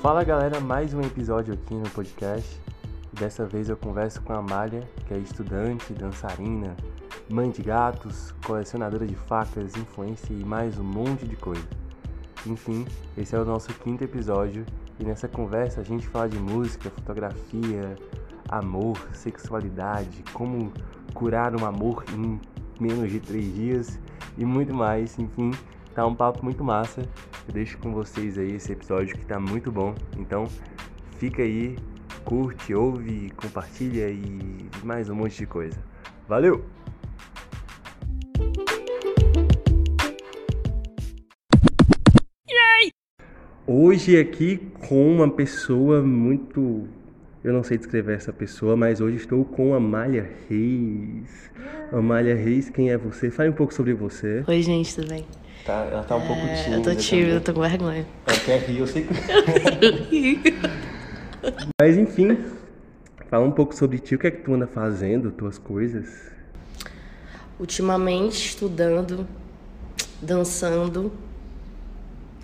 Fala 0.00 0.22
galera, 0.22 0.60
mais 0.60 0.94
um 0.94 1.00
episódio 1.00 1.52
aqui 1.52 1.74
no 1.74 1.90
podcast. 1.90 2.60
Dessa 3.12 3.44
vez 3.44 3.68
eu 3.68 3.76
converso 3.76 4.22
com 4.22 4.32
a 4.32 4.36
Amália, 4.36 4.88
que 5.04 5.12
é 5.12 5.18
estudante, 5.18 5.92
dançarina, 5.92 6.76
mãe 7.28 7.50
de 7.50 7.62
gatos, 7.62 8.32
colecionadora 8.46 9.04
de 9.04 9.16
facas, 9.16 9.76
influência 9.76 10.32
e 10.32 10.44
mais 10.44 10.78
um 10.78 10.84
monte 10.84 11.26
de 11.26 11.34
coisa. 11.34 11.66
Enfim, 12.46 12.86
esse 13.16 13.34
é 13.34 13.40
o 13.40 13.44
nosso 13.44 13.74
quinto 13.74 14.04
episódio 14.04 14.64
e 15.00 15.04
nessa 15.04 15.26
conversa 15.26 15.80
a 15.80 15.84
gente 15.84 16.06
fala 16.06 16.28
de 16.28 16.38
música, 16.38 16.90
fotografia, 16.90 17.96
amor, 18.48 18.96
sexualidade, 19.12 20.22
como 20.32 20.72
curar 21.12 21.60
um 21.60 21.66
amor 21.66 22.04
em 22.14 22.40
menos 22.78 23.10
de 23.10 23.18
três 23.18 23.52
dias 23.52 23.98
e 24.38 24.44
muito 24.44 24.72
mais. 24.72 25.18
Enfim, 25.18 25.50
tá 25.98 26.06
um 26.06 26.14
papo 26.14 26.44
muito 26.44 26.62
massa. 26.62 27.00
Eu 27.48 27.54
deixo 27.54 27.76
com 27.78 27.92
vocês 27.92 28.38
aí 28.38 28.54
esse 28.54 28.70
episódio 28.70 29.18
que 29.18 29.26
tá 29.26 29.40
muito 29.40 29.72
bom. 29.72 29.96
Então, 30.16 30.46
fica 31.16 31.42
aí, 31.42 31.76
curte, 32.24 32.72
ouve, 32.72 33.32
compartilha 33.36 34.08
e 34.08 34.70
mais 34.84 35.10
um 35.10 35.16
monte 35.16 35.38
de 35.38 35.46
coisa. 35.46 35.76
Valeu! 36.28 36.64
Hoje 43.66 44.20
aqui 44.20 44.70
com 44.88 45.16
uma 45.16 45.28
pessoa 45.28 46.00
muito. 46.00 46.86
Eu 47.42 47.52
não 47.52 47.64
sei 47.64 47.76
descrever 47.76 48.14
essa 48.14 48.32
pessoa, 48.32 48.76
mas 48.76 49.00
hoje 49.00 49.16
estou 49.16 49.44
com 49.44 49.74
Amália 49.74 50.30
Reis. 50.48 51.50
Amália 51.92 52.36
Reis, 52.36 52.70
quem 52.70 52.90
é 52.90 52.96
você? 52.96 53.32
Fale 53.32 53.50
um 53.50 53.54
pouco 53.54 53.74
sobre 53.74 53.94
você. 53.94 54.44
Oi, 54.46 54.62
gente, 54.62 54.94
tudo 54.94 55.08
bem? 55.08 55.26
Tá, 55.64 55.86
ela 55.90 56.02
tá 56.02 56.16
um 56.16 56.26
pouco 56.26 56.42
É, 56.46 56.54
tímida. 56.64 56.76
eu 56.76 56.82
tô 56.82 56.94
tímida, 57.00 57.28
eu 57.28 57.40
também. 57.40 57.44
tô 57.44 57.52
com 57.54 57.60
vergonha. 57.60 58.06
Ela 58.26 58.38
quer 58.40 58.58
rir, 58.62 58.78
eu 58.78 58.86
sei 58.86 59.06
que. 59.06 60.58
Mas 61.80 61.96
enfim, 61.96 62.38
fala 63.28 63.44
um 63.44 63.50
pouco 63.50 63.74
sobre 63.74 63.98
ti, 63.98 64.14
o 64.14 64.18
que 64.18 64.26
é 64.26 64.30
que 64.30 64.42
tu 64.42 64.54
anda 64.54 64.66
fazendo, 64.66 65.30
tuas 65.30 65.58
coisas. 65.58 66.30
Ultimamente, 67.60 68.46
estudando, 68.46 69.26
dançando 70.22 71.12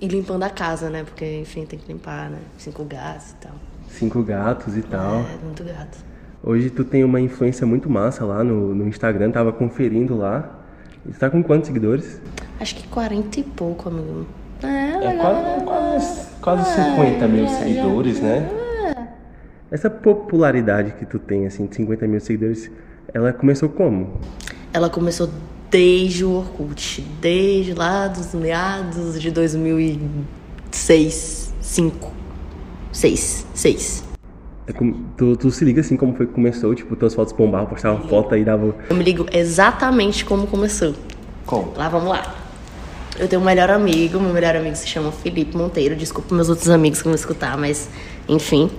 e 0.00 0.06
limpando 0.08 0.42
a 0.42 0.50
casa, 0.50 0.90
né? 0.90 1.04
Porque, 1.04 1.40
enfim, 1.40 1.64
tem 1.64 1.78
que 1.78 1.90
limpar, 1.90 2.28
né? 2.30 2.38
Cinco 2.58 2.84
gatos 2.84 3.30
e 3.30 3.34
tal. 3.36 3.52
Cinco 3.88 4.22
gatos 4.22 4.76
e 4.76 4.82
tal. 4.82 5.20
É, 5.20 5.44
muito 5.44 5.64
gato. 5.64 5.98
Hoje 6.42 6.68
tu 6.68 6.84
tem 6.84 7.04
uma 7.04 7.20
influência 7.20 7.66
muito 7.66 7.88
massa 7.88 8.24
lá 8.24 8.44
no, 8.44 8.74
no 8.74 8.86
Instagram, 8.86 9.30
tava 9.30 9.52
conferindo 9.52 10.16
lá. 10.16 10.60
Tu 11.12 11.18
tá 11.18 11.28
com 11.30 11.42
quantos 11.42 11.66
seguidores? 11.68 12.20
Acho 12.60 12.74
que 12.76 12.86
40 12.88 13.40
e 13.40 13.42
pouco, 13.42 13.88
amigo. 13.88 14.26
É, 14.62 15.06
É 15.06 15.12
quase, 15.16 15.64
quase, 15.64 16.26
quase 16.40 16.74
50 16.82 17.26
mil 17.28 17.46
já- 17.46 17.58
seguidores, 17.58 18.20
né? 18.20 18.48
Essa 19.70 19.90
popularidade 19.90 20.92
que 20.92 21.04
tu 21.04 21.18
tem, 21.18 21.46
assim, 21.46 21.66
de 21.66 21.74
50 21.76 22.06
mil 22.06 22.20
seguidores, 22.20 22.70
ela 23.12 23.30
começou 23.32 23.68
como? 23.68 24.18
Ela 24.72 24.88
começou 24.88 25.28
desde 25.70 26.24
o 26.24 26.30
Orkut, 26.38 27.02
desde 27.20 27.74
lá 27.74 28.08
dos 28.08 28.32
meados 28.34 29.20
de 29.20 29.30
2006, 29.30 31.52
5, 31.60 32.12
6, 32.92 33.46
6. 33.54 34.04
É 34.66 34.72
tu, 35.16 35.36
tu 35.36 35.50
se 35.50 35.64
liga 35.64 35.80
assim 35.80 35.96
como 35.96 36.14
foi 36.14 36.26
que 36.26 36.32
começou? 36.32 36.74
Tipo, 36.74 36.96
tuas 36.96 37.14
fotos 37.14 37.34
bombavam, 37.34 37.66
postavam 37.66 38.08
foto 38.08 38.34
aí 38.34 38.44
dava. 38.44 38.74
Eu 38.88 38.96
me 38.96 39.04
ligo 39.04 39.26
exatamente 39.32 40.24
como 40.24 40.46
começou. 40.46 40.94
Como? 41.44 41.74
Lá, 41.76 41.88
vamos 41.88 42.08
lá. 42.08 42.34
Eu 43.18 43.28
tenho 43.28 43.42
um 43.42 43.44
melhor 43.44 43.70
amigo, 43.70 44.18
meu 44.18 44.32
melhor 44.32 44.56
amigo 44.56 44.74
se 44.74 44.88
chama 44.88 45.12
Felipe 45.12 45.56
Monteiro. 45.56 45.94
Desculpa 45.94 46.34
meus 46.34 46.48
outros 46.48 46.70
amigos 46.70 47.00
que 47.00 47.04
vão 47.04 47.14
escutar, 47.14 47.56
mas 47.58 47.88
enfim. 48.28 48.70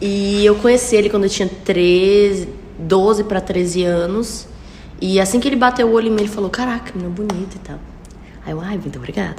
E 0.00 0.44
eu 0.44 0.56
conheci 0.56 0.96
ele 0.96 1.08
quando 1.08 1.24
eu 1.24 1.30
tinha 1.30 1.48
13, 1.48 2.48
12 2.78 3.24
para 3.24 3.40
13 3.40 3.84
anos. 3.84 4.48
E 5.00 5.20
assim 5.20 5.38
que 5.38 5.48
ele 5.48 5.56
bateu 5.56 5.86
o 5.86 5.92
olho 5.92 6.08
em 6.08 6.10
mim, 6.10 6.22
ele 6.22 6.28
falou: 6.28 6.50
Caraca, 6.50 6.92
menina 6.94 7.14
bonita 7.14 7.56
e 7.56 7.60
tal. 7.60 7.78
Aí 8.44 8.52
eu, 8.52 8.60
ai, 8.60 8.76
muito 8.76 8.98
obrigada. 8.98 9.36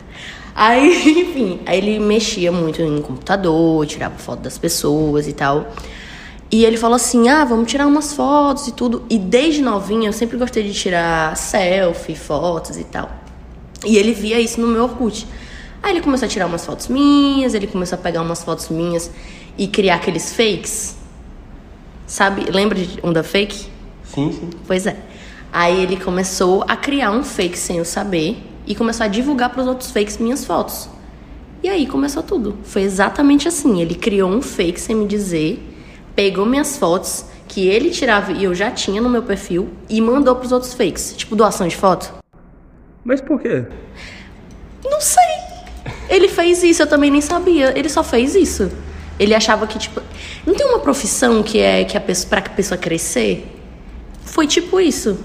Aí, 0.58 1.22
enfim, 1.22 1.60
aí 1.68 1.78
ele 1.78 2.00
mexia 2.00 2.52
muito 2.52 2.82
em 2.82 3.00
computador, 3.00 3.86
tirava 3.86 4.18
foto 4.18 4.40
das 4.40 4.58
pessoas 4.58 5.28
e 5.28 5.34
tal. 5.34 5.72
E 6.50 6.66
ele 6.66 6.78
falou 6.78 6.96
assim: 6.96 7.30
ah, 7.30 7.46
vamos 7.46 7.70
tirar 7.70 7.86
umas 7.86 8.14
fotos 8.14 8.68
e 8.68 8.72
tudo. 8.72 9.06
E 9.08 9.20
desde 9.20 9.62
novinha 9.62 10.10
eu 10.10 10.14
sempre 10.14 10.36
gostei 10.36 10.64
de 10.64 10.74
tirar 10.74 11.38
selfie, 11.38 12.16
fotos 12.16 12.76
e 12.76 12.84
tal. 12.84 13.08
E 13.86 13.98
ele 13.98 14.14
via 14.14 14.40
isso 14.40 14.60
no 14.60 14.68
meu 14.68 14.86
Orkut. 14.86 15.28
Aí 15.84 15.92
ele 15.92 16.02
começou 16.02 16.26
a 16.26 16.30
tirar 16.30 16.48
umas 16.48 16.66
fotos 16.66 16.88
minhas, 16.88 17.54
ele 17.54 17.68
começou 17.68 18.00
a 18.00 18.02
pegar 18.02 18.24
umas 18.24 18.44
fotos 18.44 18.70
minhas 18.70 19.12
e 19.60 19.68
criar 19.68 19.96
aqueles 19.96 20.34
fakes. 20.34 20.98
Sabe? 22.08 22.50
Lembra 22.50 22.80
de 22.80 23.00
onda 23.04 23.22
fake? 23.22 23.68
Sim, 24.04 24.32
sim. 24.32 24.50
Pois 24.66 24.88
é. 24.88 24.98
Aí 25.54 25.84
ele 25.84 25.98
começou 25.98 26.66
a 26.68 26.76
criar 26.76 27.12
um 27.12 27.24
fake 27.24 27.58
sem 27.58 27.78
eu 27.78 27.86
saber 27.86 28.44
e 28.68 28.76
começou 28.76 29.06
a 29.06 29.08
divulgar 29.08 29.50
para 29.50 29.62
os 29.62 29.68
outros 29.68 29.90
fakes 29.90 30.18
minhas 30.18 30.46
fotos. 30.46 30.90
E 31.64 31.70
aí 31.70 31.88
começou 31.88 32.22
tudo. 32.22 32.58
Foi 32.64 32.84
exatamente 32.84 33.48
assim. 33.48 33.82
Ele 33.82 33.96
criou 33.96 34.30
um 34.30 34.42
fake 34.42 34.80
sem 34.80 34.96
me 34.96 35.08
dizer, 35.08 35.60
pegou 36.16 36.46
minhas 36.46 36.78
fotos 36.78 37.26
que 37.48 37.68
ele 37.68 37.90
tirava 37.90 38.34
e 38.34 38.44
eu 38.44 38.54
já 38.54 38.70
tinha 38.70 39.02
no 39.02 39.10
meu 39.10 39.24
perfil 39.24 39.70
e 39.90 40.00
mandou 40.02 40.36
para 40.36 40.46
os 40.46 40.52
outros 40.52 40.74
fakes, 40.74 41.16
tipo 41.18 41.36
doação 41.36 41.68
de 41.68 41.76
foto. 41.76 42.14
Mas 43.04 43.22
por 43.22 43.40
quê? 43.40 43.66
Não 44.84 45.00
sei. 45.00 45.24
Ele 46.10 46.28
fez 46.28 46.62
isso, 46.62 46.84
eu 46.84 46.88
também 46.88 47.10
nem 47.10 47.22
sabia. 47.22 47.78
Ele 47.78 47.90
só 47.90 48.04
fez 48.04 48.36
isso. 48.36 48.70
Ele 49.20 49.34
achava 49.34 49.66
que, 49.66 49.80
tipo. 49.80 50.02
Não 50.46 50.54
tem 50.54 50.66
uma 50.68 50.80
profissão 50.80 51.42
que 51.42 51.60
é 51.60 51.84
que 51.84 51.98
a 51.98 52.02
pessoa, 52.02 52.30
pra 52.30 52.42
que 52.42 52.50
a 52.50 52.54
pessoa 52.54 52.78
crescer? 52.78 53.46
Foi 54.24 54.46
tipo 54.46 54.80
isso. 54.80 55.18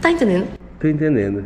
Tá 0.00 0.10
entendendo? 0.10 0.48
Tô 0.80 0.88
entendendo. 0.88 1.44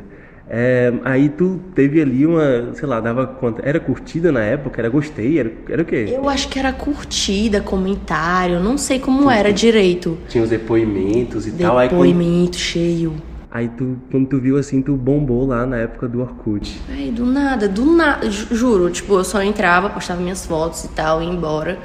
É, 0.48 0.92
aí 1.04 1.28
tu 1.28 1.60
teve 1.74 2.00
ali 2.00 2.24
uma, 2.24 2.72
sei 2.74 2.86
lá, 2.86 3.00
dava 3.00 3.26
quanto? 3.26 3.60
Era 3.64 3.80
curtida 3.80 4.30
na 4.30 4.40
época? 4.40 4.80
Era 4.80 4.88
gostei? 4.88 5.40
Era, 5.40 5.50
era 5.68 5.82
o 5.82 5.84
quê? 5.84 6.06
Eu 6.08 6.28
acho 6.28 6.48
que 6.48 6.56
era 6.58 6.72
curtida, 6.72 7.60
comentário, 7.60 8.60
não 8.60 8.78
sei 8.78 9.00
como 9.00 9.28
era 9.28 9.52
direito. 9.52 10.16
Tinha 10.28 10.44
os 10.44 10.50
depoimentos 10.50 11.48
e 11.48 11.52
tal. 11.52 11.76
Aí, 11.76 11.88
quando, 11.88 12.02
Depoimento 12.02 12.56
cheio. 12.58 13.14
aí 13.50 13.68
tu, 13.68 13.96
quando 14.08 14.28
tu 14.28 14.38
viu 14.38 14.56
assim, 14.56 14.80
tu 14.80 14.94
bombou 14.94 15.46
lá 15.48 15.66
na 15.66 15.78
época 15.78 16.06
do 16.06 16.20
Orkut. 16.20 16.80
Véi, 16.88 17.10
do 17.10 17.26
nada, 17.26 17.68
do 17.68 17.84
nada. 17.84 18.30
Ju- 18.30 18.54
Juro, 18.54 18.88
tipo, 18.90 19.14
eu 19.14 19.24
só 19.24 19.42
entrava, 19.42 19.90
postava 19.90 20.20
minhas 20.20 20.46
fotos 20.46 20.84
e 20.84 20.88
tal, 20.90 21.20
ia 21.20 21.28
embora. 21.28 21.76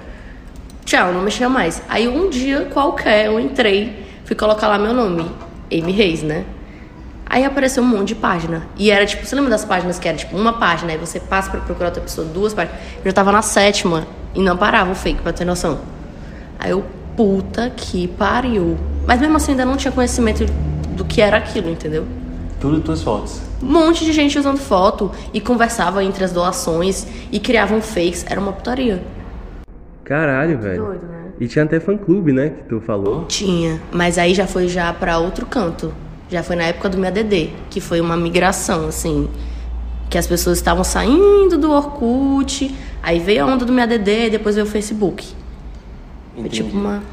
Tchau, 0.85 1.11
não 1.11 1.23
mexia 1.23 1.49
mais. 1.49 1.81
Aí 1.89 2.07
um 2.07 2.29
dia 2.29 2.65
qualquer 2.71 3.25
eu 3.25 3.39
entrei, 3.39 4.03
fui 4.23 4.35
colocar 4.35 4.67
lá 4.67 4.77
meu 4.77 4.93
nome, 4.93 5.25
Amy 5.71 5.91
Reis, 5.91 6.21
né? 6.21 6.45
Aí 7.31 7.45
apareceu 7.45 7.81
um 7.81 7.87
monte 7.87 8.09
de 8.09 8.15
página. 8.15 8.63
E 8.77 8.91
era 8.91 9.05
tipo, 9.05 9.25
você 9.25 9.33
lembra 9.33 9.51
das 9.51 9.63
páginas 9.63 9.97
que 9.97 10.05
era 10.05 10.17
tipo 10.17 10.35
uma 10.35 10.51
página, 10.51 10.91
aí 10.91 10.97
você 10.97 11.17
passa 11.17 11.49
pra 11.49 11.61
procurar 11.61 11.87
outra 11.87 12.01
pessoa, 12.01 12.27
duas 12.27 12.53
páginas. 12.53 12.77
Eu 12.97 13.05
já 13.05 13.13
tava 13.13 13.31
na 13.31 13.41
sétima 13.41 14.05
e 14.35 14.41
não 14.41 14.57
parava 14.57 14.91
o 14.91 14.95
fake, 14.95 15.21
pra 15.21 15.31
ter 15.31 15.45
noção. 15.45 15.79
Aí 16.59 16.71
eu, 16.71 16.83
puta 17.15 17.69
que 17.69 18.09
pariu. 18.09 18.77
Mas 19.07 19.21
mesmo 19.21 19.37
assim 19.37 19.51
ainda 19.51 19.63
não 19.63 19.77
tinha 19.77 19.93
conhecimento 19.93 20.43
do 20.89 21.05
que 21.05 21.21
era 21.21 21.37
aquilo, 21.37 21.69
entendeu? 21.69 22.05
Tudo 22.59 22.81
tuas 22.81 23.01
fotos. 23.01 23.39
Um 23.63 23.67
monte 23.67 24.03
de 24.03 24.11
gente 24.11 24.37
usando 24.37 24.57
foto 24.57 25.09
e 25.33 25.39
conversava 25.39 26.03
entre 26.03 26.25
as 26.25 26.33
doações 26.33 27.07
e 27.31 27.39
criavam 27.39 27.81
fakes. 27.81 28.25
Era 28.29 28.41
uma 28.41 28.51
putaria. 28.51 29.01
Caralho, 30.03 30.59
velho. 30.59 30.83
Doido, 30.83 31.07
né? 31.07 31.21
E 31.39 31.47
tinha 31.47 31.63
até 31.63 31.79
fã 31.79 31.97
clube, 31.97 32.33
né? 32.33 32.49
Que 32.49 32.63
tu 32.63 32.81
falou. 32.81 33.23
Tinha, 33.29 33.79
mas 33.89 34.17
aí 34.17 34.33
já 34.33 34.45
foi 34.45 34.67
já 34.67 34.91
pra 34.91 35.17
outro 35.17 35.45
canto. 35.45 35.93
Já 36.31 36.41
foi 36.41 36.55
na 36.55 36.63
época 36.63 36.87
do 36.87 36.97
meu 36.97 37.09
ADD, 37.09 37.49
que 37.69 37.81
foi 37.81 37.99
uma 37.99 38.15
migração, 38.15 38.87
assim. 38.87 39.29
Que 40.09 40.17
as 40.17 40.25
pessoas 40.25 40.57
estavam 40.57 40.83
saindo 40.83 41.57
do 41.57 41.69
Orkut, 41.69 42.73
aí 43.03 43.19
veio 43.19 43.43
a 43.43 43.47
onda 43.47 43.65
do 43.65 43.73
meu 43.73 43.83
ADD, 43.83 44.29
depois 44.31 44.55
veio 44.55 44.65
o 44.65 44.69
Facebook. 44.69 45.27
Foi 46.33 46.47
tipo 46.47 46.75
uma. 46.75 47.03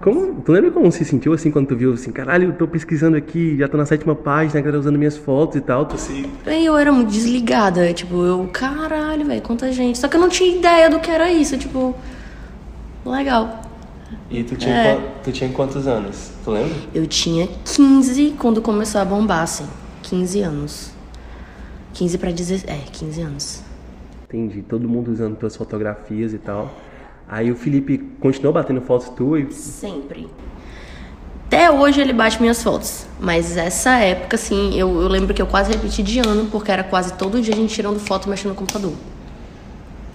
Como, 0.00 0.42
tu 0.42 0.50
lembra 0.50 0.70
como 0.72 0.90
se 0.90 1.04
sentiu 1.04 1.32
assim 1.32 1.48
quando 1.48 1.68
tu 1.68 1.76
viu 1.76 1.92
assim, 1.92 2.10
caralho, 2.10 2.48
eu 2.48 2.52
tô 2.52 2.66
pesquisando 2.66 3.16
aqui, 3.16 3.56
já 3.56 3.68
tô 3.68 3.76
na 3.76 3.86
sétima 3.86 4.16
página, 4.16 4.58
a 4.58 4.62
galera 4.62 4.80
usando 4.80 4.98
minhas 4.98 5.16
fotos 5.16 5.56
e 5.56 5.60
tal. 5.60 5.86
Tu. 5.86 5.96
Aí 6.46 6.66
eu 6.66 6.76
era 6.76 6.90
muito 6.90 7.10
desligada, 7.10 7.92
tipo, 7.92 8.24
eu, 8.24 8.48
caralho, 8.52 9.26
velho, 9.26 9.42
quanta 9.42 9.72
gente. 9.72 9.98
Só 9.98 10.08
que 10.08 10.16
eu 10.16 10.20
não 10.20 10.28
tinha 10.28 10.56
ideia 10.56 10.88
do 10.90 10.98
que 10.98 11.10
era 11.10 11.32
isso, 11.32 11.56
tipo, 11.56 11.94
legal. 13.04 13.69
E 14.30 14.42
tu 14.44 14.56
tinha, 14.56 14.74
É. 14.74 15.00
tu 15.24 15.32
tinha 15.32 15.50
quantos 15.50 15.86
anos? 15.86 16.30
Tu 16.44 16.50
lembra? 16.50 16.74
Eu 16.94 17.06
tinha 17.06 17.48
15 17.64 18.34
quando 18.38 18.62
começou 18.62 19.00
a 19.00 19.04
bombar, 19.04 19.42
assim. 19.42 19.66
15 20.02 20.40
anos. 20.40 20.90
15 21.94 22.16
pra 22.18 22.30
16. 22.30 22.64
É, 22.66 22.78
15 22.92 23.20
anos. 23.22 23.62
Entendi. 24.28 24.62
Todo 24.62 24.88
mundo 24.88 25.10
usando 25.10 25.36
tuas 25.36 25.56
fotografias 25.56 26.32
e 26.32 26.38
tal. 26.38 26.70
Aí 27.28 27.50
o 27.50 27.56
Felipe 27.56 27.98
continuou 28.20 28.52
batendo 28.52 28.80
fotos 28.80 29.08
tuas 29.10 29.48
e 29.48 29.52
Sempre. 29.52 30.28
Até 31.46 31.68
hoje 31.68 32.00
ele 32.00 32.12
bate 32.12 32.40
minhas 32.40 32.62
fotos. 32.62 33.06
Mas 33.18 33.56
essa 33.56 33.90
época, 33.98 34.36
assim, 34.36 34.72
eu, 34.78 35.02
eu 35.02 35.08
lembro 35.08 35.34
que 35.34 35.42
eu 35.42 35.46
quase 35.46 35.72
repeti 35.72 36.00
de 36.02 36.20
ano, 36.20 36.46
porque 36.50 36.70
era 36.70 36.84
quase 36.84 37.14
todo 37.14 37.40
dia 37.42 37.52
a 37.52 37.56
gente 37.56 37.74
tirando 37.74 37.98
foto 37.98 38.26
e 38.26 38.30
mexendo 38.30 38.50
no 38.50 38.54
computador. 38.56 38.92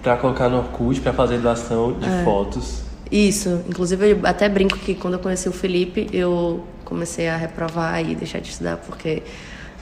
pra 0.02 0.16
colocar 0.16 0.48
no 0.48 0.58
Orkut, 0.58 1.00
pra 1.00 1.12
fazer 1.12 1.38
doação 1.38 1.92
de 1.94 2.08
É. 2.08 2.24
fotos. 2.24 2.82
Isso, 3.10 3.62
inclusive 3.68 4.10
eu 4.10 4.20
até 4.24 4.48
brinco 4.48 4.78
que 4.78 4.94
quando 4.94 5.14
eu 5.14 5.20
conheci 5.20 5.48
o 5.48 5.52
Felipe, 5.52 6.08
eu 6.12 6.64
comecei 6.84 7.28
a 7.28 7.36
reprovar 7.36 8.04
e 8.04 8.14
deixar 8.14 8.40
de 8.40 8.48
estudar, 8.48 8.78
porque, 8.78 9.22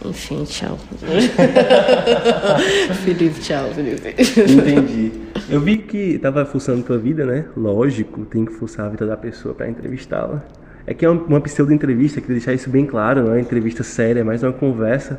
enfim, 0.05 0.45
tchau. 0.45 0.79
Felipe, 3.05 3.41
tchau, 3.41 3.71
Felipe. 3.75 4.15
Entendi. 4.53 5.13
Eu 5.49 5.61
vi 5.61 5.79
que 5.79 6.19
tava 6.19 6.45
fuçando 6.45 6.83
tua 6.83 6.99
vida, 6.99 7.25
né? 7.25 7.47
Lógico, 7.57 8.25
tem 8.27 8.45
que 8.45 8.53
fuçar 8.53 8.87
a 8.87 8.89
vida 8.91 9.07
da 9.07 9.17
pessoa 9.17 9.55
pra 9.55 9.69
entrevistá-la. 9.69 10.43
É 10.87 10.93
que 10.93 11.05
é 11.05 11.09
uma, 11.09 11.41
pseudo-entrevista, 11.41 12.21
queria 12.21 12.37
deixar 12.37 12.53
isso 12.53 12.69
bem 12.69 12.85
claro, 12.85 13.23
não 13.23 13.31
é 13.31 13.37
uma 13.37 13.41
entrevista 13.41 13.83
séria, 13.83 14.21
é 14.21 14.25
mais 14.25 14.43
uma 14.43 14.53
conversa. 14.53 15.19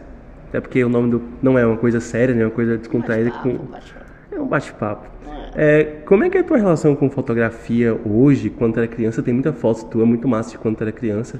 Até 0.49 0.61
porque 0.61 0.83
o 0.83 0.89
nome 0.89 1.09
do 1.09 1.21
não 1.41 1.57
é 1.57 1.65
uma 1.65 1.77
coisa 1.77 1.99
séria, 1.99 2.35
né? 2.35 2.43
É 2.43 2.45
uma 2.45 2.51
coisa 2.51 2.77
descontraída 2.77 3.31
com 3.31 3.57
é 4.31 4.39
um 4.39 4.47
bate-papo. 4.47 5.14
É, 5.55 5.83
como 6.05 6.23
é 6.23 6.29
que 6.29 6.37
é 6.37 6.41
a 6.41 6.43
tua 6.43 6.57
relação 6.57 6.95
com 6.95 7.09
fotografia 7.09 7.97
hoje? 8.05 8.49
Quando 8.49 8.73
tu 8.73 8.79
era 8.79 8.87
criança, 8.87 9.23
tem 9.23 9.33
muita 9.33 9.53
foto 9.53 9.85
tua, 9.85 10.05
muito 10.05 10.27
massa 10.27 10.51
de 10.51 10.57
quando 10.57 10.75
tu 10.75 10.83
era 10.83 10.91
criança. 10.91 11.39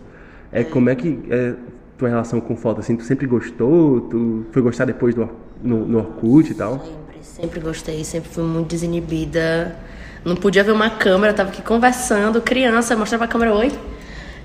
É, 0.51 0.63
Como 0.63 0.89
é 0.89 0.95
que 0.95 1.19
é 1.29 1.53
tua 1.97 2.07
relação 2.07 2.39
com 2.39 2.55
foto? 2.55 2.79
Assim, 2.79 2.95
tu 2.95 3.03
sempre 3.03 3.27
gostou? 3.27 4.01
Tu 4.01 4.45
foi 4.51 4.61
gostar 4.61 4.85
depois 4.85 5.13
do, 5.13 5.29
no, 5.61 5.85
no 5.85 5.97
Orkut 5.97 6.49
e 6.49 6.55
tal? 6.55 6.79
Sempre, 6.79 7.17
sempre 7.21 7.59
gostei, 7.59 8.03
sempre 8.05 8.29
fui 8.29 8.43
muito 8.43 8.69
desinibida. 8.69 9.75
Não 10.23 10.35
podia 10.35 10.63
ver 10.63 10.71
uma 10.71 10.89
câmera, 10.89 11.33
tava 11.33 11.49
aqui 11.49 11.61
conversando, 11.61 12.41
criança, 12.41 12.95
mostrava 12.95 13.25
a 13.25 13.27
câmera, 13.27 13.53
oi. 13.53 13.71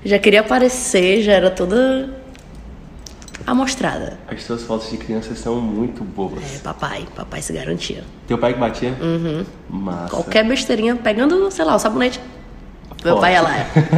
Já 0.03 0.19
queria 0.19 0.41
aparecer, 0.41 1.21
já 1.21 1.31
era 1.31 1.49
toda 1.49 2.20
amostrada. 3.45 4.19
As 4.27 4.43
tuas 4.45 4.63
fotos 4.63 4.89
de 4.89 4.97
criança 4.97 5.35
são 5.35 5.59
muito 5.59 6.03
boas. 6.03 6.55
É, 6.55 6.59
papai, 6.59 7.05
papai 7.15 7.41
se 7.41 7.53
garantia. 7.53 8.03
Teu 8.27 8.37
pai 8.37 8.53
que 8.53 8.59
batia? 8.59 8.95
Uhum. 9.01 9.45
Massa. 9.69 10.09
Qualquer 10.09 10.47
besteirinha, 10.47 10.95
pegando, 10.95 11.49
sei 11.51 11.65
lá, 11.65 11.75
o 11.75 11.79
sabonete. 11.79 12.19
Meu 13.03 13.13
Foto. 13.15 13.21
pai 13.21 13.33
ia 13.33 13.41
lá. 13.41 13.51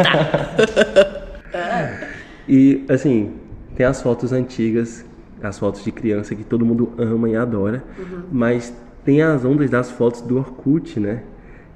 Tá. 0.04 1.24
E, 2.48 2.84
assim, 2.90 3.36
tem 3.76 3.86
as 3.86 4.02
fotos 4.02 4.34
antigas, 4.34 5.06
as 5.42 5.58
fotos 5.58 5.84
de 5.84 5.92
criança 5.92 6.36
que 6.36 6.44
todo 6.44 6.66
mundo 6.66 6.92
ama 6.98 7.30
e 7.30 7.36
adora, 7.36 7.84
mas 8.32 8.74
tem 9.06 9.22
as 9.22 9.46
ondas 9.46 9.70
das 9.70 9.92
fotos 9.92 10.22
do 10.22 10.38
Orkut, 10.38 11.00
né? 11.00 11.24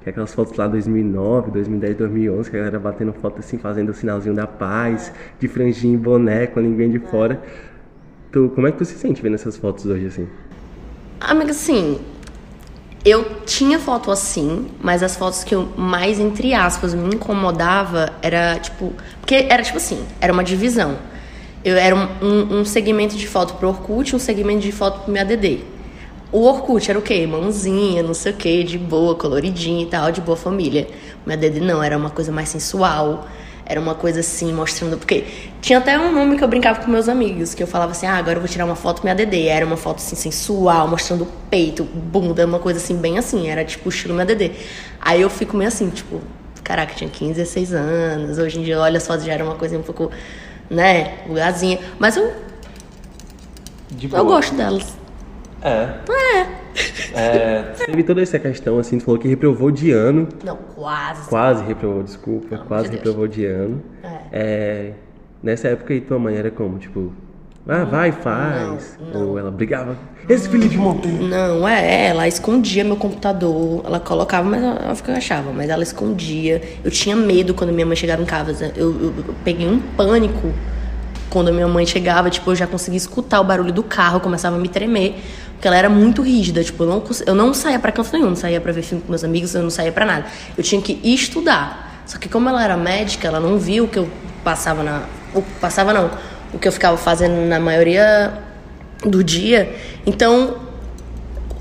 Que 0.08 0.12
aquelas 0.12 0.34
fotos 0.34 0.56
lá 0.56 0.66
2009, 0.66 1.50
2010, 1.50 1.96
2011, 1.98 2.50
que 2.50 2.56
a 2.56 2.60
galera 2.60 2.78
batendo 2.78 3.12
foto 3.12 3.40
assim, 3.40 3.58
fazendo 3.58 3.90
o 3.90 3.94
sinalzinho 3.94 4.34
da 4.34 4.46
paz, 4.46 5.12
de 5.38 5.46
franjinha 5.46 5.92
e 5.94 5.98
boné 5.98 6.46
com 6.46 6.60
a 6.60 6.62
de 6.62 6.98
fora. 6.98 7.42
Tu, 8.32 8.50
como 8.54 8.66
é 8.66 8.72
que 8.72 8.78
tu 8.78 8.86
se 8.86 8.94
sente 8.94 9.20
vendo 9.20 9.34
essas 9.34 9.58
fotos 9.58 9.84
hoje, 9.84 10.06
assim? 10.06 10.26
Amiga, 11.20 11.50
assim, 11.50 12.00
eu 13.04 13.42
tinha 13.44 13.78
foto 13.78 14.10
assim, 14.10 14.68
mas 14.80 15.02
as 15.02 15.14
fotos 15.14 15.44
que 15.44 15.54
eu 15.54 15.68
mais, 15.76 16.18
entre 16.18 16.54
aspas, 16.54 16.94
me 16.94 17.14
incomodava 17.14 18.10
era, 18.22 18.58
tipo... 18.58 18.94
Porque 19.20 19.46
era, 19.50 19.62
tipo 19.62 19.76
assim, 19.76 20.02
era 20.22 20.32
uma 20.32 20.42
divisão. 20.42 20.96
Eu 21.62 21.76
era 21.76 21.94
um, 21.94 22.08
um, 22.22 22.60
um 22.60 22.64
segmento 22.64 23.14
de 23.14 23.26
foto 23.26 23.54
pro 23.56 23.68
Orkut, 23.68 24.16
um 24.16 24.18
segmento 24.18 24.60
de 24.60 24.72
foto 24.72 25.00
pro 25.00 25.12
meu 25.12 25.20
ADD. 25.20 25.64
O 26.30 26.44
Orkut 26.44 26.90
era 26.90 26.98
o 26.98 27.02
quê? 27.02 27.26
Mãozinha, 27.26 28.02
não 28.02 28.12
sei 28.12 28.32
o 28.32 28.36
quê, 28.36 28.62
de 28.62 28.76
boa, 28.76 29.14
coloridinha 29.14 29.82
e 29.82 29.86
tal, 29.86 30.12
de 30.12 30.20
boa 30.20 30.36
família. 30.36 30.86
O 31.24 31.28
meu 31.28 31.38
ADD 31.38 31.60
não, 31.60 31.82
era 31.82 31.96
uma 31.96 32.10
coisa 32.10 32.30
mais 32.30 32.50
sensual. 32.50 33.26
Era 33.64 33.80
uma 33.80 33.94
coisa 33.94 34.20
assim, 34.20 34.52
mostrando. 34.52 34.96
Porque 34.98 35.24
tinha 35.60 35.78
até 35.78 35.98
um 35.98 36.12
nome 36.12 36.36
que 36.36 36.44
eu 36.44 36.48
brincava 36.48 36.80
com 36.80 36.90
meus 36.90 37.08
amigos, 37.08 37.54
que 37.54 37.62
eu 37.62 37.66
falava 37.66 37.92
assim: 37.92 38.06
ah, 38.06 38.16
agora 38.16 38.36
eu 38.36 38.40
vou 38.40 38.48
tirar 38.48 38.64
uma 38.64 38.76
foto 38.76 39.00
com 39.00 39.06
minha 39.06 39.14
DD. 39.14 39.46
Era 39.46 39.64
uma 39.64 39.76
foto 39.76 39.98
assim, 39.98 40.16
sensual, 40.16 40.88
mostrando 40.88 41.24
o 41.24 41.28
peito, 41.50 41.84
bunda, 41.84 42.46
uma 42.46 42.58
coisa 42.58 42.78
assim, 42.78 42.96
bem 42.96 43.18
assim. 43.18 43.48
Era 43.48 43.64
tipo 43.64 43.88
o 43.88 43.88
estilo 43.90 44.14
minha 44.14 44.26
DD. 44.26 44.52
Aí 45.00 45.20
eu 45.20 45.30
fico 45.30 45.56
meio 45.56 45.68
assim, 45.68 45.90
tipo, 45.90 46.20
caraca, 46.64 46.94
tinha 46.94 47.10
15, 47.10 47.34
16 47.34 47.74
anos. 47.74 48.38
Hoje 48.38 48.58
em 48.58 48.62
dia, 48.62 48.78
olha, 48.80 49.00
fotos 49.00 49.24
já 49.24 49.32
era 49.32 49.44
uma 49.44 49.54
coisa 49.54 49.78
um 49.78 49.82
pouco, 49.82 50.10
né, 50.70 51.18
lugarzinha. 51.26 51.78
Mas 51.98 52.16
eu, 52.16 52.32
De 53.90 54.10
eu 54.10 54.24
gosto 54.24 54.54
delas. 54.54 54.97
É. 55.62 55.88
É. 57.14 57.62
Teve 57.86 58.02
toda 58.02 58.22
essa 58.22 58.38
questão, 58.38 58.78
assim, 58.78 58.98
tu 58.98 59.04
falou 59.04 59.18
que 59.20 59.26
reprovou 59.28 59.70
de 59.70 59.90
ano. 59.90 60.28
Não, 60.44 60.56
quase. 60.74 61.28
Quase 61.28 61.64
reprovou, 61.64 62.02
desculpa. 62.02 62.56
Não, 62.56 62.64
quase 62.66 62.88
de 62.90 62.96
reprovou 62.96 63.26
de 63.26 63.44
ano. 63.44 63.82
É. 64.02 64.18
É, 64.32 64.92
nessa 65.42 65.68
época 65.68 65.92
aí 65.94 66.00
tua 66.00 66.18
mãe 66.18 66.36
era 66.36 66.50
como? 66.50 66.78
Tipo, 66.78 67.12
ah, 67.66 67.84
vai, 67.84 68.12
faz. 68.12 68.98
Ou 69.14 69.38
ela 69.38 69.50
brigava. 69.50 69.96
Esse 70.28 70.48
Felipe 70.48 70.76
Monteiro. 70.76 71.22
Não, 71.24 71.66
é, 71.66 72.06
ela 72.08 72.28
escondia 72.28 72.84
meu 72.84 72.96
computador. 72.96 73.82
Ela 73.84 73.98
colocava, 73.98 74.48
mas 74.48 74.62
ela 74.62 74.94
ficava 74.94 75.18
achava, 75.18 75.52
mas 75.52 75.68
ela 75.70 75.82
escondia. 75.82 76.62
Eu 76.84 76.90
tinha 76.90 77.16
medo 77.16 77.54
quando 77.54 77.72
minha 77.72 77.86
mãe 77.86 77.96
chegava 77.96 78.22
em 78.22 78.26
casa. 78.26 78.72
Eu, 78.76 78.90
eu- 78.92 79.14
eu 79.26 79.34
peguei 79.44 79.66
um 79.66 79.80
pânico 79.80 80.52
quando 81.30 81.52
minha 81.52 81.66
mãe 81.68 81.84
chegava. 81.86 82.30
Tipo, 82.30 82.50
eu 82.50 82.56
já 82.56 82.66
conseguia 82.66 82.98
escutar 82.98 83.40
o 83.40 83.44
barulho 83.44 83.72
do 83.72 83.82
carro, 83.82 84.20
começava 84.20 84.56
a 84.56 84.58
me 84.58 84.68
tremer. 84.68 85.16
Porque 85.58 85.66
ela 85.66 85.76
era 85.76 85.88
muito 85.88 86.22
rígida. 86.22 86.62
Tipo, 86.62 86.84
eu 86.84 86.88
não, 86.88 87.04
eu 87.26 87.34
não 87.34 87.52
saía 87.52 87.80
pra 87.80 87.90
canto 87.90 88.12
nenhum. 88.12 88.28
Não 88.28 88.36
saía 88.36 88.60
pra 88.60 88.70
ver 88.70 88.82
filme 88.82 89.02
com 89.02 89.10
meus 89.10 89.24
amigos, 89.24 89.52
eu 89.56 89.62
não 89.62 89.70
saía 89.70 89.90
pra 89.90 90.06
nada. 90.06 90.26
Eu 90.56 90.62
tinha 90.62 90.80
que 90.80 91.00
estudar. 91.02 92.04
Só 92.06 92.16
que 92.16 92.28
como 92.28 92.48
ela 92.48 92.62
era 92.62 92.76
médica, 92.76 93.26
ela 93.26 93.40
não 93.40 93.58
viu 93.58 93.84
o 93.84 93.88
que 93.88 93.98
eu 93.98 94.08
passava 94.44 94.84
na. 94.84 95.02
O, 95.34 95.42
passava 95.60 95.92
não. 95.92 96.12
O 96.54 96.60
que 96.60 96.68
eu 96.68 96.72
ficava 96.72 96.96
fazendo 96.96 97.44
na 97.48 97.58
maioria 97.58 98.38
do 99.02 99.24
dia. 99.24 99.74
Então, 100.06 100.58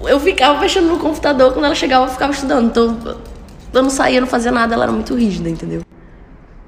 eu 0.04 0.20
ficava 0.20 0.60
mexendo 0.62 0.86
no 0.90 1.00
computador, 1.00 1.54
quando 1.54 1.66
ela 1.66 1.76
chegava 1.76 2.06
eu 2.06 2.10
ficava 2.10 2.32
estudando. 2.32 2.68
Então, 2.68 3.18
eu 3.74 3.82
não 3.82 3.90
saía, 3.90 4.22
não 4.22 4.28
fazia 4.28 4.52
nada, 4.52 4.76
ela 4.76 4.84
era 4.84 4.92
muito 4.92 5.16
rígida, 5.16 5.50
entendeu? 5.50 5.82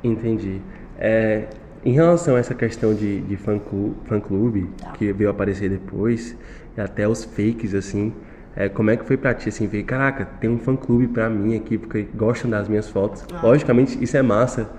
Entendi. 0.04 0.62
É, 0.98 1.46
em 1.86 1.92
relação 1.94 2.36
a 2.36 2.40
essa 2.40 2.54
questão 2.54 2.94
de, 2.94 3.22
de 3.22 3.38
fã-clube, 3.38 3.96
fã-clube, 4.06 4.70
Tá. 4.78 4.92
que 4.92 5.12
veio 5.14 5.30
aparecer 5.30 5.70
depois, 5.70 6.36
e 6.78 6.82
até 6.82 7.08
os 7.08 7.24
fakes, 7.24 7.74
assim, 7.74 8.14
é, 8.56 8.68
como 8.68 8.90
é 8.90 8.98
que 8.98 9.06
foi 9.06 9.16
pra 9.18 9.34
ti, 9.34 9.50
assim, 9.50 9.68
ver, 9.68 9.84
caraca, 9.84 10.26
tem 10.42 10.50
um 10.50 10.60
fã-clube 10.60 11.08
pra 11.08 11.30
mim 11.30 11.56
aqui, 11.56 11.78
porque 11.78 12.08
gostam 12.16 12.50
das 12.52 12.68
minhas 12.68 12.90
fotos. 12.90 13.24
Ah. 13.34 13.40
Logicamente, 13.44 13.98
isso 14.04 14.18
é 14.18 14.22
massa. 14.22 14.70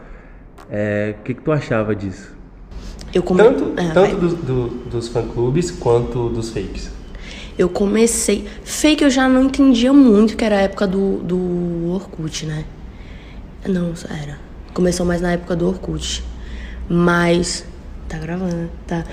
É, 0.70 1.14
O 1.19 1.23
que, 1.25 1.35
que 1.35 1.43
tu 1.43 1.50
achava 1.52 1.94
disso? 1.97 2.35
Eu 3.12 3.23
come... 3.23 3.43
Tanto, 3.43 3.73
É, 3.81 3.91
tanto 3.93 4.17
dos, 4.17 4.35
do- 4.35 4.69
dos 4.91 5.08
fã-clubes 5.08 5.70
quanto 5.70 6.29
dos 6.29 6.50
fakes. 6.50 6.91
Eu 7.58 7.69
comecei. 7.69 8.47
Fake 8.64 9.02
eu 9.04 9.11
já 9.11 9.28
não 9.28 9.45
entendia 9.45 9.92
muito, 9.92 10.37
que 10.37 10.45
era 10.45 10.57
a 10.57 10.61
época 10.61 10.87
do, 10.87 11.19
do 11.19 11.90
Orkut, 11.90 12.47
né? 12.47 12.64
Não, 13.66 13.92
era. 14.09 14.38
Começou 14.73 15.04
mais 15.04 15.21
na 15.21 15.33
época 15.33 15.57
do 15.57 15.66
Orkut. 15.69 16.25
Mas. 16.90 17.64
Tá 18.09 18.18
gravando, 18.18 18.68
tá? 18.88 19.04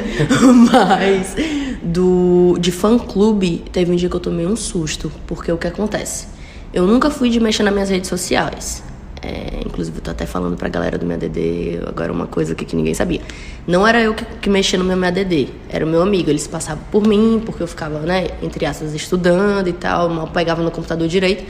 Mas 0.72 1.36
do 1.82 2.56
de 2.58 2.72
fã 2.72 2.98
clube, 2.98 3.62
teve 3.70 3.92
um 3.92 3.96
dia 3.96 4.08
que 4.08 4.16
eu 4.16 4.20
tomei 4.20 4.46
um 4.46 4.56
susto, 4.56 5.12
porque 5.26 5.52
o 5.52 5.58
que 5.58 5.66
acontece? 5.66 6.28
Eu 6.72 6.86
nunca 6.86 7.10
fui 7.10 7.28
de 7.28 7.38
mexer 7.38 7.62
nas 7.62 7.74
minhas 7.74 7.90
redes 7.90 8.08
sociais. 8.08 8.82
É, 9.20 9.60
inclusive, 9.66 9.98
eu 9.98 10.02
tô 10.02 10.10
até 10.10 10.24
falando 10.24 10.56
pra 10.56 10.70
galera 10.70 10.96
do 10.96 11.04
meu 11.04 11.16
ADD 11.16 11.80
agora 11.86 12.10
uma 12.10 12.26
coisa 12.26 12.54
aqui 12.54 12.64
que 12.64 12.74
ninguém 12.74 12.94
sabia. 12.94 13.20
Não 13.66 13.86
era 13.86 14.00
eu 14.00 14.14
que, 14.14 14.24
que 14.24 14.48
mexia 14.48 14.78
no 14.78 14.84
meu 14.84 14.96
ADD, 15.04 15.48
era 15.68 15.84
o 15.84 15.88
meu 15.88 16.00
amigo. 16.00 16.30
Ele 16.30 16.38
se 16.38 16.48
passava 16.48 16.80
por 16.90 17.06
mim, 17.06 17.42
porque 17.44 17.62
eu 17.62 17.66
ficava, 17.66 17.98
né, 18.00 18.28
entre 18.42 18.64
aspas, 18.64 18.94
estudando 18.94 19.68
e 19.68 19.74
tal, 19.74 20.08
mal 20.08 20.28
pegava 20.28 20.62
no 20.62 20.70
computador 20.70 21.06
direito. 21.06 21.44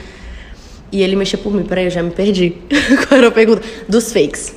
E 0.91 1.03
ele 1.03 1.15
mexia 1.15 1.39
por 1.39 1.53
mim. 1.53 1.63
Peraí, 1.63 1.85
eu 1.85 1.91
já 1.91 2.03
me 2.03 2.11
perdi. 2.11 2.57
Qual 3.07 3.19
era 3.19 3.29
a 3.29 3.31
pergunta? 3.31 3.63
Dos 3.89 4.13
fakes. 4.13 4.57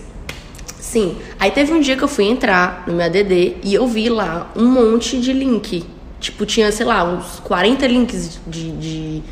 Sim. 0.91 1.17
Aí 1.39 1.51
teve 1.51 1.71
um 1.71 1.79
dia 1.79 1.95
que 1.95 2.03
eu 2.03 2.07
fui 2.09 2.25
entrar 2.25 2.83
no 2.85 2.93
meu 2.93 3.05
ADD 3.05 3.55
e 3.63 3.73
eu 3.73 3.87
vi 3.87 4.09
lá 4.09 4.51
um 4.57 4.65
monte 4.65 5.21
de 5.21 5.31
link. 5.31 5.85
Tipo, 6.19 6.45
tinha, 6.45 6.69
sei 6.69 6.85
lá, 6.85 7.01
uns 7.05 7.39
40 7.39 7.87
links 7.87 8.41
de. 8.45 8.71
de 8.73 9.23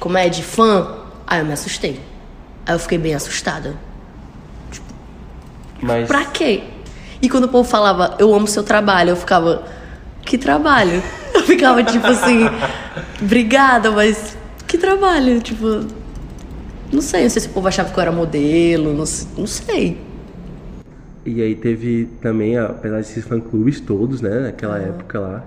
como 0.00 0.16
é? 0.16 0.30
De 0.30 0.42
fã. 0.42 0.96
Aí 1.26 1.40
eu 1.40 1.44
me 1.44 1.52
assustei. 1.52 2.00
Aí 2.64 2.74
eu 2.74 2.78
fiquei 2.78 2.96
bem 2.96 3.14
assustada. 3.14 3.76
Mas 5.82 6.08
Pra 6.08 6.24
quê? 6.24 6.62
E 7.20 7.28
quando 7.28 7.44
o 7.44 7.48
povo 7.48 7.68
falava, 7.68 8.16
eu 8.18 8.34
amo 8.34 8.46
seu 8.46 8.62
trabalho, 8.62 9.10
eu 9.10 9.16
ficava, 9.16 9.64
que 10.24 10.38
trabalho? 10.38 11.02
Eu 11.34 11.42
ficava 11.42 11.84
tipo 11.84 12.06
assim, 12.06 12.40
obrigada, 13.20 13.90
mas 13.90 14.36
que 14.66 14.76
trabalho? 14.78 15.40
Tipo, 15.40 15.86
não 16.90 17.00
sei, 17.00 17.22
não 17.24 17.30
sei 17.30 17.42
se 17.42 17.48
o 17.48 17.50
povo 17.50 17.68
achava 17.68 17.90
que 17.90 17.98
eu 17.98 18.02
era 18.02 18.10
modelo, 18.10 18.92
não, 18.92 19.04
não 19.36 19.46
sei. 19.46 20.07
E 21.28 21.42
aí 21.42 21.54
teve 21.54 22.08
também, 22.22 22.56
apesar 22.56 22.96
desses 22.96 23.24
fã-clubes 23.24 23.80
todos, 23.80 24.20
né, 24.22 24.40
naquela 24.40 24.78
época 24.78 25.20
lá, 25.20 25.44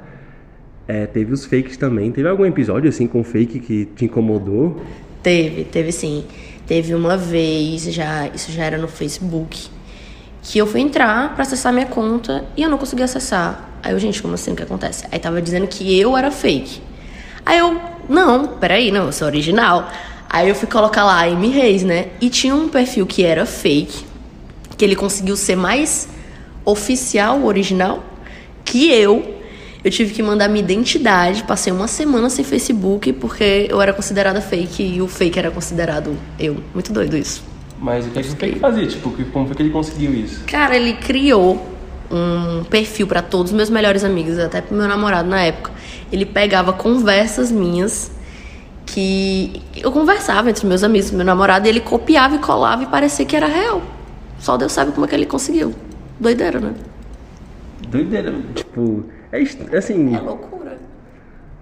é, 0.88 1.08
teve 1.08 1.34
os 1.34 1.46
fakes 1.46 1.76
também. 1.78 2.12
Teve 2.12 2.30
algum 2.30 2.46
episódio, 2.46 2.88
assim, 2.88 3.08
com 3.08 3.24
fake 3.24 3.60
que 3.60 3.86
te 3.86 4.06
incomodou? 4.06 4.82
Teve, 5.24 5.64
teve 5.64 5.92
sim. 5.92 6.24
Teve 6.68 6.94
uma 6.94 7.18
vez, 7.18 7.84
já, 7.84 8.28
isso 8.28 8.52
já 8.52 8.64
era 8.64 8.78
no 8.78 8.88
Facebook, 8.88 9.70
que 10.44 10.60
eu 10.60 10.68
fui 10.68 10.82
entrar 10.82 11.34
pra 11.34 11.44
acessar 11.44 11.74
minha 11.74 11.86
conta 11.86 12.46
e 12.56 12.64
eu 12.64 12.70
não 12.70 12.78
consegui 12.78 13.04
acessar. 13.04 13.70
Aí 13.84 13.94
eu, 13.94 14.00
gente, 14.00 14.22
como 14.22 14.36
assim? 14.36 14.54
O 14.54 14.56
que 14.56 14.64
acontece? 14.64 15.06
Aí 15.12 15.20
tava 15.20 15.42
dizendo 15.42 15.68
que 15.68 16.00
eu 16.00 16.16
era 16.16 16.30
fake. 16.30 16.82
Aí 17.46 17.58
eu, 17.58 17.80
não, 18.08 18.48
peraí, 18.48 18.92
não, 18.92 19.06
eu 19.06 19.12
sou 19.12 19.28
original. 19.28 19.90
Aí 20.30 20.48
eu 20.48 20.56
fui 20.56 20.68
colocar 20.68 21.04
lá 21.04 21.26
Amy 21.26 21.50
Reis, 21.50 21.84
né? 21.84 22.10
E 22.22 22.30
tinha 22.30 22.56
um 22.56 22.70
perfil 22.70 23.06
que 23.06 23.24
era 23.24 23.46
fake, 23.46 24.06
que 24.82 24.86
ele 24.86 24.96
conseguiu 24.96 25.38
ser 25.38 25.56
mais 25.56 26.10
oficial, 26.66 27.46
original, 27.46 28.04
que 28.66 28.92
eu. 28.92 29.36
Eu 29.84 29.92
tive 29.92 30.12
que 30.12 30.24
mandar 30.24 30.48
minha 30.48 30.64
identidade, 30.64 31.44
passei 31.44 31.72
uma 31.72 31.88
semana 31.88 32.32
sem 32.32 32.44
Facebook 32.44 33.14
porque 33.14 33.68
eu 33.70 33.80
era 33.80 33.94
considerada 33.94 34.42
fake 34.42 34.82
e 34.82 35.00
o 35.00 35.08
fake 35.08 35.38
era 35.38 35.52
considerado 35.52 36.18
eu. 36.40 36.58
Muito 36.74 36.92
doido 36.92 37.16
isso. 37.16 37.44
Mas 37.80 38.08
o 38.08 38.10
que 38.10 38.18
é 38.18 38.24
que 38.24 38.30
fake 38.30 38.58
fazia? 38.58 38.88
Tipo, 38.88 39.12
como 39.32 39.46
foi 39.46 39.56
que 39.56 39.62
ele 39.62 39.70
conseguiu 39.70 40.16
isso? 40.16 40.46
Cara, 40.48 40.76
ele 40.76 40.94
criou 40.94 41.64
um 42.10 42.64
perfil 42.64 43.06
para 43.06 43.22
todos 43.22 43.52
os 43.52 43.56
meus 43.56 43.70
melhores 43.70 44.04
amigos, 44.04 44.40
até 44.40 44.62
pro 44.62 44.76
meu 44.76 44.88
namorado 44.88 45.30
na 45.30 45.42
época. 45.42 45.72
Ele 46.12 46.26
pegava 46.26 46.74
conversas 46.74 47.52
minhas 47.52 48.10
que 48.88 49.62
eu 49.76 49.92
conversava 49.92 50.50
entre 50.50 50.66
meus 50.66 50.84
amigos, 50.84 51.12
meu 51.12 51.24
namorado, 51.24 51.68
e 51.68 51.70
ele 51.70 51.82
copiava 51.82 52.38
e 52.38 52.40
colava 52.40 52.82
e 52.82 52.88
parecia 52.88 53.24
que 53.28 53.36
era 53.36 53.46
real. 53.46 54.01
Só 54.42 54.58
Deus 54.58 54.72
sabe 54.72 54.92
como 54.92 55.06
é 55.06 55.10
que 55.10 55.16
ele 55.16 55.28
conseguiu. 55.28 55.72
Doideira, 56.20 56.60
né? 56.60 56.74
Doideira, 57.88 58.34
tipo, 58.56 59.06
é 59.32 59.78
assim. 59.78 60.16
É 60.16 60.20
loucura. 60.20 60.78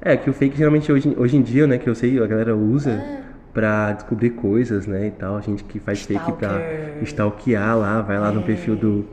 É, 0.01 0.15
que 0.15 0.29
o 0.29 0.33
fake 0.33 0.57
geralmente 0.57 0.89
hoje, 0.89 1.13
hoje 1.17 1.35
em 1.35 1.41
dia, 1.41 1.67
né, 1.67 1.77
que 1.77 1.89
eu 1.89 1.93
sei, 1.93 2.17
a 2.23 2.25
galera 2.25 2.55
usa 2.55 2.91
é. 2.91 3.21
pra 3.53 3.91
descobrir 3.91 4.29
coisas, 4.29 4.87
né, 4.87 5.07
e 5.07 5.11
tal. 5.11 5.35
A 5.35 5.41
gente 5.41 5.61
que 5.65 5.77
faz 5.77 5.99
Stalker. 5.99 6.25
fake 6.25 6.39
pra 6.39 7.03
stalkear 7.03 7.77
lá, 7.77 8.01
vai 8.01 8.17
lá 8.17 8.29
é. 8.29 8.31
no 8.31 8.43
perfil 8.43 8.77
do. 8.77 9.05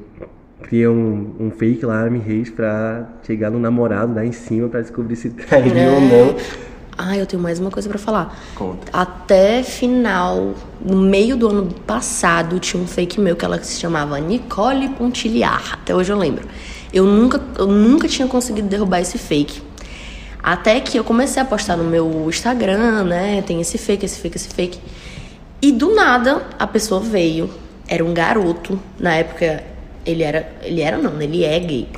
Cria 0.63 0.91
um, 0.91 1.35
um 1.41 1.51
fake 1.51 1.85
lá, 1.85 2.09
me 2.09 2.21
Reis, 2.21 2.49
pra 2.49 3.09
chegar 3.25 3.51
no 3.51 3.59
namorado 3.59 4.15
lá 4.15 4.25
em 4.25 4.33
cima 4.33 4.69
pra 4.69 4.81
descobrir 4.81 5.17
se 5.17 5.31
traiu 5.31 5.77
é. 5.77 5.91
ou 5.91 6.01
não. 6.01 6.37
Ah, 6.99 7.17
eu 7.17 7.27
tenho 7.27 7.43
mais 7.43 7.59
uma 7.59 7.71
coisa 7.71 7.89
para 7.89 7.99
falar. 7.99 8.39
Conta. 8.55 8.91
Até 8.91 9.63
final, 9.63 10.55
no 10.81 10.97
meio 10.97 11.37
do 11.37 11.49
ano 11.49 11.67
passado, 11.87 12.59
tinha 12.59 12.83
um 12.83 12.87
fake 12.87 13.21
meu 13.21 13.37
que 13.37 13.45
ela 13.45 13.63
se 13.63 13.79
chamava 13.79 14.19
Nicole 14.19 14.89
Pontilhar. 14.91 15.75
Até 15.75 15.95
hoje 15.95 16.11
eu 16.11 16.17
lembro. 16.17 16.49
Eu 16.93 17.05
nunca, 17.05 17.41
eu 17.59 17.67
nunca 17.67 18.09
tinha 18.09 18.27
conseguido 18.27 18.69
derrubar 18.69 19.01
esse 19.01 19.19
fake. 19.19 19.63
Até 20.43 20.81
que 20.81 20.97
eu 20.97 21.05
comecei 21.05 21.43
a 21.43 21.45
postar 21.45 21.77
no 21.77 21.85
meu 21.85 22.29
Instagram, 22.29 23.05
né? 23.05 23.43
Tem 23.43 23.61
esse 23.61 23.77
fake, 23.77 24.07
esse 24.07 24.19
fake, 24.19 24.37
esse 24.37 24.49
fake. 24.49 24.79
E 25.61 25.73
do 25.73 25.95
nada 25.95 26.47
a 26.59 26.67
pessoa 26.67 27.01
veio. 27.01 27.51
Era 27.87 28.05
um 28.05 28.15
garoto. 28.15 28.81
Na 28.99 29.17
época 29.17 29.63
ele 30.05 30.23
era. 30.23 30.51
Ele 30.63 30.81
era 30.81 30.97
não, 30.97 31.21
ele 31.21 31.45
é 31.45 31.59
gay. 31.59 31.89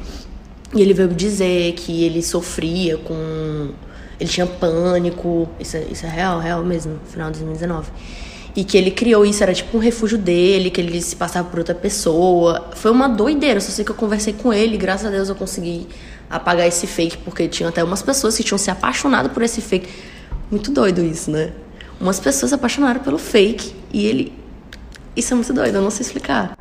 E 0.74 0.82
ele 0.82 0.92
veio 0.92 1.08
dizer 1.08 1.74
que 1.74 2.04
ele 2.04 2.22
sofria 2.22 2.96
com 2.98 3.70
ele 4.18 4.28
tinha 4.28 4.46
pânico, 4.46 5.48
isso, 5.60 5.76
é, 5.76 5.84
isso 5.90 6.04
é 6.04 6.08
real, 6.08 6.40
real 6.40 6.64
mesmo, 6.64 6.98
final 7.06 7.30
de 7.30 7.38
2019. 7.38 7.90
E 8.56 8.64
que 8.64 8.76
ele 8.76 8.90
criou 8.90 9.24
isso, 9.24 9.42
era 9.42 9.54
tipo 9.54 9.76
um 9.76 9.80
refúgio 9.80 10.18
dele, 10.18 10.70
que 10.70 10.80
ele 10.80 11.00
se 11.00 11.14
passava 11.14 11.48
por 11.48 11.60
outra 11.60 11.74
pessoa. 11.74 12.70
Foi 12.74 12.90
uma 12.90 13.08
doideira, 13.08 13.60
só 13.60 13.70
sei 13.70 13.84
que 13.84 13.90
eu 13.90 13.94
conversei 13.94 14.32
com 14.32 14.52
ele, 14.52 14.76
graças 14.76 15.06
a 15.06 15.10
Deus 15.10 15.28
eu 15.28 15.34
consegui 15.34 15.86
apagar 16.28 16.66
esse 16.66 16.86
fake, 16.86 17.18
porque 17.18 17.46
tinha 17.46 17.68
até 17.68 17.82
umas 17.84 18.02
pessoas 18.02 18.36
que 18.36 18.42
tinham 18.42 18.58
se 18.58 18.70
apaixonado 18.70 19.30
por 19.30 19.42
esse 19.42 19.60
fake. 19.60 19.88
Muito 20.50 20.70
doido 20.72 21.02
isso, 21.02 21.30
né? 21.30 21.52
Umas 22.00 22.18
pessoas 22.18 22.50
se 22.50 22.54
apaixonaram 22.54 23.00
pelo 23.00 23.18
fake 23.18 23.74
e 23.92 24.06
ele. 24.06 24.32
Isso 25.14 25.32
é 25.32 25.36
muito 25.36 25.52
doido, 25.52 25.76
eu 25.76 25.82
não 25.82 25.90
sei 25.90 26.06
explicar. 26.06 26.56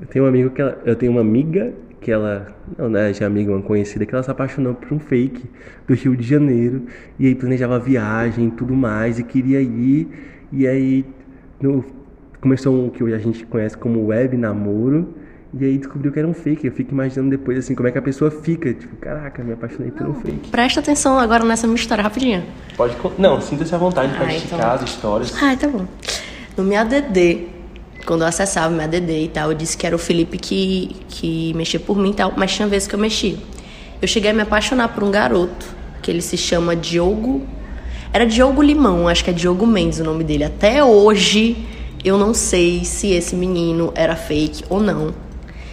Eu 0.00 0.06
tenho 0.06 0.24
um 0.24 0.28
amigo 0.28 0.50
que 0.50 0.60
ela... 0.60 0.78
eu 0.84 0.94
tenho 0.96 1.12
uma 1.12 1.20
amiga 1.20 1.72
que 2.06 2.12
ela, 2.12 2.46
não, 2.78 2.88
né, 2.88 3.12
já 3.12 3.26
amiga, 3.26 3.50
uma 3.50 3.60
conhecida, 3.60 4.06
que 4.06 4.14
ela 4.14 4.22
se 4.22 4.30
apaixonou 4.30 4.74
por 4.74 4.92
um 4.92 5.00
fake 5.00 5.42
do 5.88 5.94
Rio 5.94 6.16
de 6.16 6.22
Janeiro 6.22 6.82
e 7.18 7.26
aí 7.26 7.34
planejava 7.34 7.80
viagem 7.80 8.46
e 8.46 8.50
tudo 8.52 8.76
mais 8.76 9.18
e 9.18 9.24
queria 9.24 9.60
ir 9.60 10.08
e 10.52 10.68
aí 10.68 11.04
no, 11.60 11.84
começou 12.40 12.86
o 12.86 12.90
que 12.92 13.02
a 13.12 13.18
gente 13.18 13.44
conhece 13.46 13.76
como 13.76 14.06
web 14.06 14.36
namoro 14.36 15.16
e 15.52 15.64
aí 15.64 15.78
descobriu 15.78 16.12
que 16.12 16.20
era 16.20 16.28
um 16.28 16.32
fake. 16.32 16.68
Eu 16.68 16.72
fico 16.72 16.92
imaginando 16.92 17.30
depois 17.30 17.58
assim 17.58 17.74
como 17.74 17.88
é 17.88 17.90
que 17.90 17.98
a 17.98 18.02
pessoa 18.02 18.30
fica, 18.30 18.72
tipo, 18.72 18.94
caraca, 18.98 19.42
me 19.42 19.54
apaixonei 19.54 19.90
por 19.90 20.06
um 20.06 20.14
fake. 20.14 20.50
Presta 20.50 20.78
atenção 20.78 21.18
agora 21.18 21.44
nessa 21.44 21.66
minha 21.66 21.74
história 21.74 22.04
rapidinho. 22.04 22.44
Pode, 22.76 22.94
não, 23.18 23.40
sinta-se 23.40 23.74
à 23.74 23.78
vontade 23.78 24.14
para 24.16 24.32
esticar 24.32 24.58
então... 24.60 24.70
as 24.70 24.82
histórias. 24.82 25.42
Ah, 25.42 25.56
tá 25.56 25.66
bom. 25.66 25.84
No 26.56 26.62
meu 26.62 26.78
ADD, 26.78 27.55
quando 28.06 28.22
eu 28.22 28.28
acessava 28.28 28.72
meu 28.72 28.84
ADD 28.84 29.24
e 29.24 29.28
tal, 29.28 29.50
eu 29.50 29.56
disse 29.56 29.76
que 29.76 29.86
era 29.86 29.94
o 29.94 29.98
Felipe 29.98 30.38
que, 30.38 30.94
que 31.08 31.52
mexia 31.54 31.80
por 31.80 31.98
mim 31.98 32.10
e 32.10 32.14
tal, 32.14 32.32
mas 32.36 32.54
tinha 32.54 32.68
vezes 32.68 32.86
que 32.86 32.94
eu 32.94 32.98
mexia. 32.98 33.36
Eu 34.00 34.06
cheguei 34.06 34.30
a 34.30 34.34
me 34.34 34.42
apaixonar 34.42 34.88
por 34.88 35.02
um 35.02 35.10
garoto, 35.10 35.66
que 36.00 36.10
ele 36.10 36.22
se 36.22 36.36
chama 36.36 36.76
Diogo. 36.76 37.42
Era 38.12 38.24
Diogo 38.24 38.62
Limão, 38.62 39.08
acho 39.08 39.24
que 39.24 39.30
é 39.30 39.32
Diogo 39.32 39.66
Mendes 39.66 39.98
o 39.98 40.04
nome 40.04 40.22
dele. 40.22 40.44
Até 40.44 40.84
hoje 40.84 41.56
eu 42.04 42.16
não 42.16 42.32
sei 42.32 42.84
se 42.84 43.10
esse 43.10 43.34
menino 43.34 43.92
era 43.94 44.14
fake 44.14 44.64
ou 44.68 44.80
não. 44.80 45.12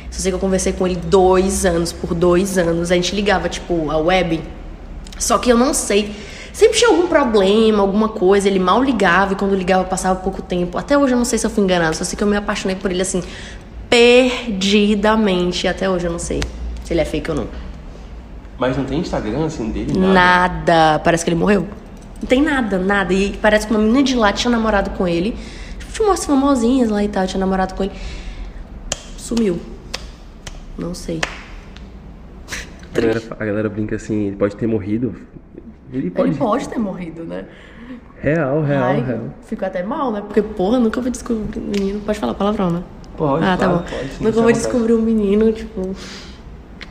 Só 0.10 0.20
sei 0.20 0.32
que 0.32 0.36
eu 0.36 0.40
conversei 0.40 0.74
com 0.74 0.88
ele 0.88 0.96
dois 0.96 1.66
anos, 1.66 1.92
por 1.92 2.16
dois 2.16 2.58
anos. 2.58 2.92
A 2.92 2.96
gente 2.96 3.16
ligava, 3.16 3.48
tipo, 3.50 3.90
a 3.92 3.98
web. 3.98 4.42
Só 5.20 5.38
que 5.38 5.52
eu 5.52 5.58
não 5.58 5.74
sei 5.74 6.12
Sempre 6.54 6.78
tinha 6.78 6.92
algum 6.92 7.08
problema, 7.08 7.82
alguma 7.82 8.10
coisa, 8.10 8.48
ele 8.48 8.60
mal 8.60 8.82
ligava 8.82 9.34
e 9.34 9.36
quando 9.36 9.56
ligava 9.56 9.86
passava 9.86 10.20
pouco 10.20 10.40
tempo. 10.40 10.78
Até 10.78 10.96
hoje 10.96 11.14
eu 11.14 11.18
não 11.18 11.26
sei 11.26 11.40
se 11.40 11.48
eu 11.48 11.50
fui 11.50 11.64
enganada, 11.64 11.94
só 11.94 12.04
sei 12.04 12.16
que 12.16 12.24
eu 12.24 12.28
me 12.28 12.38
apaixonei 12.38 12.76
por 12.76 12.92
ele 12.92 13.02
assim, 13.02 13.24
perdidamente. 13.90 15.68
Até 15.68 15.90
hoje 15.90 16.06
eu 16.06 16.12
não 16.12 16.20
sei 16.20 16.42
se 16.84 16.94
ele 16.94 17.02
é 17.02 17.06
fake 17.06 17.32
ou 17.32 17.38
não. 17.38 17.48
Mas 18.60 18.78
não 18.78 18.86
tem 18.86 19.00
Instagram 19.00 19.46
assim 19.46 19.72
dele? 19.72 19.98
Nada. 19.98 20.14
nada. 20.14 21.00
Parece 21.00 21.24
que 21.24 21.32
ele 21.32 21.40
morreu. 21.40 21.68
Não 22.22 22.28
tem 22.28 22.40
nada, 22.40 22.78
nada. 22.78 23.12
E 23.12 23.36
parece 23.42 23.66
que 23.66 23.74
uma 23.74 23.82
menina 23.82 24.04
de 24.04 24.16
lá 24.16 24.32
tinha 24.32 24.52
namorado 24.52 24.92
com 24.92 25.08
ele. 25.08 25.36
Tipo, 25.80 25.92
tinha 25.92 26.08
umas 26.08 26.24
famosinhas 26.24 26.90
lá 26.90 27.04
e 27.04 27.08
tal, 27.08 27.26
tinha 27.26 27.40
namorado 27.40 27.74
com 27.74 27.84
ele. 27.84 27.94
Sumiu. 29.18 29.60
Não 30.78 30.94
sei. 30.94 31.20
A 32.96 33.02
galera, 33.02 33.22
a 33.40 33.46
galera 33.46 33.70
brinca 33.70 33.96
assim, 33.96 34.28
ele 34.28 34.36
pode 34.36 34.56
ter 34.56 34.68
morrido. 34.68 35.16
Ele 35.94 36.10
pode... 36.10 36.30
Ele 36.30 36.38
pode 36.38 36.68
ter 36.68 36.80
morrido, 36.80 37.24
né? 37.24 37.46
Real, 38.20 38.64
real, 38.64 38.84
Ai, 38.84 39.02
real. 39.02 39.34
Fico 39.46 39.66
até 39.66 39.84
mal, 39.84 40.12
né? 40.12 40.22
Porque, 40.22 40.42
porra, 40.42 40.80
nunca 40.80 41.00
vou 41.00 41.12
descobrir 41.12 41.60
um 41.60 41.66
menino. 41.66 42.00
Pode 42.02 42.18
falar 42.18 42.34
palavrão, 42.34 42.70
né? 42.70 42.84
Pode, 43.18 43.46
Ah, 43.46 43.58
tá 43.58 43.68
bom. 43.68 43.80
Pode, 43.80 44.10
sim, 44.10 44.24
nunca 44.24 44.42
vou 44.42 44.52
descobrir 44.52 44.94
um 44.94 45.02
menino, 45.02 45.52
tipo. 45.52 45.94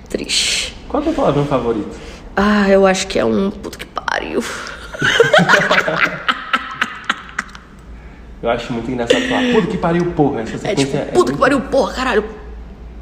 Triste. 0.09 0.77
Qual 0.89 1.03
é 1.03 1.07
o 1.07 1.09
teu 1.09 1.17
palavrão 1.17 1.45
favorito? 1.47 1.97
Ah, 2.37 2.69
eu 2.69 2.87
acho 2.87 3.07
que 3.07 3.19
é 3.19 3.25
um 3.25 3.51
puto 3.51 3.79
que 3.79 3.87
pariu. 3.87 4.43
eu 8.43 8.51
acho 8.51 8.73
muito 8.73 8.91
engraçado 8.91 9.23
falar 9.23 9.53
puto 9.55 9.69
que 9.69 9.79
pariu, 9.79 10.13
porra. 10.13 10.43
Essa 10.43 10.69
é 10.69 10.75
tipo, 10.75 10.97
é 10.97 11.05
puto 11.07 11.33
é 11.33 11.35
que 11.35 11.41
pariu, 11.41 11.61
porra, 11.63 11.95
caralho. 11.95 12.25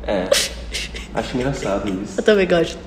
É. 0.06 0.28
Acho 1.14 1.36
engraçado 1.36 1.88
isso. 1.88 2.20
Eu 2.20 2.24
também 2.24 2.46
gosto. 2.46 2.78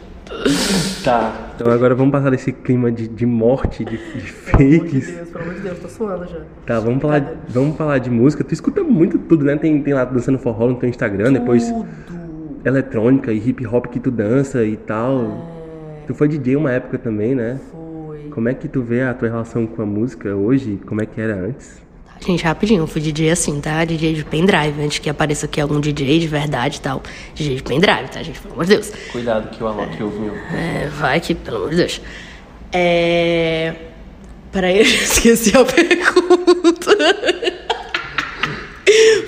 Tá. 1.04 1.52
Então 1.56 1.72
agora 1.72 1.94
vamos 1.94 2.12
passar 2.12 2.30
desse 2.32 2.52
clima 2.52 2.92
de, 2.92 3.08
de 3.08 3.26
morte, 3.26 3.84
de, 3.84 3.98
de 3.98 4.22
fakes. 4.22 5.12
Pelo 5.12 5.14
amor 5.14 5.14
de 5.14 5.16
Deus, 5.16 5.30
pelo 5.30 5.44
amor 5.44 5.54
de 5.56 5.62
Deus, 5.62 5.80
tô 5.80 5.88
suando 5.90 6.28
já. 6.28 6.40
Tá, 6.66 6.80
vamos 6.80 7.02
falar, 7.02 7.36
vamos 7.50 7.78
falar 7.78 7.98
de 7.98 8.10
música. 8.10 8.44
Tu 8.44 8.54
escuta 8.54 8.84
muito 8.84 9.20
tudo, 9.20 9.44
né? 9.44 9.58
Tem, 9.58 9.82
tem 9.82 9.94
lá 9.94 10.06
dançando 10.06 10.40
forró 10.40 10.68
no 10.68 10.76
teu 10.76 10.88
Instagram, 10.88 11.26
tudo. 11.26 11.40
depois 11.40 11.74
eletrônica 12.66 13.34
e 13.34 13.38
hip 13.38 13.68
hop 13.68 13.88
que 13.88 14.00
tu 14.00 14.10
dança 14.10 14.64
e 14.64 14.78
tal. 14.78 15.22
É... 15.22 16.06
Tu 16.08 16.16
foi 16.16 16.28
DJ 16.28 16.56
uma 16.56 16.72
época 16.72 16.98
também, 16.98 17.36
né? 17.36 17.60
Foi. 17.72 18.30
Como 18.30 18.48
é 18.48 18.54
que 18.54 18.68
tu 18.68 18.82
vê 18.82 19.02
a 19.02 19.14
tua 19.14 19.28
relação 19.28 19.68
com 19.68 19.82
a 19.82 19.86
música 19.86 20.34
hoje? 20.36 20.80
Como 20.86 21.02
é 21.02 21.06
que 21.06 21.20
era 21.20 21.36
antes? 21.36 21.83
Gente, 22.26 22.42
rapidinho, 22.46 22.84
eu 22.84 22.88
fui 22.88 23.02
DJ 23.02 23.32
assim, 23.32 23.60
tá? 23.60 23.84
DJ 23.84 24.14
de 24.14 24.24
pendrive, 24.24 24.82
antes 24.82 24.98
que 25.00 25.10
apareça 25.10 25.46
aqui 25.46 25.60
algum 25.60 25.80
DJ 25.80 26.20
de 26.20 26.28
verdade 26.28 26.78
e 26.78 26.82
tal. 26.82 27.04
DJ 27.36 27.56
de 27.58 27.64
pendrive, 27.64 28.08
tá, 28.10 28.24
gente? 28.24 28.40
Pelo 28.40 28.54
amor 28.54 28.66
de 28.66 28.76
Deus. 28.76 28.92
Cuidado 29.12 29.50
que 29.50 29.62
o 29.62 29.68
Alok 29.68 30.00
é, 30.00 30.04
ouviu. 30.04 30.34
É, 30.54 30.88
vai 30.88 31.20
que, 31.20 31.36
pelo 31.36 31.58
amor 31.58 31.72
de 31.72 31.76
Deus. 31.76 32.02
É. 32.72 33.74
Peraí, 34.54 34.78
eu 34.80 34.84
esqueci 34.84 35.52
a 35.58 35.66
pergunta. 35.66 36.96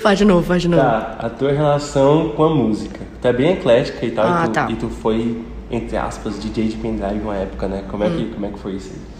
faz 0.02 0.18
de 0.18 0.24
novo, 0.24 0.46
faz 0.46 0.62
de 0.62 0.68
novo. 0.68 0.82
Tá, 0.82 1.16
a 1.18 1.28
tua 1.28 1.52
relação 1.52 2.30
com 2.30 2.44
a 2.44 2.54
música. 2.54 3.00
Tu 3.20 3.28
é 3.28 3.32
bem 3.32 3.52
eclética 3.52 4.06
e 4.06 4.10
tal, 4.10 4.24
ah, 4.26 4.44
e, 4.44 4.48
tu, 4.48 4.52
tá. 4.52 4.68
e 4.70 4.76
tu 4.76 4.88
foi, 4.88 5.44
entre 5.70 5.98
aspas, 5.98 6.40
DJ 6.40 6.68
de 6.68 6.76
pendrive 6.76 7.20
uma 7.20 7.36
época, 7.36 7.68
né? 7.68 7.84
Como 7.88 8.04
é, 8.04 8.06
hum. 8.06 8.16
que, 8.16 8.24
como 8.32 8.46
é 8.46 8.48
que 8.48 8.58
foi 8.58 8.72
isso 8.76 8.90
aí? 8.94 9.15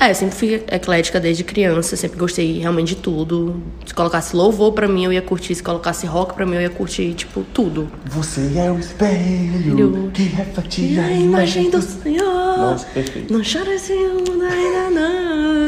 É, 0.00 0.10
eu 0.10 0.14
sempre 0.14 0.34
fui 0.34 0.54
eclética 0.54 1.20
desde 1.20 1.44
criança, 1.44 1.94
sempre 1.94 2.18
gostei 2.18 2.58
realmente 2.58 2.94
de 2.94 2.96
tudo. 2.96 3.62
Se 3.84 3.92
colocasse 3.92 4.34
louvor 4.34 4.72
pra 4.72 4.88
mim, 4.88 5.04
eu 5.04 5.12
ia 5.12 5.20
curtir. 5.20 5.54
Se 5.54 5.62
colocasse 5.62 6.06
rock 6.06 6.32
pra 6.32 6.46
mim, 6.46 6.54
eu 6.54 6.62
ia 6.62 6.70
curtir, 6.70 7.12
tipo, 7.12 7.44
tudo. 7.52 7.86
Você 8.06 8.50
é 8.56 8.70
o 8.70 8.78
espelho 8.78 10.10
que 10.14 10.22
reflete 10.22 10.98
a 10.98 11.10
imagem 11.10 11.68
do 11.68 11.82
Senhor. 11.82 12.24
Nossa, 12.24 12.86
perfeito. 12.86 13.30
Não 13.30 13.42
chora 13.42 13.78
se 13.78 13.92
ainda 13.92 14.90
não. 14.90 15.66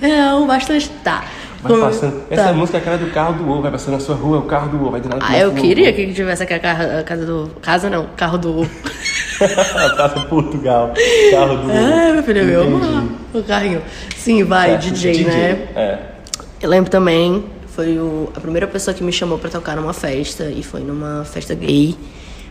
É, 0.00 0.32
um 0.32 0.46
bastante. 0.46 0.88
Tá. 1.02 1.24
Vai 1.62 1.78
passando. 1.78 2.22
Essa 2.30 2.44
tá. 2.44 2.52
música 2.52 2.78
é 2.78 2.80
a 2.80 2.84
cara 2.84 2.98
do 2.98 3.10
carro 3.10 3.34
do 3.34 3.50
ovo, 3.50 3.62
vai 3.62 3.72
passando 3.72 3.94
na 3.94 4.00
sua 4.00 4.14
rua, 4.14 4.36
é 4.36 4.40
o 4.40 4.44
carro 4.44 4.70
do 4.70 4.76
ovo, 4.80 4.92
vai 4.92 5.00
do 5.00 5.08
Ah, 5.20 5.38
eu 5.38 5.52
queria 5.52 5.92
que 5.92 6.12
tivesse 6.12 6.42
aqui 6.42 6.54
a 6.54 7.02
casa 7.02 7.26
do. 7.26 7.50
Casa 7.60 7.90
não, 7.90 8.06
carro 8.16 8.38
do 8.38 8.60
ovo. 8.60 8.70
Praça 9.96 10.20
Portugal. 10.28 10.92
Carro 11.30 11.56
do. 11.56 11.70
É, 11.70 12.12
meu 12.12 12.22
filho, 12.22 12.42
eu 12.42 12.62
amo 12.62 13.10
o 13.34 13.42
carrinho. 13.42 13.82
Sim, 14.16 14.44
vai, 14.44 14.70
Certo, 14.80 14.92
DJ, 14.92 15.24
né? 15.24 15.68
É. 15.74 15.98
Eu 16.60 16.68
lembro 16.68 16.90
também, 16.90 17.44
foi 17.68 17.98
o, 17.98 18.30
a 18.36 18.40
primeira 18.40 18.66
pessoa 18.66 18.94
que 18.94 19.02
me 19.02 19.12
chamou 19.12 19.38
pra 19.38 19.48
tocar 19.48 19.74
numa 19.76 19.94
festa, 19.94 20.44
e 20.44 20.62
foi 20.62 20.80
numa 20.82 21.24
festa 21.24 21.54
gay. 21.54 21.96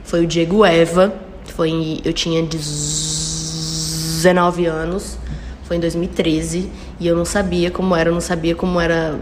Foi 0.03 0.23
o 0.23 0.27
Diego 0.27 0.65
Eva. 0.65 1.13
Foi, 1.55 1.69
em- 1.69 2.01
eu 2.05 2.13
tinha 2.13 2.41
19 2.43 4.65
anos, 4.65 5.17
foi 5.63 5.77
em 5.77 5.79
2013, 5.79 6.69
e 6.99 7.07
eu 7.07 7.15
não 7.15 7.25
sabia 7.25 7.71
como 7.71 7.95
era, 7.95 8.09
eu 8.09 8.13
não 8.13 8.21
sabia 8.21 8.53
como 8.55 8.79
era 8.79 9.19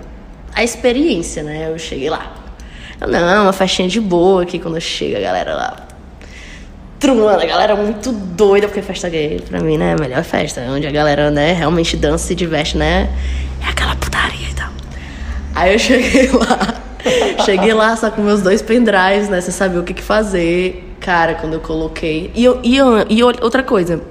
a 0.53 0.63
experiência, 0.63 1.41
né? 1.43 1.69
Eu 1.71 1.79
cheguei 1.79 2.09
lá. 2.09 2.33
Eu, 2.99 3.07
não, 3.07 3.43
uma 3.43 3.53
festinha 3.53 3.87
de 3.87 4.01
boa 4.01 4.43
aqui 4.43 4.59
quando 4.59 4.79
chega 4.81 5.17
a 5.17 5.21
galera 5.21 5.55
lá. 5.55 5.86
Trumando, 6.99 7.41
a 7.41 7.45
galera 7.45 7.75
muito 7.75 8.11
doida, 8.11 8.67
porque 8.67 8.81
festa 8.81 9.07
gay, 9.07 9.39
pra 9.47 9.59
mim, 9.59 9.77
né, 9.77 9.91
é 9.91 9.93
a 9.93 9.97
melhor 9.97 10.23
festa, 10.23 10.61
onde 10.61 10.87
a 10.87 10.91
galera, 10.91 11.29
né, 11.29 11.53
realmente 11.53 11.95
dança 11.95 12.25
e 12.25 12.27
se 12.29 12.35
diverte, 12.35 12.75
né, 12.75 13.07
é 13.63 13.69
aquela 13.69 13.95
putaria 13.95 14.49
e 14.49 14.53
tal. 14.55 14.69
Aí 15.53 15.73
eu 15.73 15.77
cheguei 15.79 16.27
lá, 16.31 16.81
cheguei 17.45 17.73
lá 17.73 17.95
só 17.95 18.09
com 18.09 18.21
meus 18.21 18.41
dois 18.41 18.63
pendrives, 18.63 19.29
né, 19.29 19.39
sem 19.41 19.53
saber 19.53 19.77
o 19.77 19.83
que, 19.83 19.93
que 19.93 20.01
fazer. 20.01 20.95
Cara, 20.99 21.35
quando 21.35 21.53
eu 21.53 21.59
coloquei. 21.59 22.31
E, 22.33 22.43
eu, 22.43 22.59
e, 22.63 22.75
eu, 22.75 23.05
e 23.07 23.23
outra 23.23 23.61
coisa, 23.61 24.01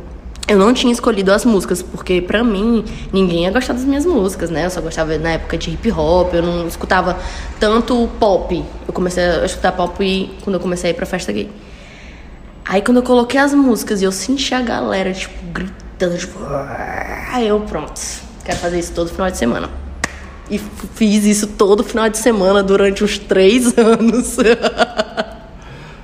eu 0.47 0.57
não 0.57 0.73
tinha 0.73 0.93
escolhido 0.93 1.33
as 1.33 1.45
músicas, 1.45 1.83
porque 1.83 2.23
pra 2.23 2.45
mim, 2.45 2.85
ninguém 3.13 3.43
ia 3.43 3.51
gostar 3.51 3.73
das 3.73 3.85
minhas 3.85 4.07
músicas, 4.07 4.49
né? 4.49 4.65
Eu 4.65 4.71
só 4.71 4.81
gostava 4.81 5.19
na 5.19 5.31
época 5.31 5.59
de 5.59 5.71
hip 5.71 5.91
hop, 5.91 6.33
eu 6.33 6.43
não 6.43 6.69
escutava 6.69 7.19
tanto 7.59 8.09
pop. 8.21 8.65
Eu 8.87 8.95
comecei 8.95 9.25
a 9.25 9.45
escutar 9.45 9.73
pop 9.73 10.31
quando 10.45 10.55
eu 10.55 10.61
comecei 10.61 10.91
a 10.91 10.93
ir 10.93 10.95
pra 10.95 11.05
festa 11.05 11.33
gay. 11.33 11.51
Aí 12.69 12.83
quando 12.83 12.97
eu 12.99 13.03
coloquei 13.03 13.39
as 13.39 13.55
músicas 13.55 14.03
e 14.03 14.05
eu 14.05 14.13
senti 14.13 14.53
a 14.55 14.61
galera, 14.61 15.13
tipo, 15.13 15.35
gritando, 15.53 16.19
tipo. 16.19 16.39
Aí 17.33 17.47
eu, 17.47 17.61
pronto, 17.61 18.01
quero 18.45 18.59
fazer 18.59 18.79
isso 18.79 18.93
todo 18.93 19.09
final 19.11 19.31
de 19.31 19.37
semana. 19.39 19.71
E 20.51 20.59
fiz 20.95 21.25
isso 21.25 21.47
todo 21.49 21.83
final 21.85 22.09
de 22.09 22.19
semana 22.19 22.63
durante 22.63 23.03
uns 23.05 23.19
três 23.19 23.67
anos. 23.79 24.37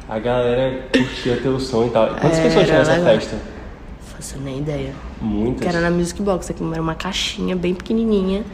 A 0.08 0.18
galera 0.18 0.82
curtia 0.92 1.36
teu 1.42 1.58
som 1.58 1.86
e 1.86 1.90
tal. 1.90 2.08
Quantas 2.08 2.38
Era 2.38 2.42
pessoas 2.42 2.64
tinham 2.66 2.78
nessa 2.78 2.92
legal. 2.92 3.14
festa? 3.14 3.36
Faço 4.14 4.38
nem 4.40 4.58
ideia. 4.58 4.92
Muitas. 5.20 5.62
Que 5.62 5.68
era 5.68 5.80
na 5.80 5.90
Music 5.90 6.20
Box, 6.22 6.50
aqui 6.50 6.62
era 6.72 6.82
uma 6.82 6.94
caixinha 6.94 7.56
bem 7.56 7.74
pequenininha. 7.74 8.44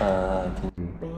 Ah, 0.00 0.46
entendi. 0.46 0.90
Bem. 1.00 1.17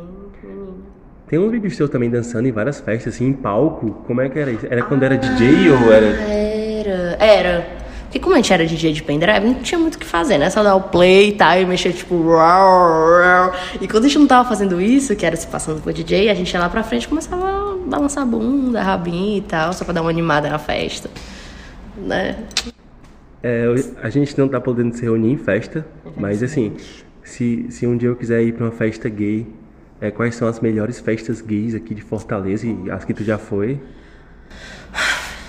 Tem 1.31 1.39
uns 1.39 1.53
vídeos 1.53 1.77
teus 1.77 1.89
também 1.89 2.11
dançando 2.11 2.49
em 2.49 2.51
várias 2.51 2.81
festas, 2.81 3.15
assim, 3.15 3.29
em 3.29 3.33
palco. 3.33 4.03
Como 4.05 4.21
é 4.21 4.29
que 4.29 4.37
era 4.37 4.51
isso? 4.51 4.67
Era 4.69 4.83
quando 4.83 5.05
era 5.05 5.17
DJ 5.17 5.71
ou 5.71 5.93
era. 5.93 6.07
Era, 6.07 7.25
era. 7.25 7.67
Porque 8.03 8.19
como 8.19 8.35
a 8.35 8.39
gente 8.39 8.53
era 8.53 8.67
DJ 8.67 8.93
de 8.93 9.01
pendrive, 9.05 9.47
não 9.47 9.55
tinha 9.55 9.79
muito 9.79 9.95
o 9.95 9.99
que 10.01 10.05
fazer, 10.05 10.39
né? 10.39 10.51
Só 10.51 10.65
dar 10.65 10.75
o 10.75 10.81
play 10.81 11.29
e 11.29 11.33
tal, 11.35 11.57
e 11.57 11.65
mexer 11.65 11.93
tipo... 11.93 12.17
E 13.81 13.87
quando 13.87 14.07
a 14.07 14.09
gente 14.09 14.19
não 14.19 14.27
tava 14.27 14.49
fazendo 14.49 14.81
isso, 14.81 15.15
que 15.15 15.25
era 15.25 15.37
se 15.37 15.47
passando 15.47 15.81
por 15.81 15.93
DJ, 15.93 16.29
a 16.31 16.35
gente 16.35 16.53
ia 16.53 16.59
lá 16.59 16.69
pra 16.69 16.83
frente 16.83 17.05
e 17.05 17.09
começava 17.09 17.47
a 17.47 17.77
balançar 17.87 18.25
a 18.25 18.27
bunda, 18.27 18.83
rabinho 18.83 19.39
e 19.39 19.43
tal, 19.43 19.73
só 19.73 19.85
pra 19.85 19.95
dar 19.95 20.01
uma 20.01 20.11
animada 20.11 20.51
na 20.51 20.59
festa. 20.59 21.09
Né? 21.97 22.39
É, 23.41 23.67
a 24.03 24.11
gente 24.11 24.37
não 24.37 24.49
tá 24.49 24.61
podendo 24.61 24.97
se 24.97 25.03
reunir 25.03 25.31
em 25.31 25.39
festa, 25.39 25.87
mas 26.17 26.43
assim, 26.43 26.73
se, 27.23 27.67
se 27.71 27.87
um 27.87 27.97
dia 27.97 28.09
eu 28.09 28.17
quiser 28.17 28.43
ir 28.43 28.55
pra 28.55 28.65
uma 28.65 28.73
festa 28.73 29.09
gay, 29.09 29.47
é, 30.00 30.11
quais 30.11 30.35
são 30.35 30.49
as 30.49 30.61
melhores 30.61 30.99
festas 30.99 31.40
gays 31.40 31.75
aqui 31.75 31.95
de 31.95 32.00
Fortaleza 32.02 32.66
e 32.66 32.90
as 32.90 33.04
que 33.04 33.12
tu 33.12 33.23
já 33.23 33.37
foi? 33.37 33.80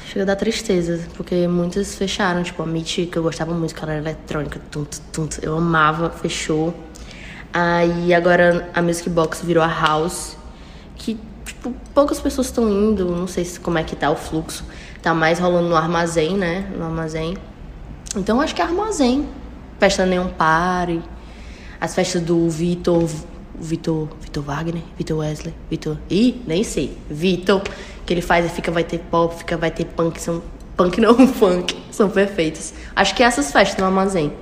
Chega 0.06 0.24
a 0.24 0.26
dar 0.26 0.36
tristeza, 0.36 1.00
porque 1.16 1.48
muitas 1.48 1.96
fecharam. 1.96 2.44
Tipo, 2.44 2.64
a 2.64 2.66
Meet, 2.66 3.10
que 3.10 3.18
eu 3.18 3.24
gostava 3.24 3.54
muito, 3.54 3.74
que 3.74 3.82
ela 3.82 3.94
era 3.94 4.02
eletrônica, 4.02 4.60
tum, 4.70 4.84
tum, 5.14 5.30
eu 5.42 5.56
amava, 5.58 6.10
fechou. 6.10 6.74
Aí 7.54 8.14
agora 8.14 8.70
a 8.74 8.82
Music 8.82 9.10
Box 9.10 9.42
virou 9.42 9.64
a 9.64 9.68
House, 9.68 10.36
que, 10.96 11.18
tipo, 11.46 11.74
poucas 11.94 12.20
pessoas 12.20 12.48
estão 12.48 12.70
indo, 12.70 13.06
não 13.06 13.28
sei 13.28 13.46
se, 13.46 13.58
como 13.58 13.78
é 13.78 13.86
que 13.86 13.96
tá 13.96 14.12
o 14.12 14.18
fluxo. 14.18 14.66
Tá 15.02 15.14
mais 15.14 15.40
rolando 15.40 15.70
no 15.70 15.78
armazém, 15.78 16.38
né? 16.38 16.70
No 16.78 16.84
armazém. 16.84 17.38
Então 18.14 18.42
acho 18.42 18.54
que 18.54 18.62
é 18.62 18.66
armazém. 18.66 19.26
Festa 19.80 20.06
Neon 20.06 20.28
Party, 20.28 21.02
as 21.80 21.96
festas 21.96 22.22
do 22.22 22.50
Vitor. 22.50 23.10
Vitor. 23.62 24.10
Vitor 24.20 24.44
Wagner? 24.44 24.82
Vitor 24.98 25.20
Wesley? 25.20 25.54
Vitor. 25.70 25.98
Ih, 26.10 26.42
nem 26.48 26.64
sei. 26.64 26.98
Vitor, 27.10 27.62
que 28.06 28.14
ele 28.14 28.22
faz 28.22 28.46
e 28.46 28.50
fica, 28.50 28.72
vai 28.72 28.84
ter 28.84 29.00
pop, 29.00 29.36
fica, 29.36 29.56
vai 29.56 29.70
ter 29.72 29.86
punk. 29.86 30.20
São. 30.20 30.42
Punk 30.76 31.00
não, 31.00 31.16
funk. 31.28 31.78
São 31.92 32.10
perfeitos. 32.10 32.74
Acho 32.96 33.14
que 33.16 33.22
é 33.22 33.26
essas 33.28 33.52
festas 33.52 33.78
no 33.80 33.86
armazém. 33.86 34.34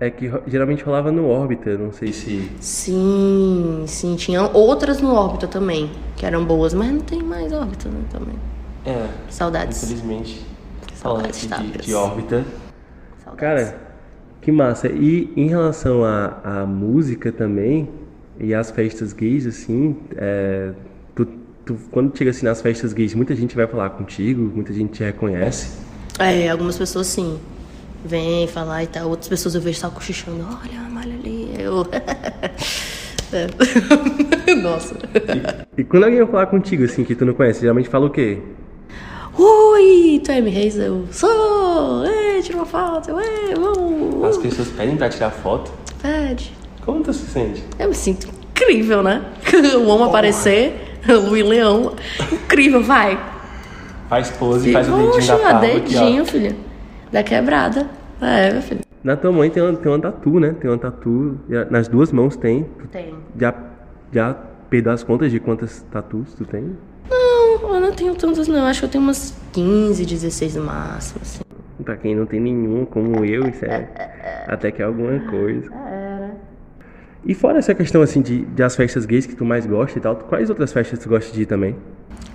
É 0.00 0.10
que 0.10 0.30
geralmente 0.46 0.84
rolava 0.84 1.10
no 1.10 1.28
Órbita, 1.28 1.76
não 1.76 1.92
sei 1.92 2.12
se. 2.12 2.50
Sim, 2.60 3.84
sim. 3.86 4.14
Tinha 4.16 4.42
outras 4.42 5.00
no 5.00 5.12
órbita 5.12 5.48
também, 5.48 5.90
que 6.16 6.24
eram 6.24 6.44
boas, 6.44 6.72
mas 6.72 6.88
não 6.90 7.00
tem 7.00 7.20
mais 7.20 7.52
órbita, 7.52 7.88
né? 7.88 8.00
Também. 8.10 8.34
É, 8.86 9.08
Saudades. 9.28 9.82
infelizmente. 9.82 10.46
Saudades, 10.94 11.40
de, 11.48 11.78
de 11.78 11.94
órbita. 11.94 12.44
Saudades. 13.24 13.40
Cara, 13.40 13.80
que 14.40 14.52
massa. 14.52 14.88
E 14.88 15.32
em 15.36 15.48
relação 15.48 16.04
à 16.04 16.64
música 16.66 17.32
também, 17.32 17.88
e 18.40 18.54
às 18.54 18.70
festas 18.70 19.12
gays, 19.12 19.46
assim, 19.46 19.96
é, 20.16 20.70
tu, 21.14 21.26
tu- 21.64 21.76
quando 21.90 22.16
chega 22.16 22.30
assim 22.30 22.44
nas 22.46 22.60
festas 22.62 22.92
gays, 22.92 23.14
muita 23.14 23.34
gente 23.34 23.54
vai 23.56 23.66
falar 23.66 23.90
contigo, 23.90 24.42
muita 24.54 24.72
gente 24.72 24.92
te 24.92 25.02
reconhece. 25.04 25.78
É, 26.18 26.48
algumas 26.48 26.76
pessoas 26.78 27.06
sim. 27.06 27.38
Vêm 28.04 28.46
falar 28.46 28.84
e 28.84 28.86
tal. 28.86 29.08
Outras 29.08 29.28
pessoas 29.28 29.54
eu 29.56 29.60
vejo 29.60 29.80
só 29.80 29.90
cochichando. 29.90 30.38
Olha, 30.44 30.80
a 30.86 30.88
malha 30.88 31.14
ali. 31.14 31.50
Eu. 31.58 31.84
É. 33.30 33.46
Nossa. 34.62 34.96
E 35.76 35.84
quando 35.84 36.04
alguém 36.04 36.18
vai 36.20 36.26
falar 36.30 36.46
contigo, 36.46 36.84
assim, 36.84 37.04
que 37.04 37.14
tu 37.14 37.26
não 37.26 37.34
conhece, 37.34 37.60
geralmente 37.60 37.86
fala 37.86 38.06
o 38.06 38.10
quê? 38.10 38.38
Oi, 39.38 40.20
tu 40.24 40.30
é 40.32 40.38
M. 40.38 40.48
Reis? 40.50 40.78
Eu 40.78 41.06
sou. 41.12 42.06
Ei, 42.06 42.40
tira 42.42 42.56
uma 42.56 42.64
foto. 42.64 43.10
Ei, 43.20 43.54
vamos. 43.54 44.24
As 44.24 44.38
pessoas 44.38 44.68
pedem 44.68 44.96
pra 44.96 45.10
tirar 45.10 45.30
foto. 45.30 45.70
Pede. 46.00 46.52
Como 46.88 47.02
tu 47.02 47.12
se 47.12 47.26
sente? 47.26 47.62
Eu 47.78 47.90
me 47.90 47.94
sinto 47.94 48.26
incrível, 48.28 49.02
né? 49.02 49.22
Eu 49.52 49.92
amo 49.92 50.04
aparecer. 50.04 50.96
Luiz 51.06 51.46
Leão. 51.46 51.94
Incrível, 52.32 52.82
vai. 52.82 53.22
Faz 54.08 54.30
pose, 54.30 54.72
faz 54.72 54.88
o 54.88 54.92
dedinho 54.92 55.12
Poxa, 55.12 55.36
da 55.36 55.58
aqui, 55.58 55.80
dedinho, 55.80 56.22
ó. 56.22 56.24
filha. 56.24 56.56
Da 57.12 57.22
quebrada. 57.22 57.90
É, 58.22 58.54
meu 58.54 58.62
filho. 58.62 58.80
Na 59.04 59.16
tua 59.16 59.30
mãe 59.30 59.50
tem 59.50 59.62
uma, 59.62 59.76
tem 59.76 59.92
uma 59.92 60.00
tatu, 60.00 60.40
né? 60.40 60.56
Tem 60.58 60.70
uma 60.70 60.78
tatu, 60.78 61.38
nas 61.70 61.88
duas 61.88 62.10
mãos 62.10 62.36
tem. 62.36 62.64
Tem. 62.90 63.14
já, 63.38 63.54
já 64.10 64.34
perdeu 64.70 64.92
as 64.92 65.02
contas 65.02 65.30
de 65.30 65.38
quantas 65.38 65.82
tatus 65.92 66.32
tu 66.32 66.46
tem? 66.46 66.74
Não, 67.10 67.74
eu 67.74 67.80
não 67.82 67.92
tenho 67.92 68.14
tantas, 68.14 68.48
não. 68.48 68.64
Acho 68.64 68.80
que 68.80 68.86
eu 68.86 68.90
tenho 68.90 69.04
umas 69.04 69.36
15, 69.52 70.06
16 70.06 70.56
no 70.56 70.64
máximo, 70.64 71.20
assim. 71.20 71.42
Pra 71.84 71.98
quem 71.98 72.16
não 72.16 72.24
tem 72.24 72.40
nenhum, 72.40 72.86
como 72.86 73.26
eu, 73.26 73.46
isso 73.46 73.62
é 73.66 73.88
até 74.48 74.70
que 74.72 74.80
é 74.80 74.86
alguma 74.86 75.20
coisa. 75.30 75.70
Era. 75.70 76.07
E 77.28 77.34
fora 77.34 77.58
essa 77.58 77.74
questão, 77.74 78.00
assim, 78.00 78.22
de, 78.22 78.46
de 78.46 78.62
as 78.62 78.74
festas 78.74 79.04
gays 79.04 79.26
que 79.26 79.36
tu 79.36 79.44
mais 79.44 79.66
gosta 79.66 79.98
e 79.98 80.00
tal, 80.00 80.16
quais 80.16 80.48
outras 80.48 80.72
festas 80.72 80.98
tu 80.98 81.10
gosta 81.10 81.30
de 81.30 81.42
ir 81.42 81.46
também? 81.46 81.76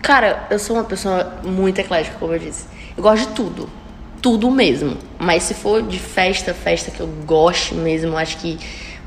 Cara, 0.04 0.46
eu 0.52 0.60
sou 0.60 0.76
uma 0.76 0.84
pessoa 0.86 1.40
muito 1.44 1.80
eclética, 1.80 2.16
como 2.20 2.34
eu 2.34 2.38
disse. 2.40 2.68
Eu 2.96 3.02
gosto 3.02 3.28
de 3.30 3.36
tudo. 3.36 3.70
Tudo 4.22 4.52
mesmo. 4.52 4.96
Mas 5.20 5.42
se 5.44 5.56
for 5.56 5.82
de 5.82 5.98
festa, 6.00 6.54
festa 6.54 6.92
que 6.92 7.00
eu 7.02 7.08
gosto 7.26 7.74
mesmo, 7.74 8.12
eu 8.12 8.18
acho 8.18 8.38
que 8.38 8.60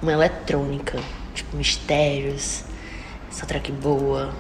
uma 0.03 0.13
eletrônica. 0.13 0.99
Tipo, 1.33 1.57
mistérios. 1.57 2.65
Essa 3.31 3.47
track 3.47 3.71
boa. 3.71 4.31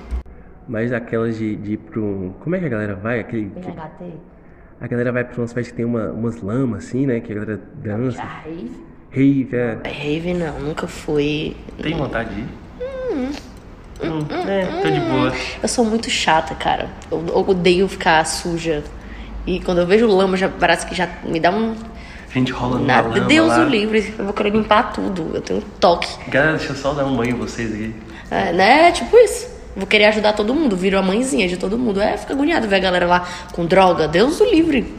Mas 0.66 0.92
aquelas 0.92 1.38
de, 1.38 1.54
de 1.54 1.74
ir 1.74 1.76
pra 1.76 2.00
um... 2.00 2.32
Como 2.40 2.56
é 2.56 2.58
que 2.58 2.64
a 2.66 2.68
galera 2.68 2.96
vai? 2.96 3.20
Aquele, 3.20 3.50
que- 3.50 3.72
a 4.80 4.86
galera 4.88 5.12
vai 5.12 5.22
pra 5.22 5.36
umas 5.40 5.52
festas 5.52 5.70
que 5.70 5.76
tem 5.76 5.84
uma, 5.86 6.10
umas 6.10 6.42
lamas, 6.42 6.86
assim, 6.86 7.06
né? 7.06 7.20
Que 7.20 7.30
a 7.30 7.34
galera 7.36 7.60
dança. 7.76 8.20
rave? 8.20 8.85
Rave, 9.10 9.48
é... 9.52 9.78
Rave 9.84 10.34
não, 10.34 10.60
nunca 10.60 10.86
fui. 10.86 11.56
Tem 11.80 11.94
vontade 11.96 12.34
de 12.34 12.40
ir? 12.40 12.48
Hum, 14.02 14.26
é, 14.46 14.82
tô 14.82 14.90
de 14.90 15.00
boa. 15.00 15.32
Eu 15.62 15.68
sou 15.68 15.84
muito 15.84 16.10
chata, 16.10 16.54
cara. 16.54 16.90
Eu, 17.10 17.24
eu 17.28 17.48
odeio 17.48 17.88
ficar 17.88 18.24
suja. 18.26 18.84
E 19.46 19.60
quando 19.60 19.78
eu 19.78 19.86
vejo 19.86 20.06
lama, 20.06 20.36
já 20.36 20.48
parece 20.48 20.86
que 20.86 20.94
já 20.94 21.08
me 21.24 21.40
dá 21.40 21.50
um. 21.50 21.74
A 22.28 22.38
gente 22.38 22.52
rola 22.52 22.76
numa 22.76 22.86
Nada. 22.86 23.08
lama 23.08 23.20
Deus 23.26 23.48
lá. 23.48 23.60
o 23.60 23.68
livre. 23.68 24.14
Eu 24.18 24.24
vou 24.24 24.34
querer 24.34 24.50
limpar 24.50 24.92
tudo. 24.92 25.30
Eu 25.32 25.40
tenho 25.40 25.60
um 25.60 25.62
toque. 25.80 26.08
Galera, 26.28 26.58
deixa 26.58 26.72
eu 26.72 26.76
só 26.76 26.92
dar 26.92 27.06
um 27.06 27.16
banho 27.16 27.30
em 27.30 27.38
vocês 27.38 27.72
aqui. 27.72 27.94
É, 28.30 28.52
né? 28.52 28.92
Tipo 28.92 29.16
isso. 29.16 29.48
Vou 29.74 29.86
querer 29.86 30.06
ajudar 30.06 30.32
todo 30.34 30.52
mundo. 30.54 30.76
Viro 30.76 30.98
a 30.98 31.02
mãezinha 31.02 31.48
de 31.48 31.56
todo 31.56 31.78
mundo. 31.78 32.00
É, 32.00 32.16
fica 32.16 32.34
agoniado 32.34 32.68
ver 32.68 32.76
a 32.76 32.80
galera 32.80 33.06
lá 33.06 33.26
com 33.52 33.64
droga. 33.64 34.06
Deus 34.08 34.40
o 34.40 34.44
livre. 34.44 34.92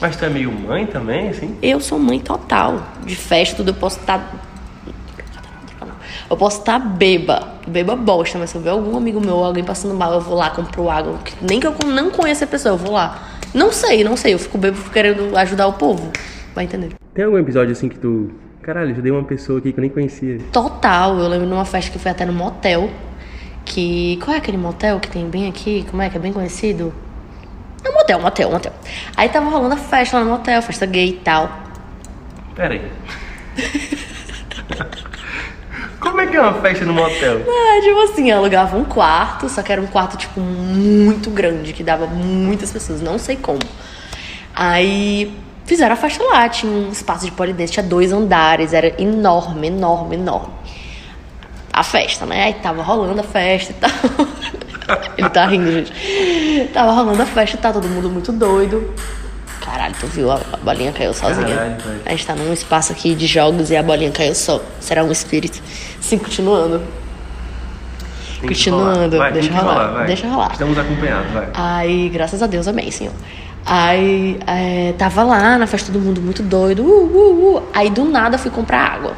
Mas 0.00 0.16
tu 0.16 0.24
é 0.24 0.28
meio 0.28 0.52
mãe 0.52 0.86
também, 0.86 1.28
assim? 1.28 1.56
Eu 1.62 1.80
sou 1.80 1.98
mãe 1.98 2.18
total. 2.20 2.82
De 3.04 3.16
festa, 3.16 3.56
tudo. 3.56 3.70
Eu 3.70 3.74
posso 3.74 4.00
estar. 4.00 4.34
Eu 6.28 6.36
posso 6.36 6.60
estar 6.60 6.78
beba, 6.78 7.54
beba 7.66 7.94
bosta, 7.94 8.38
mas 8.38 8.50
se 8.50 8.56
eu 8.56 8.62
ver 8.62 8.70
algum 8.70 8.96
amigo 8.96 9.20
meu 9.20 9.36
ou 9.36 9.44
alguém 9.44 9.62
passando 9.62 9.94
mal, 9.94 10.12
eu 10.14 10.20
vou 10.20 10.34
lá, 10.34 10.50
compro 10.50 10.88
água. 10.90 11.18
Nem 11.40 11.60
que 11.60 11.66
eu 11.66 11.74
não 11.86 12.10
conheça 12.10 12.44
a 12.44 12.48
pessoa, 12.48 12.74
eu 12.74 12.78
vou 12.78 12.92
lá. 12.92 13.22
Não 13.52 13.70
sei, 13.70 14.02
não 14.02 14.16
sei. 14.16 14.34
Eu 14.34 14.38
fico 14.38 14.58
bêbado 14.58 14.90
querendo 14.90 15.36
ajudar 15.36 15.66
o 15.66 15.74
povo. 15.74 16.10
Vai 16.54 16.64
entender. 16.64 16.90
Tem 17.12 17.24
algum 17.24 17.38
episódio 17.38 17.72
assim 17.72 17.88
que 17.88 17.98
tu. 17.98 18.30
Caralho, 18.62 18.90
ajudei 18.92 19.12
uma 19.12 19.22
pessoa 19.22 19.58
aqui 19.58 19.72
que 19.72 19.78
eu 19.78 19.82
nem 19.82 19.90
conhecia. 19.90 20.38
Total. 20.50 21.18
Eu 21.18 21.28
lembro 21.28 21.46
numa 21.46 21.64
festa 21.64 21.90
que 21.92 21.98
foi 21.98 22.10
até 22.10 22.24
no 22.24 22.32
motel. 22.32 22.90
Que. 23.64 24.18
Qual 24.24 24.34
é 24.34 24.38
aquele 24.38 24.56
motel 24.56 24.98
que 24.98 25.08
tem 25.08 25.28
bem 25.28 25.48
aqui? 25.48 25.86
Como 25.90 26.02
é 26.02 26.08
que 26.08 26.16
é 26.16 26.20
bem 26.20 26.32
conhecido? 26.32 26.92
É 27.84 27.88
um 27.88 27.92
motel, 27.92 28.18
um 28.18 28.22
motel, 28.22 28.48
um 28.48 28.52
motel. 28.52 28.72
Aí 29.16 29.28
tava 29.28 29.48
rolando 29.48 29.74
a 29.74 29.78
festa 29.78 30.18
lá 30.18 30.24
no 30.24 30.30
motel, 30.30 30.62
festa 30.62 30.86
gay 30.86 31.08
e 31.08 31.12
tal. 31.12 31.50
Pera 32.54 32.74
aí. 32.74 32.90
Como 36.00 36.20
é 36.20 36.26
que 36.26 36.36
é 36.36 36.40
uma 36.40 36.54
festa 36.54 36.84
no 36.84 36.92
motel? 36.92 37.42
É, 37.46 37.80
tipo 37.80 38.00
assim, 38.02 38.30
eu 38.30 38.38
alugava 38.38 38.76
um 38.76 38.84
quarto, 38.84 39.48
só 39.48 39.62
que 39.62 39.72
era 39.72 39.80
um 39.80 39.86
quarto, 39.86 40.16
tipo, 40.16 40.40
muito 40.40 41.30
grande, 41.30 41.72
que 41.72 41.82
dava 41.82 42.06
muitas 42.06 42.70
pessoas, 42.70 43.00
não 43.00 43.18
sei 43.18 43.36
como. 43.36 43.60
Aí 44.54 45.36
fizeram 45.64 45.94
a 45.94 45.96
festa 45.96 46.22
lá, 46.22 46.48
tinha 46.48 46.70
um 46.70 46.90
espaço 46.90 47.24
de 47.24 47.32
polidense, 47.32 47.72
tinha 47.72 47.82
dois 47.82 48.12
andares, 48.12 48.72
era 48.72 49.00
enorme, 49.00 49.68
enorme, 49.68 50.16
enorme. 50.16 50.52
A 51.74 51.82
festa, 51.82 52.24
né? 52.24 52.44
Aí 52.44 52.54
tava 52.54 52.82
rolando 52.82 53.20
a 53.20 53.24
festa 53.24 53.72
e 53.72 53.74
tal. 53.74 53.90
Ele 55.18 55.28
tá 55.28 55.46
rindo, 55.46 55.72
gente. 55.72 56.68
Tava 56.72 56.92
rolando 56.92 57.20
a 57.20 57.26
festa, 57.26 57.56
tá 57.56 57.72
todo 57.72 57.88
mundo 57.88 58.08
muito 58.08 58.30
doido. 58.30 58.94
Caralho, 59.60 59.94
tu 59.98 60.06
viu? 60.06 60.30
A, 60.30 60.40
a 60.52 60.56
bolinha 60.58 60.92
caiu 60.92 61.12
sozinha. 61.12 61.48
Caralho, 61.48 61.76
a 62.06 62.10
gente 62.10 62.26
tá 62.26 62.34
num 62.36 62.52
espaço 62.52 62.92
aqui 62.92 63.14
de 63.16 63.26
jogos 63.26 63.70
e 63.70 63.76
a 63.76 63.82
bolinha 63.82 64.12
caiu 64.12 64.36
só. 64.36 64.62
Será 64.78 65.02
um 65.02 65.10
espírito? 65.10 65.60
Sim, 66.00 66.18
continuando. 66.18 66.80
Tem 68.40 68.48
Continuando, 68.48 69.16
rolar. 69.16 69.18
Vai, 69.18 69.32
deixa 69.32 69.52
rolar, 69.52 69.92
vai. 69.92 70.06
deixa 70.06 70.28
rolar. 70.28 70.52
Estamos 70.52 70.78
acompanhados, 70.78 71.32
vai. 71.32 71.48
Aí, 71.54 72.08
graças 72.10 72.40
a 72.40 72.46
Deus, 72.46 72.68
amém, 72.68 72.90
senhor. 72.90 73.14
Aí, 73.66 74.38
é, 74.46 74.94
tava 74.98 75.24
lá 75.24 75.56
na 75.56 75.66
festa 75.66 75.90
todo 75.90 76.00
mundo 76.00 76.20
muito 76.20 76.42
doido. 76.42 76.84
Uh, 76.84 77.06
uh, 77.06 77.56
uh. 77.56 77.62
Aí, 77.72 77.88
do 77.88 78.04
nada, 78.04 78.36
fui 78.36 78.50
comprar 78.50 78.80
água. 78.80 79.16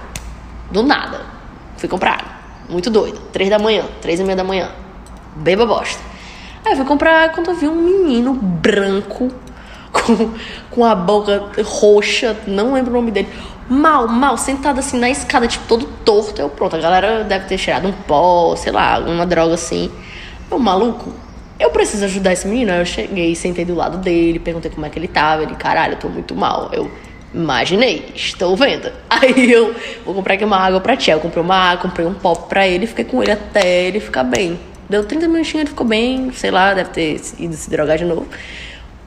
Do 0.70 0.82
nada. 0.82 1.20
Fui 1.76 1.88
comprar 1.88 2.12
água. 2.12 2.35
Muito 2.68 2.90
doido. 2.90 3.20
Três 3.32 3.48
da 3.48 3.58
manhã, 3.58 3.84
três 4.00 4.20
e 4.20 4.24
meia 4.24 4.36
da 4.36 4.44
manhã. 4.44 4.70
Beba 5.36 5.66
bosta. 5.66 6.00
Aí, 6.64 6.74
fui 6.74 6.84
comprar 6.84 7.32
quando 7.32 7.50
eu 7.50 7.54
vi 7.54 7.68
um 7.68 7.76
menino 7.76 8.32
branco 8.32 9.30
com, 9.92 10.30
com 10.70 10.84
a 10.84 10.94
boca 10.94 11.50
roxa, 11.64 12.36
não 12.46 12.72
lembro 12.72 12.90
o 12.90 12.94
nome 12.96 13.10
dele. 13.10 13.28
Mal, 13.68 14.08
mal, 14.08 14.36
sentado 14.36 14.78
assim 14.78 14.98
na 14.98 15.10
escada, 15.10 15.46
tipo, 15.46 15.64
todo 15.66 15.86
torto. 16.04 16.40
Eu, 16.40 16.48
pronto, 16.48 16.76
a 16.76 16.78
galera 16.78 17.24
deve 17.24 17.46
ter 17.46 17.58
cheirado 17.58 17.88
um 17.88 17.92
pó, 17.92 18.54
sei 18.56 18.72
lá, 18.72 18.94
alguma 18.94 19.26
droga 19.26 19.54
assim. 19.54 19.90
Eu, 20.50 20.58
maluco, 20.58 21.12
eu 21.58 21.70
preciso 21.70 22.04
ajudar 22.04 22.32
esse 22.32 22.46
menino. 22.46 22.72
Aí 22.72 22.80
eu 22.80 22.86
cheguei, 22.86 23.34
sentei 23.34 23.64
do 23.64 23.74
lado 23.74 23.98
dele, 23.98 24.38
perguntei 24.38 24.70
como 24.70 24.86
é 24.86 24.90
que 24.90 24.98
ele 24.98 25.08
tava. 25.08 25.42
Ele, 25.42 25.54
caralho, 25.54 25.94
eu 25.94 25.98
tô 25.98 26.08
muito 26.08 26.34
mal. 26.34 26.70
Eu, 26.72 26.90
imaginei, 27.34 28.12
estou 28.14 28.56
vendo. 28.56 28.90
Aí 29.10 29.50
eu, 29.50 29.74
vou 30.04 30.14
comprar 30.14 30.34
aqui 30.34 30.44
uma 30.44 30.58
água 30.58 30.80
pra 30.80 30.96
ti. 30.96 31.10
Aí 31.10 31.16
Eu 31.16 31.20
comprei 31.20 31.42
uma 31.42 31.56
água, 31.56 31.82
comprei 31.82 32.06
um 32.06 32.14
pop 32.14 32.48
pra 32.48 32.66
ele, 32.66 32.86
fiquei 32.86 33.04
com 33.04 33.22
ele 33.22 33.32
até 33.32 33.84
ele 33.84 34.00
ficar 34.00 34.24
bem. 34.24 34.58
Deu 34.88 35.04
30 35.04 35.26
minutinhos, 35.28 35.62
ele 35.62 35.70
ficou 35.70 35.86
bem, 35.86 36.30
sei 36.32 36.50
lá, 36.50 36.72
deve 36.72 36.90
ter 36.90 37.20
ido 37.38 37.54
se 37.54 37.68
drogar 37.68 37.98
de 37.98 38.04
novo. 38.04 38.26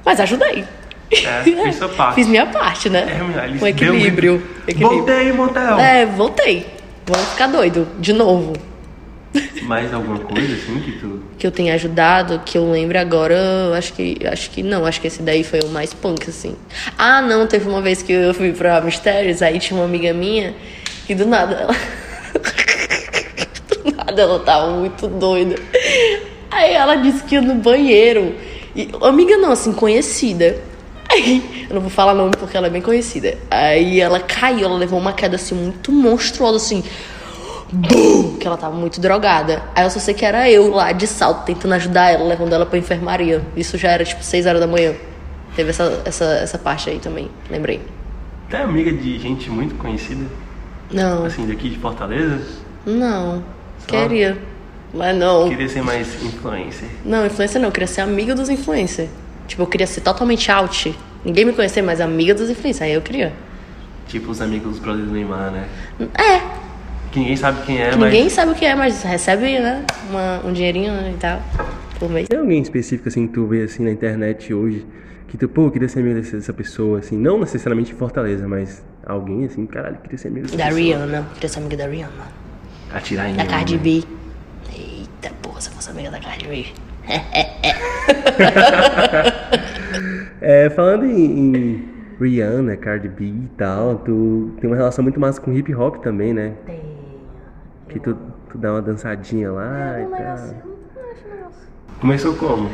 Mas 0.06 0.20
ajudei. 0.20 0.66
É, 1.12 1.42
fez 1.44 1.76
sua 1.76 1.88
parte. 1.90 2.16
Fiz 2.16 2.28
minha 2.28 2.46
parte, 2.46 2.90
né? 2.90 3.06
É, 3.08 3.58
Com 3.58 3.66
equilíbrio. 3.68 4.44
equilíbrio. 4.68 4.98
Voltei, 4.98 5.32
motel. 5.32 5.80
É, 5.80 6.06
voltei. 6.06 6.68
Vamos 7.06 7.28
ficar 7.30 7.48
doido, 7.48 7.88
de 8.00 8.14
novo. 8.14 8.54
Mais 9.64 9.94
alguma 9.94 10.20
coisa 10.20 10.56
assim 10.56 10.80
que 10.80 10.94
tu. 10.94 11.22
que 11.38 11.46
eu 11.46 11.52
tenha 11.52 11.76
ajudado, 11.76 12.42
que 12.44 12.58
eu 12.58 12.72
lembro 12.72 12.98
agora, 12.98 13.38
acho 13.78 13.94
que 13.94 14.18
acho 14.26 14.50
que 14.50 14.64
não, 14.64 14.86
acho 14.86 15.00
que 15.00 15.08
esse 15.08 15.22
daí 15.22 15.44
foi 15.44 15.60
o 15.64 15.68
mais 15.68 15.94
punk 15.94 16.28
assim. 16.28 16.56
Ah, 16.98 17.22
não, 17.22 17.46
teve 17.46 17.70
uma 17.70 17.82
vez 17.82 18.02
que 18.02 18.12
eu 18.12 18.34
fui 18.34 18.52
pra 18.52 18.82
Mistérios, 18.82 19.44
aí 19.44 19.60
tinha 19.60 19.80
uma 19.80 19.86
amiga 19.86 20.12
minha 20.14 20.56
que 21.06 21.14
do 21.14 21.28
nada 21.28 21.56
ela 21.56 21.74
do 23.70 23.96
nada 23.96 24.22
ela 24.22 24.40
tava 24.40 24.72
muito 24.72 25.08
doida. 25.08 25.56
Aí 26.52 26.74
ela 26.74 26.96
disse 26.96 27.24
que 27.24 27.36
ia 27.36 27.42
no 27.42 27.56
banheiro. 27.56 28.36
E, 28.76 28.90
amiga 29.02 29.38
não, 29.38 29.52
assim, 29.52 29.72
conhecida. 29.72 30.58
Aí, 31.08 31.66
eu 31.70 31.74
não 31.74 31.82
vou 31.82 31.90
falar 31.90 32.14
nome 32.14 32.32
porque 32.38 32.56
ela 32.56 32.68
é 32.68 32.70
bem 32.70 32.82
conhecida. 32.82 33.38
Aí 33.50 34.00
ela 34.00 34.20
caiu, 34.20 34.66
ela 34.66 34.78
levou 34.78 35.00
uma 35.00 35.14
queda 35.14 35.36
assim 35.36 35.56
muito 35.56 35.92
monstruosa, 35.92 36.58
assim. 36.58 36.84
Bum! 37.72 38.38
Que 38.40 38.48
ela 38.48 38.58
tava 38.58 38.76
muito 38.76 39.00
drogada. 39.00 39.64
Aí 39.76 39.84
eu 39.84 39.90
só 39.90 40.00
sei 40.00 40.14
que 40.14 40.26
era 40.26 40.50
eu 40.50 40.70
lá 40.72 40.92
de 40.92 41.06
salto, 41.08 41.46
tentando 41.46 41.74
ajudar 41.76 42.12
ela, 42.12 42.24
levando 42.26 42.54
ela 42.54 42.66
pra 42.66 42.78
enfermaria. 42.80 43.42
Isso 43.56 43.78
já 43.78 43.92
era 43.92 44.04
tipo 44.04 44.24
6 44.24 44.46
horas 44.46 44.60
da 44.62 44.68
manhã. 44.68 44.94
Teve 45.56 45.70
essa, 45.72 46.02
essa, 46.06 46.26
essa 46.26 46.58
parte 46.58 46.90
aí 46.90 47.00
também, 47.00 47.30
lembrei. 47.50 47.82
Tu 48.50 48.56
é 48.56 48.64
amiga 48.64 48.92
de 48.92 49.20
gente 49.20 49.50
muito 49.50 49.76
conhecida? 49.76 50.26
Não, 50.92 51.26
Assim, 51.26 51.46
daqui 51.46 51.70
de 51.70 51.78
Fortaleza? 51.78 52.42
não. 52.86 53.44
Queria. 53.88 54.38
Mas 54.94 55.16
não. 55.16 55.50
Queria 55.50 55.70
ser 55.70 55.82
mais 55.84 56.08
influencer. 56.24 56.90
Não, 57.06 57.26
influencer 57.26 57.62
não, 57.62 57.68
eu 57.70 57.72
queria 57.72 57.88
ser 57.88 58.02
amiga 58.02 58.34
dos 58.36 58.50
influencers. 58.50 59.10
Tipo, 59.48 59.64
eu 59.64 59.68
queria 59.68 59.88
ser 59.88 60.02
totalmente 60.02 60.52
out. 60.52 60.96
Ninguém 61.24 61.46
me 61.46 61.54
conhecer, 61.54 61.82
mas 61.82 62.02
amiga 62.02 62.34
dos 62.34 62.50
influencers. 62.50 62.82
Aí 62.84 62.94
eu 62.94 63.02
queria. 63.02 63.34
Tipo 64.08 64.32
os 64.32 64.42
amigos 64.42 64.72
dos 64.72 64.80
brothers 64.80 65.08
do 65.08 65.14
Neymar, 65.14 65.52
né? 65.52 65.68
É, 66.18 66.42
Que 67.12 67.20
ninguém 67.20 67.36
sabe 67.36 67.66
quem 67.66 67.82
é, 67.82 67.90
que 67.90 67.98
mas. 67.98 68.14
ninguém 68.14 68.30
sabe 68.30 68.52
o 68.52 68.56
que 68.56 68.66
é, 68.66 68.76
mas 68.76 69.04
recebe, 69.04 69.60
né? 69.60 69.84
Uma, 70.10 70.46
um 70.46 70.54
dinheirinho 70.54 70.94
né, 70.94 71.12
e 71.16 71.18
tal. 71.18 71.42
Por 72.00 72.10
mês. 72.10 72.28
Tem 72.28 72.40
alguém 72.40 72.62
específico 72.62 73.10
assim 73.10 73.28
que 73.28 73.34
tu 73.34 73.48
vê 73.48 73.64
assim 73.64 73.84
na 73.84 73.92
internet 73.92 74.54
hoje 74.54 74.86
que 75.30 75.38
tu, 75.38 75.48
pô, 75.48 75.70
queria 75.70 75.88
ser 75.88 76.00
amigo 76.00 76.20
dessa, 76.20 76.38
dessa 76.38 76.54
pessoa, 76.54 77.00
assim, 77.00 77.16
não 77.16 77.40
necessariamente 77.40 77.92
em 77.92 77.96
Fortaleza, 77.96 78.48
mas 78.48 78.84
alguém 79.06 79.46
assim, 79.46 79.66
caralho, 79.68 79.98
queria 79.98 80.18
ser 80.18 80.30
amigo 80.30 80.48
dessa 80.48 80.58
Da 80.58 80.66
pessoa. 80.66 80.82
Rihanna. 80.82 81.28
Queria 81.36 81.50
ser 81.50 81.60
amiga 81.60 81.78
da 81.78 81.88
Rihanna. 81.88 82.28
Atirar 82.92 83.30
em 83.30 83.36
Da 83.36 83.44
mim, 83.44 83.50
Cardi 83.50 83.76
né? 83.76 83.82
B. 83.84 84.04
Eita 84.76 85.30
porra, 85.42 85.62
se 85.62 85.70
eu 85.70 85.74
fosse 85.74 85.90
amiga 85.92 86.10
da 86.10 86.20
Cardi 86.20 86.48
B. 86.48 86.66
É, 90.42 90.70
falando 90.70 91.06
em, 91.06 91.56
em 91.56 91.90
Rihanna, 92.20 92.78
Cardi 92.78 93.10
B 93.10 93.26
e 93.26 93.50
tal, 93.58 93.96
tu 93.98 94.52
tem 94.62 94.70
uma 94.70 94.76
relação 94.76 95.04
muito 95.04 95.20
massa 95.20 95.42
com 95.42 95.52
hip 95.52 95.74
hop 95.76 95.98
também, 95.98 96.34
né? 96.34 96.54
Tem. 96.66 96.80
Que 97.90 98.00
tu, 98.00 98.16
tu 98.50 98.58
dá 98.58 98.72
uma 98.72 98.82
dançadinha 98.82 99.52
lá 99.52 99.98
É 99.98 100.04
e 100.04 100.06
tal. 100.06 100.20
negócio. 100.20 100.56
Começou 102.00 102.36
como? 102.36 102.70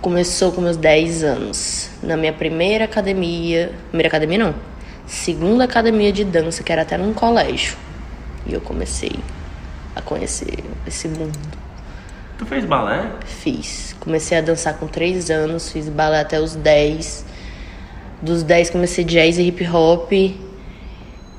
Começou 0.00 0.52
com 0.52 0.60
meus 0.60 0.76
10 0.76 1.24
anos. 1.24 1.90
Na 2.02 2.16
minha 2.16 2.32
primeira 2.32 2.84
academia. 2.84 3.72
Primeira 3.88 4.08
academia 4.08 4.38
não. 4.38 4.54
Segunda 5.06 5.64
academia 5.64 6.12
de 6.12 6.24
dança, 6.24 6.62
que 6.62 6.72
era 6.72 6.82
até 6.82 6.96
num 6.96 7.12
colégio. 7.12 7.76
E 8.46 8.54
eu 8.54 8.60
comecei 8.60 9.12
a 9.94 10.00
conhecer 10.00 10.62
esse 10.86 11.08
mundo. 11.08 11.36
Tu 12.38 12.46
fez 12.46 12.64
balé? 12.64 13.10
Fiz. 13.26 13.94
Comecei 14.00 14.38
a 14.38 14.40
dançar 14.40 14.78
com 14.78 14.86
3 14.86 15.30
anos, 15.30 15.70
fiz 15.70 15.88
balé 15.88 16.20
até 16.20 16.40
os 16.40 16.54
10. 16.54 17.26
Dos 18.22 18.42
10 18.42 18.70
comecei 18.70 19.04
jazz 19.04 19.36
e 19.36 19.42
hip 19.42 19.66
hop. 19.68 20.10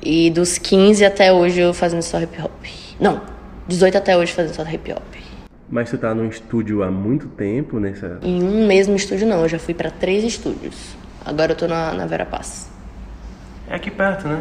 E 0.04 0.30
dos 0.30 0.58
15 0.58 1.04
até 1.04 1.32
hoje 1.32 1.60
eu 1.60 1.72
fazendo 1.74 2.02
só 2.02 2.20
hip 2.20 2.40
hop. 2.40 2.52
Não, 3.02 3.20
18 3.66 3.98
até 3.98 4.16
hoje 4.16 4.32
fazendo 4.32 4.54
só 4.54 4.62
hip 4.62 4.92
hop. 4.92 5.02
Mas 5.68 5.90
tu 5.90 5.98
tá 5.98 6.14
num 6.14 6.28
estúdio 6.28 6.82
há 6.84 6.90
muito 6.90 7.26
tempo 7.26 7.80
nessa. 7.80 8.18
Em 8.22 8.42
um 8.42 8.66
mesmo 8.66 8.94
estúdio 8.94 9.26
não, 9.26 9.42
eu 9.42 9.48
já 9.48 9.58
fui 9.58 9.74
pra 9.74 9.90
três 9.90 10.22
estúdios. 10.22 10.94
Agora 11.24 11.52
eu 11.52 11.56
tô 11.56 11.66
na, 11.66 11.92
na 11.94 12.06
Vera 12.06 12.24
Paz. 12.24 12.70
É 13.68 13.74
aqui 13.74 13.90
perto, 13.90 14.28
né? 14.28 14.40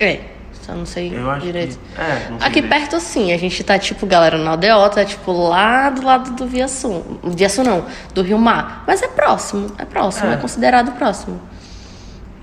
É, 0.00 0.20
só 0.52 0.74
não 0.74 0.84
sei 0.84 1.16
Eu 1.16 1.30
acho 1.30 1.46
direito. 1.46 1.78
que. 1.78 2.00
É, 2.00 2.28
não 2.30 2.38
sei 2.38 2.46
Aqui 2.48 2.60
direito. 2.60 2.68
perto 2.68 3.00
sim, 3.00 3.32
a 3.32 3.38
gente 3.38 3.62
tá 3.64 3.78
tipo, 3.78 4.04
galera, 4.04 4.36
na 4.36 4.50
Aldeota, 4.50 4.96
tá 4.96 5.04
tipo 5.04 5.32
lá 5.32 5.88
do 5.90 6.04
lado 6.04 6.32
do 6.34 6.46
Viaçu. 6.46 7.02
Viaçu 7.24 7.62
não, 7.62 7.86
do 8.12 8.20
Rio 8.22 8.38
Mar. 8.38 8.84
Mas 8.86 9.00
é 9.02 9.08
próximo, 9.08 9.68
é 9.78 9.84
próximo, 9.86 10.28
é, 10.30 10.34
É. 10.34 10.36
considerado 10.36 10.92
próximo. 10.92 11.40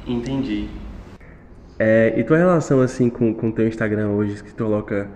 Entendi. 0.08 0.68
É, 1.78 2.14
e 2.18 2.24
tua 2.24 2.38
relação 2.38 2.80
assim 2.82 3.10
com 3.10 3.32
o 3.32 3.52
teu 3.52 3.68
Instagram 3.68 4.10
hoje, 4.10 4.42
que 4.42 4.54
tu 4.54 4.64
coloca 4.64 5.08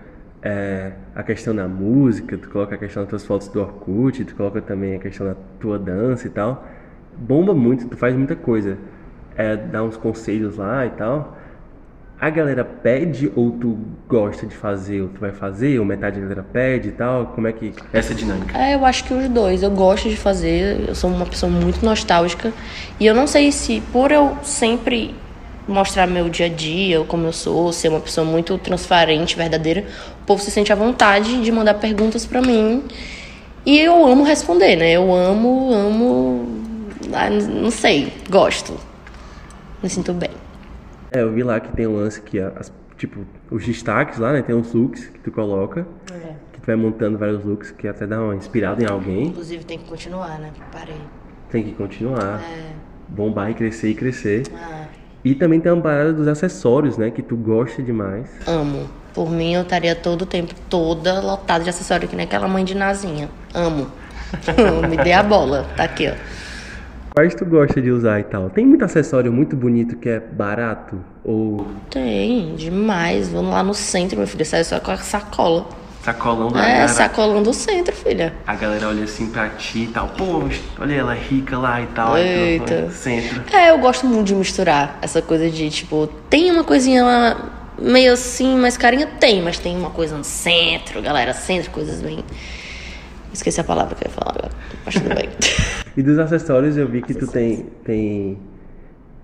é, 0.46 0.92
a 1.12 1.24
questão 1.24 1.52
da 1.56 1.66
música, 1.66 2.38
tu 2.38 2.48
coloca 2.48 2.76
a 2.76 2.78
questão 2.78 3.02
das 3.02 3.10
tuas 3.10 3.26
fotos 3.26 3.48
do 3.48 3.60
Orkut, 3.60 4.24
tu 4.24 4.36
coloca 4.36 4.62
também 4.62 4.94
a 4.94 4.98
questão 5.00 5.26
da 5.26 5.34
tua 5.58 5.76
dança 5.76 6.28
e 6.28 6.30
tal. 6.30 6.64
Bomba 7.18 7.52
muito, 7.52 7.88
tu 7.88 7.96
faz 7.96 8.14
muita 8.14 8.36
coisa. 8.36 8.78
É, 9.36 9.56
dá 9.56 9.82
uns 9.82 9.96
conselhos 9.96 10.56
lá 10.56 10.86
e 10.86 10.90
tal. 10.90 11.36
A 12.20 12.30
galera 12.30 12.64
pede 12.64 13.30
ou 13.34 13.50
tu 13.50 13.76
gosta 14.08 14.46
de 14.46 14.54
fazer, 14.54 15.02
ou 15.02 15.08
tu 15.08 15.20
vai 15.20 15.32
fazer, 15.32 15.80
ou 15.80 15.84
metade 15.84 16.16
da 16.16 16.22
galera 16.22 16.46
pede 16.50 16.90
e 16.90 16.92
tal? 16.92 17.26
Como 17.34 17.48
é 17.48 17.52
que. 17.52 17.74
Essa 17.92 18.14
dinâmica. 18.14 18.56
É, 18.56 18.76
eu 18.76 18.86
acho 18.86 19.02
que 19.04 19.12
os 19.12 19.28
dois. 19.28 19.64
Eu 19.64 19.70
gosto 19.72 20.08
de 20.08 20.16
fazer, 20.16 20.88
eu 20.88 20.94
sou 20.94 21.10
uma 21.10 21.26
pessoa 21.26 21.50
muito 21.50 21.84
nostálgica. 21.84 22.52
E 23.00 23.04
eu 23.04 23.14
não 23.14 23.26
sei 23.26 23.50
se 23.50 23.82
por 23.92 24.12
eu 24.12 24.36
sempre 24.44 25.12
mostrar 25.66 26.06
meu 26.06 26.28
dia 26.28 26.46
a 26.46 26.48
dia, 26.48 27.02
como 27.04 27.26
eu 27.26 27.32
sou, 27.32 27.72
ser 27.72 27.88
uma 27.88 28.00
pessoa 28.00 28.24
muito 28.24 28.56
transparente, 28.58 29.36
verdadeira, 29.36 29.84
o 30.22 30.26
povo 30.26 30.42
se 30.42 30.50
sente 30.50 30.72
à 30.72 30.76
vontade 30.76 31.42
de 31.42 31.52
mandar 31.52 31.74
perguntas 31.74 32.24
pra 32.24 32.40
mim. 32.40 32.84
E 33.64 33.78
eu 33.78 34.06
amo 34.06 34.22
responder, 34.22 34.76
né? 34.76 34.92
Eu 34.92 35.12
amo, 35.12 35.72
amo 35.72 36.56
ah, 37.12 37.30
não 37.30 37.70
sei, 37.70 38.12
gosto. 38.30 38.78
Me 39.82 39.88
sinto 39.88 40.12
bem. 40.12 40.30
É, 41.10 41.22
eu 41.22 41.32
vi 41.32 41.42
lá 41.42 41.60
que 41.60 41.72
tem 41.74 41.86
um 41.86 41.96
lance 41.96 42.20
que, 42.20 42.38
as, 42.38 42.72
tipo, 42.96 43.24
os 43.50 43.64
destaques 43.64 44.18
lá, 44.18 44.32
né? 44.32 44.42
Tem 44.42 44.54
uns 44.54 44.72
looks 44.72 45.06
que 45.06 45.18
tu 45.20 45.30
coloca. 45.30 45.86
É. 46.12 46.34
Que 46.52 46.60
tu 46.60 46.66
vai 46.66 46.76
montando 46.76 47.18
vários 47.18 47.44
looks 47.44 47.70
que 47.70 47.86
até 47.86 48.06
dá 48.06 48.20
uma 48.20 48.34
inspirada 48.34 48.82
em 48.82 48.86
alguém. 48.86 49.28
Inclusive 49.28 49.64
tem 49.64 49.78
que 49.78 49.84
continuar, 49.84 50.38
né? 50.38 50.50
Parei. 50.72 50.96
Tem 51.50 51.62
que 51.62 51.72
continuar. 51.72 52.40
É. 52.42 52.72
Bombar 53.08 53.50
e 53.50 53.54
crescer 53.54 53.90
e 53.90 53.94
crescer. 53.94 54.42
Ah, 54.54 54.86
E 55.26 55.34
também 55.34 55.58
tem 55.58 55.72
uma 55.72 55.82
parada 55.82 56.12
dos 56.12 56.28
acessórios, 56.28 56.96
né? 56.96 57.10
Que 57.10 57.20
tu 57.20 57.36
gosta 57.36 57.82
demais. 57.82 58.30
amo. 58.46 58.88
Por 59.12 59.28
mim, 59.28 59.54
eu 59.54 59.62
estaria 59.62 59.92
todo 59.96 60.22
o 60.22 60.26
tempo 60.26 60.54
toda 60.70 61.20
lotada 61.20 61.64
de 61.64 61.70
acessório, 61.70 62.06
que 62.06 62.14
nem 62.14 62.26
aquela 62.26 62.46
mãe 62.46 62.64
de 62.64 62.76
Nazinha. 62.76 63.28
Amo. 63.52 63.88
Me 64.88 64.96
dê 64.96 65.12
a 65.12 65.24
bola. 65.24 65.66
Tá 65.76 65.82
aqui, 65.82 66.08
ó. 66.08 66.14
Quais 67.12 67.34
tu 67.34 67.44
gosta 67.44 67.82
de 67.82 67.90
usar 67.90 68.20
e 68.20 68.22
tal? 68.22 68.50
Tem 68.50 68.64
muito 68.64 68.84
acessório 68.84 69.32
muito 69.32 69.56
bonito 69.56 69.96
que 69.96 70.08
é 70.08 70.20
barato? 70.20 70.96
Ou 71.24 71.66
Tem, 71.90 72.54
demais. 72.54 73.28
Vamos 73.28 73.50
lá 73.50 73.64
no 73.64 73.74
centro, 73.74 74.16
meu 74.16 74.28
filho. 74.28 74.46
Sai 74.46 74.62
só 74.62 74.78
com 74.78 74.92
a 74.92 74.96
sacola. 74.96 75.66
Sacolão 76.06 76.52
da 76.52 76.68
É, 76.68 76.86
sacolão 76.88 77.42
do 77.42 77.52
centro, 77.52 77.94
filha. 77.94 78.32
A 78.46 78.54
galera 78.54 78.88
olha 78.88 79.04
assim 79.04 79.26
pra 79.28 79.48
ti 79.50 79.80
e 79.84 79.86
tal. 79.88 80.08
Pô, 80.08 80.42
olha 80.78 80.94
ela 80.94 81.14
é 81.14 81.18
rica 81.18 81.58
lá 81.58 81.80
e 81.82 81.86
tal. 81.86 82.16
Eita. 82.16 82.90
centro. 82.90 83.42
É, 83.52 83.70
eu 83.70 83.78
gosto 83.78 84.06
muito 84.06 84.28
de 84.28 84.34
misturar 84.34 84.98
essa 85.02 85.20
coisa 85.20 85.50
de, 85.50 85.68
tipo, 85.68 86.06
tem 86.30 86.50
uma 86.50 86.62
coisinha 86.62 87.04
lá 87.04 87.50
meio 87.78 88.12
assim, 88.12 88.56
mais 88.56 88.76
carinha? 88.76 89.06
Tem, 89.18 89.42
mas 89.42 89.58
tem 89.58 89.76
uma 89.76 89.90
coisa 89.90 90.16
no 90.16 90.24
centro, 90.24 91.02
galera, 91.02 91.34
centro, 91.34 91.70
coisas 91.70 92.00
bem. 92.00 92.24
Esqueci 93.32 93.60
a 93.60 93.64
palavra 93.64 93.94
que 93.94 94.04
eu 94.04 94.08
ia 94.08 94.14
falar 94.14 94.30
agora, 94.30 94.50
mas 94.84 94.94
tudo 94.94 95.14
bem. 95.14 95.28
E 95.96 96.02
dos 96.02 96.18
acessórios 96.18 96.76
eu 96.76 96.86
vi 96.86 97.00
que 97.00 97.14
tu 97.14 97.26
tem, 97.26 97.64
tem 97.82 98.36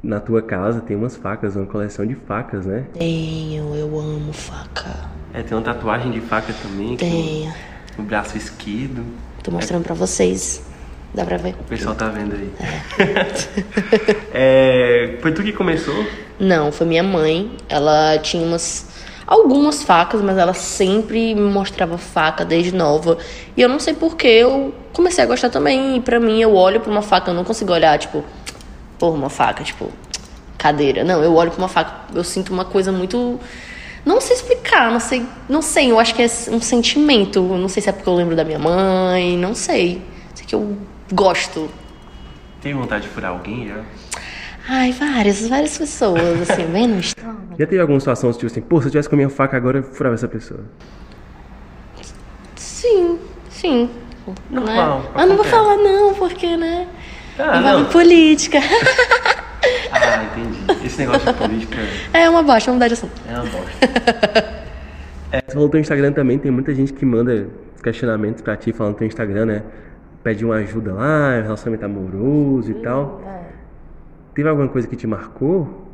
na 0.02 0.18
tua 0.18 0.42
casa 0.42 0.80
tem 0.80 0.96
umas 0.96 1.16
facas, 1.16 1.54
uma 1.54 1.66
coleção 1.66 2.04
de 2.04 2.14
facas, 2.14 2.66
né? 2.66 2.84
Tenho, 2.94 3.74
eu 3.74 3.98
amo 3.98 4.32
faca. 4.32 5.08
É, 5.32 5.42
tem 5.42 5.56
uma 5.56 5.62
tatuagem 5.62 6.10
de 6.10 6.20
faca 6.20 6.52
também. 6.60 6.96
Tenho. 6.96 7.52
No 7.96 8.04
braço 8.04 8.36
esquerdo. 8.36 9.04
Tô 9.42 9.50
mostrando 9.50 9.84
pra 9.84 9.94
vocês. 9.94 10.62
Dá 11.14 11.24
pra 11.24 11.36
ver? 11.36 11.54
O 11.60 11.64
pessoal 11.64 11.94
tá 11.94 12.08
vendo 12.08 12.34
aí. 12.34 12.50
É, 14.34 15.18
foi 15.20 15.32
tu 15.32 15.42
que 15.42 15.52
começou? 15.52 15.94
Não, 16.40 16.72
foi 16.72 16.86
minha 16.86 17.02
mãe. 17.02 17.56
Ela 17.68 18.18
tinha 18.18 18.42
umas. 18.44 18.90
Algumas 19.26 19.82
facas, 19.82 20.20
mas 20.20 20.36
ela 20.36 20.52
sempre 20.52 21.34
me 21.34 21.42
mostrava 21.42 21.96
faca 21.96 22.44
desde 22.44 22.74
nova. 22.74 23.18
E 23.56 23.62
eu 23.62 23.68
não 23.68 23.78
sei 23.78 23.94
porquê, 23.94 24.26
eu 24.26 24.74
comecei 24.92 25.22
a 25.22 25.26
gostar 25.26 25.48
também. 25.48 25.96
E 25.96 26.00
pra 26.00 26.18
mim, 26.18 26.40
eu 26.40 26.54
olho 26.54 26.80
pra 26.80 26.90
uma 26.90 27.02
faca, 27.02 27.30
eu 27.30 27.34
não 27.34 27.44
consigo 27.44 27.72
olhar, 27.72 27.96
tipo, 27.98 28.24
porra, 29.02 29.16
uma 29.16 29.28
faca, 29.28 29.64
tipo, 29.64 29.90
cadeira. 30.56 31.02
Não, 31.02 31.20
eu 31.24 31.34
olho 31.34 31.50
pra 31.50 31.58
uma 31.58 31.68
faca, 31.68 32.14
eu 32.14 32.22
sinto 32.22 32.52
uma 32.52 32.64
coisa 32.64 32.92
muito. 32.92 33.40
Não 34.06 34.20
sei 34.20 34.36
explicar, 34.36 34.92
não 34.92 35.00
sei. 35.00 35.26
Não 35.48 35.60
sei, 35.60 35.90
eu 35.90 35.98
acho 35.98 36.14
que 36.14 36.22
é 36.22 36.26
um 36.52 36.60
sentimento. 36.60 37.42
Não 37.42 37.68
sei 37.68 37.82
se 37.82 37.88
é 37.88 37.92
porque 37.92 38.08
eu 38.08 38.14
lembro 38.14 38.36
da 38.36 38.44
minha 38.44 38.60
mãe, 38.60 39.36
não 39.36 39.56
sei. 39.56 40.00
Sei 40.36 40.46
que 40.46 40.54
eu 40.54 40.76
gosto. 41.12 41.68
Tem 42.60 42.72
vontade 42.74 43.02
de 43.02 43.08
furar 43.08 43.32
alguém 43.32 43.66
já? 43.66 43.82
Ai, 44.68 44.92
várias, 44.92 45.48
várias 45.48 45.76
pessoas, 45.76 46.48
assim, 46.48 46.64
bem 46.66 46.86
no 46.86 47.00
estômago. 47.00 47.56
Já 47.58 47.66
teve 47.66 47.80
alguma 47.80 47.98
situação 47.98 48.32
tipo 48.32 48.46
assim, 48.46 48.60
pô, 48.60 48.80
se 48.80 48.86
eu 48.86 48.92
tivesse 48.92 49.08
com 49.08 49.16
a 49.16 49.18
minha 49.18 49.30
faca 49.30 49.56
agora, 49.56 49.78
eu 49.78 49.82
furava 49.82 50.14
essa 50.14 50.28
pessoa. 50.28 50.60
Sim, 52.54 53.18
sim. 53.50 53.90
Normal, 54.48 55.00
né? 55.00 55.08
Mas 55.12 55.28
não 55.28 55.34
vou 55.34 55.44
falar 55.44 55.76
não, 55.76 56.14
porque, 56.14 56.56
né? 56.56 56.86
Ah, 57.38 57.58
Envolve 57.58 57.82
não. 57.82 57.90
política. 57.90 58.58
Ah, 59.94 60.24
entendi. 60.24 60.86
Esse 60.86 60.98
negócio 60.98 61.24
de 61.32 61.38
política 61.38 61.76
é 62.12 62.28
uma 62.28 62.42
bosta, 62.42 62.70
vamos 62.72 62.74
mudar 62.76 62.88
de 62.88 62.94
assunto. 62.94 63.12
é 63.28 63.34
uma 63.34 63.44
bosta. 63.44 64.62
É, 65.30 65.40
você 65.46 65.52
falou 65.52 65.68
do 65.68 65.70
teu 65.72 65.80
Instagram 65.80 66.12
também, 66.12 66.38
tem 66.38 66.50
muita 66.50 66.74
gente 66.74 66.92
que 66.92 67.04
manda 67.06 67.46
questionamentos 67.82 68.42
pra 68.42 68.56
ti 68.56 68.72
falando 68.72 68.94
do 68.94 68.98
teu 68.98 69.06
Instagram, 69.06 69.46
né? 69.46 69.62
Pede 70.24 70.44
uma 70.44 70.56
ajuda 70.56 70.92
lá, 70.94 71.40
relacionamento 71.42 71.84
amoroso 71.84 72.70
e 72.70 72.74
tal. 72.74 73.22
Teve 74.34 74.48
alguma 74.48 74.68
coisa 74.68 74.88
que 74.88 74.96
te 74.96 75.06
marcou? 75.06 75.86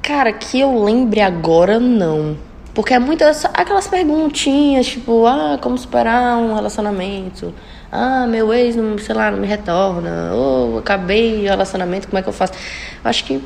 Cara, 0.00 0.32
que 0.32 0.58
eu 0.60 0.82
lembre 0.82 1.20
agora, 1.20 1.78
não. 1.78 2.36
Porque 2.74 2.94
é 2.94 2.98
muitas 2.98 3.44
aquelas 3.46 3.86
perguntinhas, 3.88 4.86
tipo, 4.86 5.26
ah, 5.26 5.58
como 5.60 5.76
superar 5.76 6.38
um 6.38 6.54
relacionamento? 6.54 7.52
Ah, 7.98 8.26
meu 8.26 8.52
ex, 8.52 8.76
não, 8.76 8.98
sei 8.98 9.14
lá, 9.14 9.30
não 9.30 9.38
me 9.38 9.46
retorna. 9.46 10.32
Ou 10.34 10.78
acabei 10.78 11.40
o 11.46 11.48
relacionamento, 11.48 12.08
como 12.08 12.18
é 12.18 12.22
que 12.22 12.28
eu 12.28 12.32
faço? 12.32 12.52
Eu 13.02 13.08
acho 13.10 13.24
que. 13.24 13.42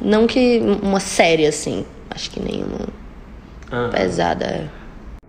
Não 0.00 0.26
que 0.26 0.60
uma 0.82 1.00
série 1.00 1.46
assim. 1.46 1.84
Acho 2.10 2.30
que 2.30 2.40
nenhuma 2.40 2.86
Ah, 3.72 3.88
pesada. 3.92 4.44
é. 4.44 4.64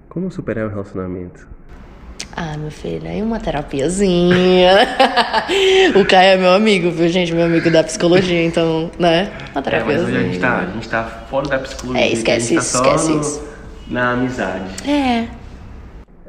como 0.10 0.30
superar 0.32 0.66
um 0.68 0.70
relacionamento? 0.70 1.48
Ah, 2.36 2.56
meu 2.58 2.72
filho, 2.72 3.08
aí 3.10 3.22
uma 3.22 3.40
terapiazinha. 3.40 4.72
o 6.00 6.06
Caio 6.06 6.30
é 6.34 6.38
meu 6.38 6.54
amigo, 6.54 6.90
viu, 6.92 7.10
gente? 7.10 7.34
Meu 7.34 7.46
amigo 7.46 7.70
da 7.72 7.84
psicologia, 7.84 8.44
então, 8.46 8.90
né? 9.00 9.32
Uma 9.54 9.62
É, 9.68 9.84
mas 9.84 10.02
hoje 10.02 10.16
a 10.16 10.20
gente 10.22 10.40
terapiazinha. 10.40 10.40
tá, 10.40 10.58
a 10.60 10.66
gente 10.74 10.90
tá 10.90 11.04
fora 11.30 11.48
da 11.50 11.60
psicologia. 11.60 12.02
É, 12.04 12.12
esquece 12.12 12.56
a 12.58 12.62
gente 12.62 12.62
tá 12.62 12.62
isso, 12.62 12.78
só 12.78 12.84
esquece 12.84 13.12
no- 13.12 13.22
isso. 13.22 13.44
Na 13.90 14.12
amizade. 14.12 14.90
É. 14.90 15.28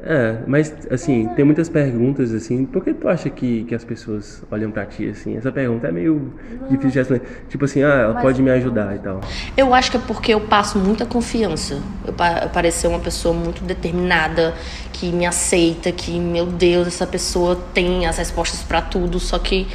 É, 0.05 0.39
mas 0.45 0.73
assim, 0.91 1.29
tem 1.29 1.45
muitas 1.45 1.69
perguntas 1.69 2.33
assim, 2.33 2.65
por 2.65 2.83
que 2.83 2.93
tu 2.93 3.07
acha 3.07 3.29
que, 3.29 3.63
que 3.63 3.73
as 3.73 3.85
pessoas 3.85 4.43
olham 4.51 4.69
pra 4.69 4.85
ti 4.85 5.07
assim? 5.07 5.37
Essa 5.37 5.49
pergunta 5.49 5.87
é 5.87 5.91
meio 5.93 6.33
difícil 6.69 6.91
de 6.91 6.97
responder. 6.99 7.45
Tipo 7.47 7.63
assim, 7.63 7.83
ah, 7.83 7.93
ela 7.93 8.21
pode 8.21 8.41
me 8.41 8.51
ajudar 8.51 8.93
e 8.95 8.99
tal. 8.99 9.21
Eu 9.55 9.73
acho 9.73 9.89
que 9.91 9.95
é 9.95 9.99
porque 10.05 10.33
eu 10.33 10.41
passo 10.41 10.77
muita 10.77 11.05
confiança. 11.05 11.81
Eu, 12.05 12.11
pa 12.11 12.41
eu 12.43 12.49
pareço 12.49 12.79
ser 12.79 12.87
uma 12.87 12.99
pessoa 12.99 13.33
muito 13.33 13.63
determinada, 13.63 14.53
que 14.91 15.09
me 15.09 15.25
aceita, 15.25 15.89
que, 15.89 16.19
meu 16.19 16.47
Deus, 16.47 16.87
essa 16.87 17.07
pessoa 17.07 17.55
tem 17.73 18.05
as 18.05 18.17
respostas 18.17 18.61
pra 18.61 18.81
tudo. 18.81 19.21
Só 19.21 19.39
que 19.39 19.65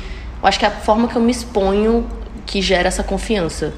eu 0.43 0.47
acho 0.47 0.59
que 0.59 0.67
é 0.67 0.69
a 0.69 0.73
forma 0.73 1.09
que 1.09 1.17
eu 1.17 1.23
me 1.23 1.33
exponho 1.33 2.07
que 2.45 2.61
gera 2.61 2.89
essa 2.89 3.03
confiança. 3.03 3.73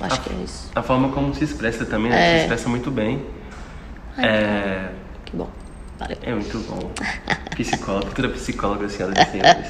Acho 0.00 0.20
que 0.20 0.30
é 0.32 0.36
isso. 0.44 0.70
A 0.72 0.82
forma 0.82 1.08
como 1.08 1.34
se 1.34 1.42
expressa 1.42 1.84
também, 1.84 2.12
né? 2.12 2.16
É. 2.16 2.36
Se 2.36 2.42
expressa 2.42 2.68
muito 2.68 2.92
bem. 2.92 3.26
É, 4.16 4.90
Que 5.28 5.36
bom. 5.36 5.48
Valeu. 5.98 6.16
é 6.22 6.32
muito 6.32 6.58
bom. 6.60 6.90
Psicóloga, 7.54 8.06
futura 8.06 8.28
psicóloga, 8.30 8.88
senhora 8.88 9.14
de 9.14 9.30
senhores. 9.30 9.68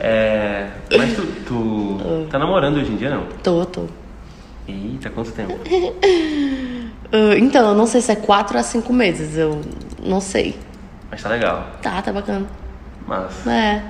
É, 0.00 0.70
mas 0.96 1.14
tu, 1.14 1.22
tu 1.46 2.26
tá 2.30 2.38
namorando 2.38 2.78
hoje 2.78 2.90
em 2.90 2.96
dia, 2.96 3.10
não? 3.10 3.26
Tô, 3.42 3.64
tô. 3.64 3.86
Eita, 4.66 5.10
quanto 5.10 5.30
tempo? 5.32 5.54
Ah, 7.12 7.38
então, 7.38 7.68
eu 7.68 7.74
não 7.76 7.86
sei 7.86 8.00
se 8.00 8.10
é 8.10 8.16
quatro 8.16 8.58
a 8.58 8.64
cinco 8.64 8.92
meses. 8.92 9.36
Eu 9.38 9.60
não 10.02 10.20
sei. 10.20 10.58
Mas 11.08 11.22
tá 11.22 11.28
legal. 11.28 11.70
Tá, 11.80 12.02
tá 12.02 12.12
bacana. 12.12 12.44
Mas. 13.06 13.46
É. 13.46 13.80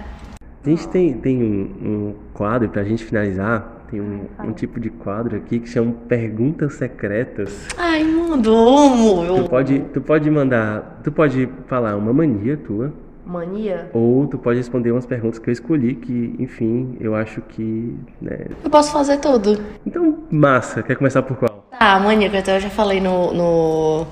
A 0.62 0.68
gente 0.68 0.86
tem, 0.88 1.14
tem 1.14 1.42
um, 1.42 1.62
um 1.82 2.14
quadro 2.34 2.68
pra 2.68 2.84
gente 2.84 3.02
finalizar. 3.02 3.75
Tem 3.90 4.00
um, 4.00 4.26
um 4.42 4.52
tipo 4.52 4.80
de 4.80 4.90
quadro 4.90 5.36
aqui 5.36 5.60
que 5.60 5.68
chama 5.68 5.92
Perguntas 6.08 6.74
Secretas. 6.74 7.66
Ai, 7.76 8.02
mano, 8.04 8.68
amo. 8.78 9.42
Tu 9.44 9.48
pode, 9.48 9.78
tu 9.94 10.00
pode 10.00 10.30
mandar. 10.30 11.00
Tu 11.04 11.12
pode 11.12 11.48
falar 11.68 11.96
uma 11.96 12.12
mania 12.12 12.56
tua. 12.56 12.92
Mania? 13.24 13.90
Ou 13.92 14.26
tu 14.26 14.38
pode 14.38 14.58
responder 14.58 14.92
umas 14.92 15.04
perguntas 15.06 15.38
que 15.38 15.48
eu 15.48 15.52
escolhi, 15.52 15.94
que, 15.96 16.34
enfim, 16.38 16.96
eu 17.00 17.14
acho 17.14 17.40
que. 17.40 17.96
Né... 18.20 18.46
Eu 18.62 18.70
posso 18.70 18.92
fazer 18.92 19.18
tudo. 19.18 19.58
Então, 19.84 20.18
massa. 20.30 20.82
Quer 20.82 20.94
começar 20.96 21.22
por 21.22 21.36
qual? 21.36 21.66
Tá, 21.76 21.98
mania, 21.98 22.30
que 22.30 22.36
até 22.36 22.56
eu 22.56 22.60
já 22.60 22.70
falei 22.70 23.00
no, 23.00 23.32
no, 23.34 24.06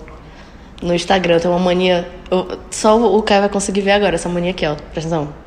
no 0.82 0.94
Instagram, 0.94 1.38
tem 1.38 1.48
uma 1.50 1.60
mania. 1.60 2.08
eu- 2.30 2.58
só 2.70 2.96
o 3.16 3.22
Caio 3.22 3.42
vai 3.42 3.48
conseguir 3.50 3.82
ver 3.82 3.92
agora 3.92 4.16
essa 4.16 4.28
mania 4.28 4.50
aqui, 4.50 4.66
ó. 4.66 4.74
Presta 4.92 5.14
atenção. 5.14 5.43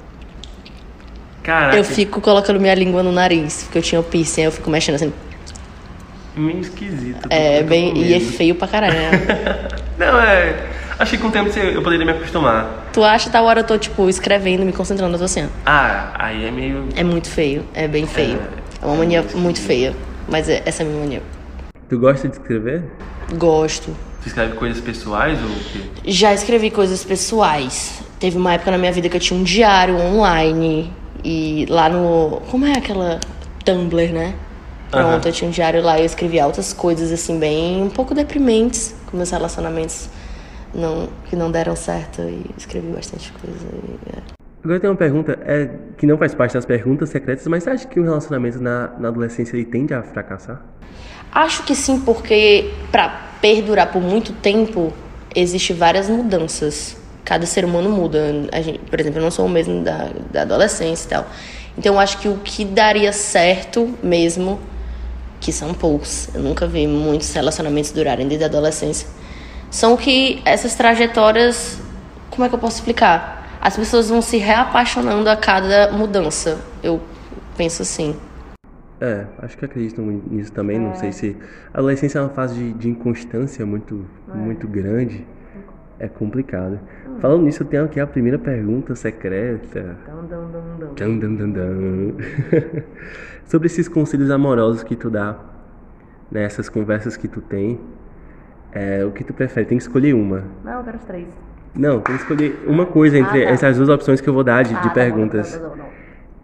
Caraca, 1.47 1.77
Eu 1.77 1.83
fico 1.86 2.19
colocando 2.19 2.60
minha 2.60 2.75
língua 2.75 3.01
no 3.01 3.10
nariz, 3.10 3.63
porque 3.63 3.77
eu 3.77 3.81
tinha 3.81 4.01
o 4.01 4.03
piercing, 4.03 4.41
aí 4.41 4.47
eu 4.47 4.51
fico 4.51 4.69
mexendo 4.69 4.95
assim. 4.95 5.13
meio 6.36 6.60
esquisito. 6.60 7.25
É, 7.29 7.63
bem. 7.63 7.97
E 7.97 8.13
é 8.13 8.19
feio 8.19 8.53
pra 8.53 8.67
caralho, 8.67 8.93
né? 8.93 9.12
Não, 9.97 10.19
é. 10.19 10.53
Acho 10.99 11.12
que 11.12 11.17
com 11.19 11.29
o 11.29 11.31
tempo 11.31 11.49
eu 11.57 11.81
poderia 11.81 12.05
me 12.05 12.12
acostumar. 12.12 12.89
tu 12.91 13.01
acha 13.01 13.29
tal 13.29 13.45
hora 13.45 13.62
eu 13.62 13.63
tô, 13.63 13.77
tipo, 13.77 14.10
escrevendo, 14.10 14.65
me 14.65 14.73
concentrando, 14.73 15.13
eu 15.15 15.19
tô 15.19 15.23
assim. 15.23 15.47
Ah, 15.65 16.12
aí 16.19 16.43
é 16.45 16.51
meio. 16.51 16.89
É 16.97 17.03
muito 17.03 17.29
feio, 17.29 17.63
é 17.73 17.88
bem 17.88 18.05
feio. 18.05 18.41
É 18.81 18.86
uma 18.86 18.95
mania 18.97 19.23
muito 19.33 19.62
feia. 19.62 19.95
Mas 20.27 20.49
é- 20.49 20.62
essa 20.65 20.83
é 20.83 20.86
a 20.86 20.89
minha 20.89 20.99
mania. 20.99 21.21
Tu 21.88 21.97
gosta 21.97 22.27
de 22.27 22.33
escrever? 22.36 22.83
Gosto. 23.36 23.95
Tu 24.21 24.27
escreve 24.27 24.53
coisas 24.57 24.81
pessoais 24.81 25.39
ou 25.41 25.47
o 25.47 25.60
quê? 25.71 25.79
Já 26.12 26.33
escrevi 26.33 26.69
coisas 26.71 27.05
pessoais. 27.05 28.03
Teve 28.19 28.38
uma 28.38 28.53
época 28.53 28.71
na 28.71 28.77
minha 28.77 28.91
vida 28.91 29.07
que 29.07 29.15
eu 29.15 29.21
tinha 29.21 29.39
um 29.39 29.43
diário 29.43 29.95
online. 29.97 30.91
E 31.23 31.65
lá 31.69 31.89
no. 31.89 32.41
Como 32.49 32.65
é 32.65 32.77
aquela 32.77 33.19
Tumblr, 33.63 34.13
né? 34.13 34.36
Pronto, 34.89 35.27
eu 35.27 35.32
tinha 35.34 35.49
um 35.49 35.51
diário 35.51 35.84
lá 35.84 35.97
e 35.97 36.01
eu 36.01 36.06
escrevi 36.06 36.39
altas 36.39 36.71
coisas, 36.71 37.12
assim, 37.12 37.38
bem. 37.38 37.84
um 37.84 37.89
pouco 37.89 38.15
deprimentes 38.15 38.95
com 39.06 39.17
meus 39.17 39.30
relacionamentos 39.30 40.10
não, 40.73 41.10
que 41.25 41.36
não 41.36 41.51
deram 41.51 41.75
certo. 41.75 42.21
E 42.21 42.45
escrevi 42.58 42.88
bastante 42.88 43.32
coisa. 43.34 43.67
e, 43.67 44.17
é. 44.17 44.38
Agora 44.63 44.80
tem 44.80 44.89
uma 44.89 44.95
pergunta 44.95 45.38
é, 45.45 45.69
que 45.97 46.06
não 46.06 46.17
faz 46.17 46.34
parte 46.34 46.53
das 46.53 46.65
perguntas 46.65 47.10
secretas, 47.10 47.45
mas 47.47 47.63
você 47.63 47.69
acha 47.69 47.88
que 47.88 47.99
um 47.99 48.03
relacionamento 48.03 48.60
na, 48.62 48.89
na 48.99 49.08
adolescência 49.08 49.56
ele 49.56 49.65
tende 49.65 49.93
a 49.93 50.03
fracassar? 50.03 50.62
Acho 51.32 51.63
que 51.63 51.75
sim, 51.75 52.01
porque 52.01 52.73
para 52.91 53.10
perdurar 53.39 53.91
por 53.91 54.01
muito 54.01 54.34
tempo, 54.34 54.91
existe 55.36 55.71
várias 55.73 56.10
mudanças. 56.10 56.97
Cada 57.27 57.45
ser 57.45 57.65
humano 57.65 57.89
muda. 57.89 58.47
A 58.53 58.61
gente, 58.61 58.79
por 58.79 58.97
exemplo, 59.01 59.19
eu 59.19 59.23
não 59.23 59.31
sou 59.31 59.45
o 59.45 59.49
mesmo 59.49 59.83
da, 59.83 60.11
da 60.31 60.43
adolescência 60.43 61.05
e 61.05 61.09
tal. 61.09 61.27
Então, 61.77 61.95
eu 61.95 61.99
acho 61.99 62.19
que 62.19 62.29
o 62.29 62.37
que 62.37 62.63
daria 62.63 63.11
certo 63.11 63.93
mesmo, 64.01 64.57
que 65.41 65.51
são 65.51 65.73
poucos, 65.73 66.29
eu 66.33 66.41
nunca 66.41 66.65
vi 66.65 66.87
muitos 66.87 67.33
relacionamentos 67.33 67.91
durarem 67.91 68.29
desde 68.29 68.45
a 68.45 68.47
adolescência, 68.47 69.09
são 69.69 69.97
que 69.97 70.41
essas 70.45 70.73
trajetórias, 70.73 71.77
como 72.29 72.45
é 72.45 72.49
que 72.49 72.55
eu 72.55 72.59
posso 72.59 72.77
explicar? 72.77 73.59
As 73.59 73.75
pessoas 73.75 74.07
vão 74.07 74.21
se 74.21 74.37
reapaixonando 74.37 75.29
a 75.29 75.35
cada 75.35 75.91
mudança. 75.91 76.57
Eu 76.81 77.01
penso 77.57 77.81
assim. 77.81 78.15
É, 79.01 79.25
acho 79.39 79.57
que 79.57 79.65
acredito 79.65 79.99
nisso 80.01 80.53
também. 80.53 80.77
É. 80.77 80.79
Não 80.79 80.95
sei 80.95 81.11
se. 81.11 81.35
A 81.73 81.79
adolescência 81.79 82.19
é 82.19 82.21
uma 82.21 82.29
fase 82.29 82.55
de, 82.55 82.71
de 82.71 82.87
inconstância 82.87 83.65
muito, 83.65 84.05
é. 84.33 84.37
muito 84.37 84.65
grande. 84.65 85.27
É 85.99 86.07
complicado. 86.07 86.79
Hum. 87.07 87.19
Falando 87.19 87.43
nisso, 87.43 87.63
eu 87.63 87.67
tenho 87.67 87.86
aqui 87.86 87.99
a 87.99 88.05
primeira 88.07 88.38
pergunta 88.38 88.95
secreta. 88.95 89.97
Dum, 90.95 91.17
dum, 91.17 91.51
dum, 91.51 92.13
Sobre 93.45 93.65
esses 93.67 93.88
conselhos 93.88 94.29
amorosos 94.29 94.83
que 94.83 94.95
tu 94.95 95.10
dá, 95.10 95.39
nessas 96.31 96.67
né, 96.67 96.73
conversas 96.73 97.17
que 97.17 97.27
tu 97.27 97.41
tem, 97.41 97.79
é, 98.71 99.03
o 99.05 99.12
que 99.12 99.23
tu 99.23 99.33
prefere? 99.33 99.65
Tem 99.65 99.77
que 99.77 99.83
escolher 99.83 100.13
uma. 100.13 100.43
Não, 100.63 100.79
eu 100.79 100.83
quero 100.83 100.97
os 100.97 101.03
três. 101.05 101.27
Não, 101.73 101.99
tem 101.99 102.15
que 102.15 102.21
escolher 102.21 102.63
uma 102.67 102.86
coisa 102.86 103.17
entre 103.17 103.43
ah, 103.43 103.47
tá. 103.47 103.53
essas 103.53 103.77
duas 103.77 103.89
opções 103.89 104.21
que 104.21 104.27
eu 104.27 104.33
vou 104.33 104.43
dar 104.43 104.63
de, 104.63 104.75
ah, 104.75 104.79
de 104.79 104.88
tá 104.88 104.93
perguntas. 104.93 105.57
Tá, 105.57 105.69
tá, 105.69 105.86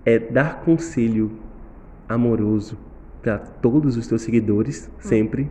é 0.05 0.19
dar 0.19 0.61
conselho 0.61 1.31
amoroso 2.07 2.77
para 3.21 3.37
todos 3.37 3.97
os 3.97 4.07
teus 4.07 4.21
seguidores, 4.21 4.87
hum. 4.87 4.91
sempre. 4.99 5.49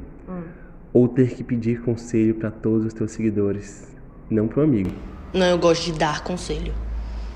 Ou 0.92 1.08
ter 1.08 1.34
que 1.34 1.42
pedir 1.42 1.80
conselho 1.82 2.34
para 2.34 2.50
todos 2.50 2.86
os 2.86 2.92
teus 2.92 3.12
seguidores, 3.12 3.88
não 4.30 4.46
para 4.46 4.60
um 4.60 4.64
amigo. 4.64 4.90
Não, 5.32 5.46
eu 5.46 5.58
gosto 5.58 5.84
de 5.84 5.92
dar 5.92 6.22
conselho. 6.22 6.74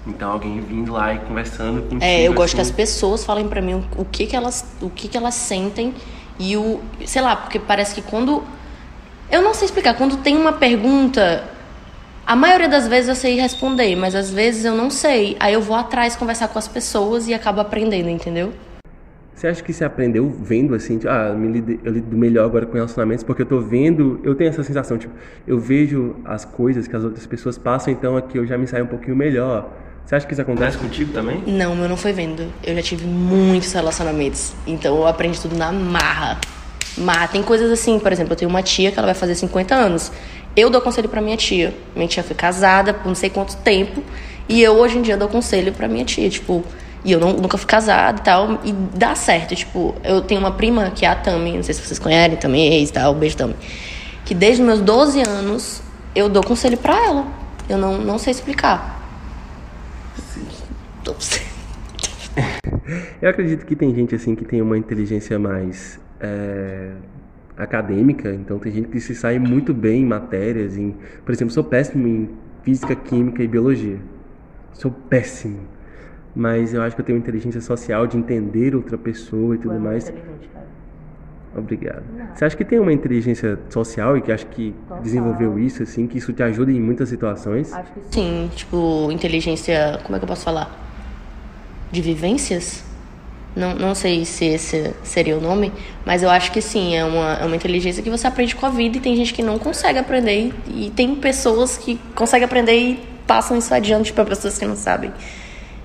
Então 0.07 0.33
alguém 0.33 0.61
vindo 0.61 0.92
lá 0.92 1.14
e 1.14 1.19
conversando 1.21 1.83
com 1.88 1.99
É, 2.01 2.23
eu 2.23 2.33
gosto 2.33 2.49
assim. 2.49 2.57
que 2.57 2.61
as 2.62 2.71
pessoas 2.71 3.25
falem 3.25 3.49
para 3.49 3.61
mim 3.61 3.85
o 3.97 4.05
que 4.05 4.27
que 4.27 4.37
elas, 4.37 4.64
o 4.81 4.88
que 4.88 5.09
que 5.09 5.16
elas 5.16 5.35
sentem 5.35 5.95
e 6.38 6.57
o, 6.57 6.81
sei 7.05 7.23
lá, 7.23 7.35
porque 7.35 7.59
parece 7.59 7.95
que 7.95 8.03
quando 8.03 8.45
eu 9.31 9.42
não 9.42 9.53
sei 9.53 9.66
explicar, 9.66 9.95
quando 9.95 10.19
tem 10.19 10.37
uma 10.37 10.53
pergunta, 10.53 11.45
a 12.25 12.37
maioria 12.37 12.69
das 12.69 12.87
vezes 12.87 13.09
eu 13.09 13.14
sei 13.16 13.40
responder, 13.40 13.97
mas 13.97 14.14
às 14.14 14.31
vezes 14.31 14.64
eu 14.64 14.75
não 14.75 14.90
sei. 14.90 15.37
Aí 15.40 15.55
eu 15.55 15.61
vou 15.61 15.77
atrás 15.77 16.14
conversar 16.14 16.49
com 16.49 16.59
as 16.59 16.69
pessoas 16.69 17.27
e 17.27 17.35
acabo 17.35 17.61
aprendendo, 17.61 18.09
entendeu? 18.09 18.53
Você 19.37 19.49
acha 19.49 19.62
que 19.62 19.70
você 19.70 19.85
aprendeu 19.85 20.35
vendo 20.42 20.75
assim, 20.75 20.96
tipo, 20.96 21.11
ah, 21.11 21.29
lido, 21.38 21.79
eu 21.85 21.92
lido 21.92 22.16
melhor 22.16 22.46
agora 22.46 22.64
com 22.64 22.72
relacionamentos 22.72 23.22
porque 23.22 23.42
eu 23.42 23.46
tô 23.46 23.61
vendo, 23.61 24.18
eu 24.25 24.35
tenho 24.35 24.49
essa 24.49 24.62
sensação, 24.62 24.96
tipo, 24.96 25.12
eu 25.46 25.61
vejo 25.61 26.16
as 26.25 26.46
coisas 26.46 26.88
que 26.88 26.96
as 26.96 27.05
outras 27.05 27.27
pessoas 27.27 27.59
passam, 27.59 27.92
então 27.92 28.16
aqui 28.16 28.38
eu 28.38 28.46
já 28.46 28.57
me 28.57 28.66
saio 28.66 28.85
um 28.85 28.88
pouquinho 28.88 29.14
melhor. 29.14 29.70
Você 30.07 30.14
acha 30.14 30.27
que 30.27 30.33
isso 30.33 30.40
acontece 30.40 30.79
contigo 30.79 31.12
também? 31.12 31.42
Não, 31.46 31.75
eu 31.83 31.87
não 31.87 31.99
foi 31.99 32.14
vendo. 32.14 32.51
Eu 32.64 32.75
já 32.77 32.81
tive 32.81 33.05
muitos 33.05 33.70
relacionamentos, 33.75 34.55
então 34.66 34.96
eu 34.96 35.07
aprendi 35.07 35.38
tudo 35.38 35.55
na 35.55 35.70
marra. 35.70 36.40
Marra. 36.96 37.29
Tem 37.29 37.42
coisas 37.42 37.70
assim, 37.70 37.99
por 37.99 38.11
exemplo, 38.12 38.33
eu 38.33 38.37
tenho 38.37 38.49
uma 38.49 38.62
tia 38.62 38.90
que 38.90 38.99
ela 38.99 39.09
vai 39.09 39.14
fazer 39.14 39.35
50 39.35 39.75
anos. 39.75 40.11
Eu 40.57 40.70
dou 40.70 40.81
conselho 40.81 41.11
para 41.11 41.20
minha 41.20 41.37
tia. 41.37 41.75
Minha 41.94 42.09
tia 42.09 42.22
foi 42.22 42.35
casada 42.35 42.94
por 42.94 43.07
não 43.07 43.14
sei 43.14 43.29
quanto 43.29 43.55
tempo, 43.59 44.03
e 44.49 44.62
eu 44.62 44.72
hoje 44.79 44.96
em 44.96 45.03
dia 45.03 45.14
dou 45.14 45.29
conselho 45.29 45.75
para 45.75 45.87
minha 45.87 46.07
tia, 46.07 46.31
tipo, 46.31 46.64
e 47.07 47.12
eu 47.12 47.21
não, 47.21 47.35
nunca 47.35 47.57
fui 47.57 47.69
casada 47.69 48.21
e 48.21 48.25
tal. 48.25 48.61
E 48.64 48.73
dá 48.73 49.14
certo. 49.14 49.55
Tipo, 49.55 49.95
eu 50.03 50.21
tenho 50.21 50.40
uma 50.40 50.51
prima 50.51 50.90
que 50.90 51.07
é 51.07 51.09
a 51.09 51.14
Tami, 51.14 51.53
não 51.53 51.62
sei 51.62 51.73
se 51.73 51.81
vocês 51.81 52.01
conhecem, 52.01 52.37
também 52.37 52.75
ex 52.75 52.90
tal, 52.90 53.14
beijo 53.14 53.37
Tami. 53.37 53.55
Que 54.25 54.35
desde 54.35 54.61
meus 54.61 54.81
12 54.81 55.23
anos 55.23 55.81
eu 56.16 56.29
dou 56.29 56.42
conselho 56.42 56.77
pra 56.77 57.01
ela. 57.01 57.25
Eu 57.69 57.79
não, 57.79 57.99
não 57.99 58.19
sei 58.19 58.33
explicar. 58.33 58.97
eu 63.23 63.31
acredito 63.31 63.64
que 63.64 63.77
tem 63.77 63.95
gente 63.95 64.16
assim 64.16 64.35
que 64.35 64.45
tem 64.45 64.61
uma 64.61 64.77
inteligência 64.77 65.38
mais 65.38 66.01
é, 66.21 66.90
acadêmica, 67.57 68.35
então 68.35 68.59
tem 68.59 68.73
gente 68.73 68.88
que 68.88 68.99
se 68.99 69.14
sai 69.14 69.38
muito 69.38 69.73
bem 69.73 70.03
em 70.03 70.05
matérias, 70.05 70.77
em, 70.77 70.97
por 71.25 71.33
exemplo, 71.33 71.55
sou 71.55 71.62
péssimo 71.62 72.09
em 72.09 72.29
física, 72.64 72.97
química 72.97 73.45
e 73.45 73.47
biologia. 73.47 74.01
Sou 74.73 74.90
péssimo 74.90 75.76
mas 76.37 76.75
eu 76.75 76.83
acho 76.83 76.94
que 76.94 77.01
eu 77.01 77.07
tenho 77.07 77.18
inteligência 77.18 77.62
social 77.62 78.07
de 78.07 78.18
entender 78.18 78.77
outra 78.77 78.99
pessoa 78.99 79.55
e 79.55 79.59
tudo 79.59 79.75
é 79.75 79.79
mais. 79.79 80.11
Cara. 80.11 80.66
Obrigado. 81.57 82.03
Não. 82.14 82.27
Você 82.35 82.44
acha 82.44 82.55
que 82.55 82.64
tem 82.64 82.79
uma 82.79 82.92
inteligência 82.92 83.59
social 83.70 84.18
e 84.18 84.20
que 84.20 84.31
acho 84.31 84.46
que 84.49 84.75
Total. 84.87 85.03
desenvolveu 85.03 85.59
isso, 85.59 85.83
assim, 85.83 86.07
que 86.07 86.18
isso 86.18 86.35
te 86.35 86.42
ajuda 86.42 86.70
em 86.70 86.79
muitas 86.79 87.09
situações? 87.09 87.72
Acho 87.72 87.90
que 87.90 88.01
sim. 88.11 88.51
Tipo, 88.55 89.09
inteligência, 89.11 89.99
como 90.05 90.14
é 90.14 90.18
que 90.18 90.25
eu 90.25 90.29
posso 90.29 90.44
falar? 90.44 90.70
De 91.90 92.03
vivências? 92.03 92.85
Não, 93.57 93.75
não 93.75 93.94
sei 93.94 94.27
se 94.27 94.44
esse 94.44 94.92
seria 95.03 95.38
o 95.38 95.40
nome, 95.40 95.72
mas 96.05 96.22
eu 96.22 96.29
acho 96.29 96.53
que 96.53 96.61
sim, 96.61 96.94
é 96.94 97.03
uma, 97.03 97.38
é 97.38 97.46
uma 97.46 97.57
inteligência 97.57 98.03
que 98.03 98.11
você 98.11 98.27
aprende 98.27 98.55
com 98.55 98.66
a 98.66 98.68
vida 98.68 98.99
e 98.99 99.01
tem 99.01 99.16
gente 99.16 99.33
que 99.33 99.42
não 99.42 99.59
consegue 99.59 99.99
aprender 99.99 100.53
e 100.68 100.92
tem 100.94 101.14
pessoas 101.14 101.79
que 101.79 101.99
conseguem 102.14 102.44
aprender 102.44 102.77
e 102.79 103.03
passam 103.27 103.57
isso 103.57 103.72
adiante 103.72 104.12
para 104.12 104.27
pessoas 104.27 104.59
que 104.59 104.66
não 104.66 104.77
sabem. 104.77 105.11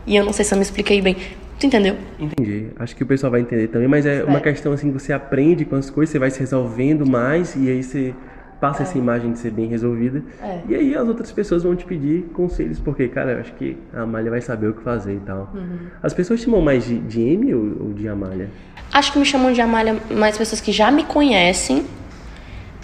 E 0.05 0.15
eu 0.15 0.23
não 0.23 0.33
sei 0.33 0.45
se 0.45 0.53
eu 0.53 0.57
me 0.57 0.63
expliquei 0.63 1.01
bem. 1.01 1.15
Tu 1.59 1.67
entendeu? 1.67 1.95
Entendi. 2.19 2.67
Acho 2.79 2.95
que 2.95 3.03
o 3.03 3.05
pessoal 3.05 3.29
vai 3.29 3.41
entender 3.41 3.67
também, 3.67 3.87
mas 3.87 4.05
é, 4.05 4.23
uma 4.23 4.39
questão 4.39 4.73
assim 4.73 4.91
que 4.91 4.99
você 4.99 5.13
aprende 5.13 5.63
com 5.63 5.75
as 5.75 5.91
coisas, 5.91 6.11
você 6.11 6.17
vai 6.17 6.31
se 6.31 6.39
resolvendo 6.39 7.05
mais 7.05 7.55
e 7.55 7.69
aí 7.69 7.83
você 7.83 8.15
passa 8.59 8.81
é. 8.81 8.83
essa 8.83 8.97
imagem 8.97 9.33
de 9.33 9.39
ser 9.39 9.51
bem 9.51 9.67
resolvida. 9.67 10.23
É. 10.41 10.59
E 10.67 10.75
aí 10.75 10.95
as 10.95 11.07
outras 11.07 11.31
pessoas 11.31 11.61
vão 11.61 11.75
te 11.75 11.85
pedir 11.85 12.23
conselhos, 12.33 12.79
porque, 12.79 13.07
cara, 13.07 13.33
eu 13.33 13.39
acho 13.41 13.53
que 13.53 13.77
a 13.93 14.01
Amália 14.01 14.31
vai 14.31 14.41
saber 14.41 14.67
o 14.67 14.73
que 14.73 14.83
fazer 14.83 15.15
e 15.15 15.19
tal. 15.19 15.51
Uhum. 15.53 15.77
As 16.01 16.13
pessoas 16.13 16.39
chamam 16.39 16.61
mais 16.61 16.85
de, 16.85 16.97
de 16.99 17.21
M 17.21 17.53
ou, 17.53 17.87
ou 17.87 17.93
de 17.93 18.07
Amália? 18.07 18.49
Acho 18.91 19.13
que 19.13 19.19
me 19.19 19.25
chamam 19.25 19.53
de 19.53 19.61
Amália 19.61 19.97
mais 20.09 20.37
pessoas 20.37 20.61
que 20.61 20.71
já 20.71 20.91
me 20.91 21.03
conhecem 21.03 21.85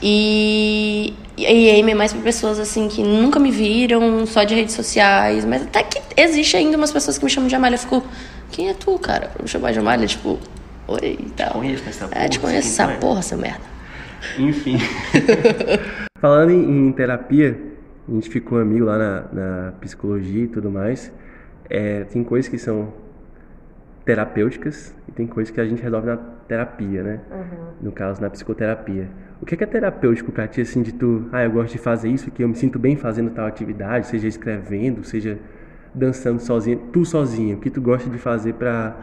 e, 0.02 1.14
e 1.36 1.80
Amy 1.80 1.92
é 1.92 1.96
mais 1.96 2.14
para 2.14 2.22
pessoas 2.22 2.60
assim 2.60 2.88
que 2.88 3.02
nunca 3.02 3.40
me 3.40 3.50
viram, 3.50 4.26
só 4.26 4.44
de 4.44 4.54
redes 4.54 4.76
sociais, 4.76 5.44
mas 5.44 5.64
até 5.64 5.84
que 5.84 6.00
existe 6.16 6.56
ainda 6.56 6.78
umas 6.78 6.92
pessoas 6.92 7.18
que 7.18 7.24
me 7.24 7.32
chamam 7.32 7.48
de 7.48 7.56
Amália. 7.56 7.76
Eu 7.76 7.80
fico, 7.80 8.04
quem 8.52 8.70
é 8.70 8.74
tu, 8.74 8.98
cara? 9.00 9.28
Pra 9.28 9.42
me 9.42 9.48
chamar 9.48 9.72
de 9.72 9.80
Amália, 9.80 10.06
tipo, 10.06 10.40
oi 10.88 11.18
e 11.20 11.30
tal. 11.32 11.48
Te 11.48 11.54
conheço 11.54 11.90
essa 11.90 12.06
é, 12.06 12.08
porra. 12.08 12.26
É, 12.26 12.30
te 12.30 12.40
conheço 12.40 12.68
essa 12.68 12.88
porra, 13.00 13.22
seu 13.22 13.38
merda. 13.38 13.66
Enfim. 14.38 14.78
Falando 16.20 16.52
em, 16.52 16.88
em, 16.88 16.92
terapia, 16.92 17.60
a 18.08 18.12
gente 18.12 18.30
ficou 18.30 18.60
amigo 18.60 18.86
lá 18.86 18.98
na, 18.98 19.26
na 19.32 19.72
psicologia 19.74 20.44
e 20.44 20.48
tudo 20.48 20.70
mais. 20.70 21.12
É, 21.70 22.04
tem 22.06 22.24
coisas 22.24 22.50
que 22.50 22.58
são 22.58 22.94
terapêuticas 24.06 24.96
e 25.08 25.12
tem 25.12 25.28
coisas 25.28 25.54
que 25.54 25.60
a 25.60 25.66
gente 25.66 25.82
resolve 25.82 26.08
na 26.08 26.18
terapia, 26.48 27.04
né? 27.04 27.20
Uhum. 27.30 27.68
No 27.82 27.92
caso, 27.92 28.22
na 28.22 28.30
psicoterapia. 28.30 29.10
O 29.42 29.46
que 29.46 29.54
é, 29.54 29.58
que 29.58 29.64
é 29.64 29.68
terapêutico 29.68 30.32
pra 30.32 30.48
ti, 30.48 30.62
assim, 30.62 30.82
de 30.82 30.92
tu, 30.92 31.30
ah, 31.32 31.44
eu 31.44 31.52
gosto 31.52 31.74
de 31.74 31.78
fazer 31.78 32.10
isso, 32.10 32.32
que 32.32 32.44
eu 32.44 32.48
me 32.48 32.56
sinto 32.56 32.80
bem 32.80 32.96
fazendo 32.96 33.30
tal 33.30 33.46
atividade, 33.46 34.08
seja 34.08 34.28
escrevendo, 34.28 35.04
seja 35.04 35.38
dançando 35.94 36.40
sozinha, 36.40 36.78
tu 36.92 37.06
sozinha, 37.06 37.56
o 37.56 37.60
que 37.60 37.70
tu 37.70 37.80
gosta 37.80 38.10
de 38.10 38.18
fazer 38.18 38.54
pra 38.54 38.96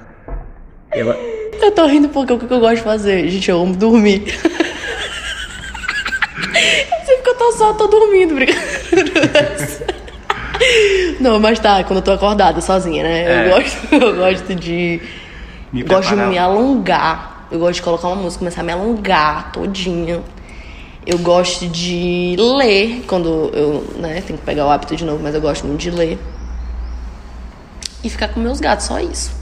ela... 0.91 1.17
Eu 1.63 1.71
tô 1.71 1.87
rindo 1.87 2.09
porque 2.09 2.33
o 2.33 2.39
que 2.39 2.53
eu 2.53 2.61
gosto 2.61 2.77
de 2.77 2.83
fazer? 2.83 3.29
Gente, 3.29 3.49
eu 3.49 3.61
amo 3.61 3.77
dormir. 3.77 4.25
Sempre 7.05 7.23
que 7.23 7.29
eu 7.29 7.35
tô 7.37 7.53
só, 7.53 7.71
eu 7.71 7.75
tô 7.75 7.87
dormindo, 7.87 8.35
Não, 11.21 11.39
mas 11.39 11.61
tá, 11.61 11.85
quando 11.85 11.99
eu 11.99 12.03
tô 12.03 12.11
acordada 12.13 12.61
sozinha, 12.61 13.05
né? 13.05 13.25
É. 13.25 13.47
Eu, 13.47 13.55
gosto, 13.55 13.95
eu 13.95 14.17
gosto 14.17 14.55
de. 14.55 15.01
Me 15.73 15.83
gosto 15.83 16.15
de 16.15 16.23
me 16.23 16.39
alongar 16.39 17.34
eu 17.51 17.59
gosto 17.59 17.75
de 17.75 17.83
colocar 17.83 18.09
uma 18.09 18.17
música, 18.17 18.39
começar 18.41 18.61
a 18.61 18.65
me 18.65 18.73
alongar 18.73 19.53
todinha. 19.53 20.23
Eu 21.07 21.19
gosto 21.19 21.69
de 21.69 22.35
ler, 22.39 23.05
quando 23.07 23.51
eu, 23.53 23.87
né, 23.99 24.23
tenho 24.23 24.39
que 24.39 24.45
pegar 24.45 24.67
o 24.67 24.71
hábito 24.71 24.97
de 24.97 25.05
novo, 25.05 25.23
mas 25.23 25.35
eu 25.35 25.41
gosto 25.41 25.67
muito 25.67 25.81
de 25.81 25.91
ler. 25.91 26.19
E 28.03 28.09
ficar 28.09 28.29
com 28.29 28.41
meus 28.41 28.59
gatos, 28.59 28.87
só 28.87 28.99
isso. 29.01 29.33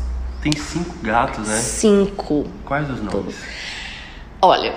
Tem 0.41 0.53
cinco 0.53 0.95
gatos, 1.03 1.47
né? 1.47 1.57
Cinco. 1.57 2.47
Quais 2.65 2.91
os 2.91 3.01
nomes? 3.01 3.37
Olha, 4.41 4.75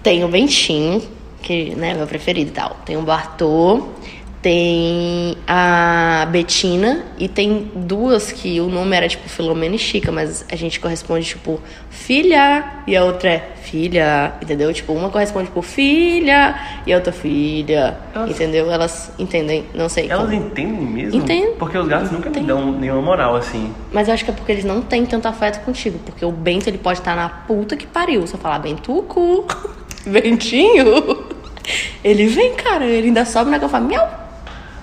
tem 0.00 0.24
o 0.24 0.28
Bentinho, 0.28 1.02
que 1.42 1.74
né, 1.74 1.90
é 1.90 1.94
meu 1.94 2.06
preferido 2.06 2.50
e 2.50 2.54
tal. 2.54 2.76
Tem 2.84 2.96
o 2.96 3.02
Bartô, 3.02 3.88
Tem 4.42 5.36
a 5.46 6.26
Betina 6.28 7.04
e 7.16 7.28
tem 7.28 7.70
duas 7.76 8.32
que 8.32 8.60
o 8.60 8.66
nome 8.66 8.96
era 8.96 9.06
tipo 9.08 9.28
Filomena 9.28 9.76
e 9.76 9.78
Chica, 9.78 10.10
mas 10.10 10.44
a 10.50 10.56
gente 10.56 10.80
corresponde 10.80 11.24
tipo 11.26 11.60
filha 11.88 12.64
e 12.84 12.96
a 12.96 13.04
outra 13.04 13.30
é 13.30 13.52
filha, 13.62 14.32
entendeu? 14.42 14.72
Tipo, 14.74 14.94
uma 14.94 15.10
corresponde 15.10 15.48
por 15.50 15.62
filha 15.62 16.56
e 16.84 16.92
a 16.92 16.96
outra 16.96 17.12
filha, 17.12 17.96
Elas- 18.12 18.30
entendeu? 18.30 18.68
Elas 18.68 19.12
entendem, 19.16 19.64
não 19.72 19.88
sei. 19.88 20.10
Elas 20.10 20.28
como. 20.28 20.34
entendem 20.46 20.86
mesmo? 20.86 21.20
Entendem. 21.20 21.54
Porque 21.54 21.78
os 21.78 21.86
gatos 21.86 22.10
nunca 22.10 22.28
me 22.28 22.40
Entendem. 22.40 22.46
dão 22.48 22.72
nenhuma 22.72 23.00
moral 23.00 23.36
assim. 23.36 23.72
Mas 23.92 24.08
eu 24.08 24.14
acho 24.14 24.24
que 24.24 24.32
é 24.32 24.34
porque 24.34 24.50
eles 24.50 24.64
não 24.64 24.82
têm 24.82 25.06
tanto 25.06 25.28
afeto 25.28 25.64
contigo. 25.64 26.00
Porque 26.04 26.24
o 26.24 26.32
Bento, 26.32 26.68
ele 26.68 26.78
pode 26.78 26.98
estar 26.98 27.14
na 27.14 27.28
puta 27.28 27.76
que 27.76 27.86
pariu. 27.86 28.22
Você 28.22 28.36
falar, 28.36 28.58
Bentuco, 28.58 29.46
Bentinho. 30.04 31.30
Ele 32.02 32.26
vem, 32.26 32.54
cara. 32.54 32.84
Ele 32.84 33.06
ainda 33.06 33.24
sobe 33.24 33.48
na 33.48 33.60
cama 33.60 33.68
e 33.68 33.70
fala, 33.70 33.84
miau. 33.86 34.21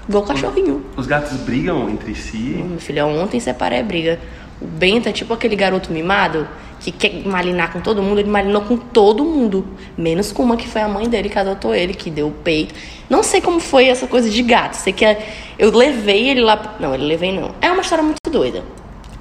Igual 0.10 0.24
cachorrinho. 0.24 0.84
Os 0.97 1.05
gatos 1.05 1.38
brigam 1.38 1.88
entre 1.88 2.16
si. 2.16 2.64
Meu 2.68 2.80
filho, 2.80 3.05
ontem 3.05 3.39
separei 3.39 3.80
a 3.80 3.84
briga. 3.84 4.20
O 4.60 4.66
Bento 4.66 5.07
é 5.07 5.12
tipo 5.12 5.32
aquele 5.34 5.55
garoto 5.55 5.93
mimado 5.93 6.47
que 6.80 6.91
quer 6.91 7.26
malinar 7.28 7.72
com 7.72 7.80
todo 7.80 8.01
mundo. 8.01 8.20
Ele 8.20 8.30
malinou 8.30 8.64
com 8.64 8.76
todo 8.76 9.24
mundo. 9.24 9.66
Menos 9.95 10.32
com 10.32 10.41
uma 10.43 10.57
que 10.57 10.68
foi 10.68 10.82
a 10.82 10.88
mãe 10.88 11.07
dele 11.07 11.30
que 11.30 11.38
adotou 11.38 11.76
ele, 11.76 11.93
que 11.93 12.10
deu 12.10 12.28
o 12.28 12.32
peito. 12.32 12.74
Não 13.07 13.22
sei 13.22 13.39
como 13.39 13.60
foi 13.60 13.86
essa 13.88 14.07
coisa 14.07 14.28
de 14.30 14.41
gato. 14.41 14.74
Sei 14.74 14.91
que 14.91 15.05
é- 15.05 15.26
eu 15.60 15.70
levei 15.72 16.28
ele 16.30 16.41
lá. 16.41 16.76
Não, 16.80 16.93
ele 16.93 17.05
levei 17.05 17.32
não. 17.32 17.51
É 17.62 17.70
uma 17.72 17.82
história 17.82 18.03
muito 18.03 18.18
doida. 18.32 18.64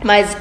Mas 0.03 0.35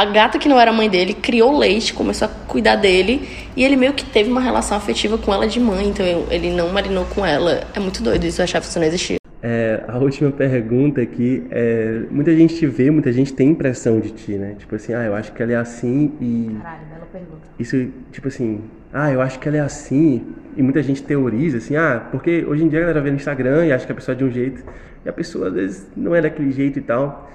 a 0.00 0.04
gata 0.06 0.38
que 0.38 0.48
não 0.48 0.58
era 0.58 0.72
mãe 0.72 0.88
dele 0.88 1.12
criou 1.12 1.58
leite, 1.58 1.92
começou 1.92 2.26
a 2.26 2.30
cuidar 2.48 2.76
dele 2.76 3.28
e 3.54 3.62
ele 3.62 3.76
meio 3.76 3.92
que 3.92 4.02
teve 4.02 4.30
uma 4.30 4.40
relação 4.40 4.74
afetiva 4.74 5.18
com 5.18 5.30
ela 5.30 5.46
de 5.46 5.60
mãe, 5.60 5.88
então 5.88 6.06
ele 6.30 6.50
não 6.50 6.70
marinou 6.70 7.04
com 7.04 7.26
ela. 7.26 7.64
É 7.74 7.78
muito 7.78 8.02
doido 8.02 8.24
isso, 8.24 8.40
eu 8.40 8.44
achava 8.44 8.64
que 8.64 8.70
isso 8.70 8.78
não 8.78 8.86
existia. 8.86 9.18
É, 9.42 9.84
a 9.86 9.98
última 9.98 10.30
pergunta 10.30 11.02
aqui 11.02 11.46
é. 11.50 12.02
Muita 12.10 12.34
gente 12.34 12.56
te 12.56 12.66
vê, 12.66 12.90
muita 12.90 13.12
gente 13.12 13.34
tem 13.34 13.50
impressão 13.50 14.00
de 14.00 14.10
ti, 14.10 14.32
né? 14.32 14.54
Tipo 14.58 14.76
assim, 14.76 14.94
ah, 14.94 15.04
eu 15.04 15.14
acho 15.14 15.32
que 15.32 15.42
ela 15.42 15.52
é 15.52 15.56
assim 15.56 16.12
e. 16.18 16.56
Caralho, 16.62 16.86
bela 16.90 17.06
pergunta. 17.12 17.42
Isso, 17.58 17.88
tipo 18.10 18.28
assim, 18.28 18.62
ah, 18.94 19.12
eu 19.12 19.20
acho 19.20 19.38
que 19.38 19.48
ela 19.48 19.58
é 19.58 19.60
assim, 19.60 20.24
e 20.56 20.62
muita 20.62 20.82
gente 20.82 21.02
teoriza 21.02 21.58
assim, 21.58 21.76
ah, 21.76 22.06
porque 22.10 22.42
hoje 22.48 22.64
em 22.64 22.68
dia 22.68 22.78
a 22.78 22.82
galera 22.82 23.02
vê 23.02 23.10
no 23.10 23.16
Instagram 23.16 23.66
e 23.66 23.72
acha 23.72 23.84
que 23.84 23.92
a 23.92 23.94
pessoa 23.94 24.14
é 24.14 24.18
de 24.18 24.24
um 24.24 24.30
jeito, 24.30 24.64
e 25.04 25.08
a 25.10 25.12
pessoa 25.12 25.48
às 25.48 25.52
vezes 25.52 25.86
não 25.94 26.14
é 26.14 26.22
daquele 26.22 26.52
jeito 26.52 26.78
e 26.78 26.82
tal. 26.82 27.30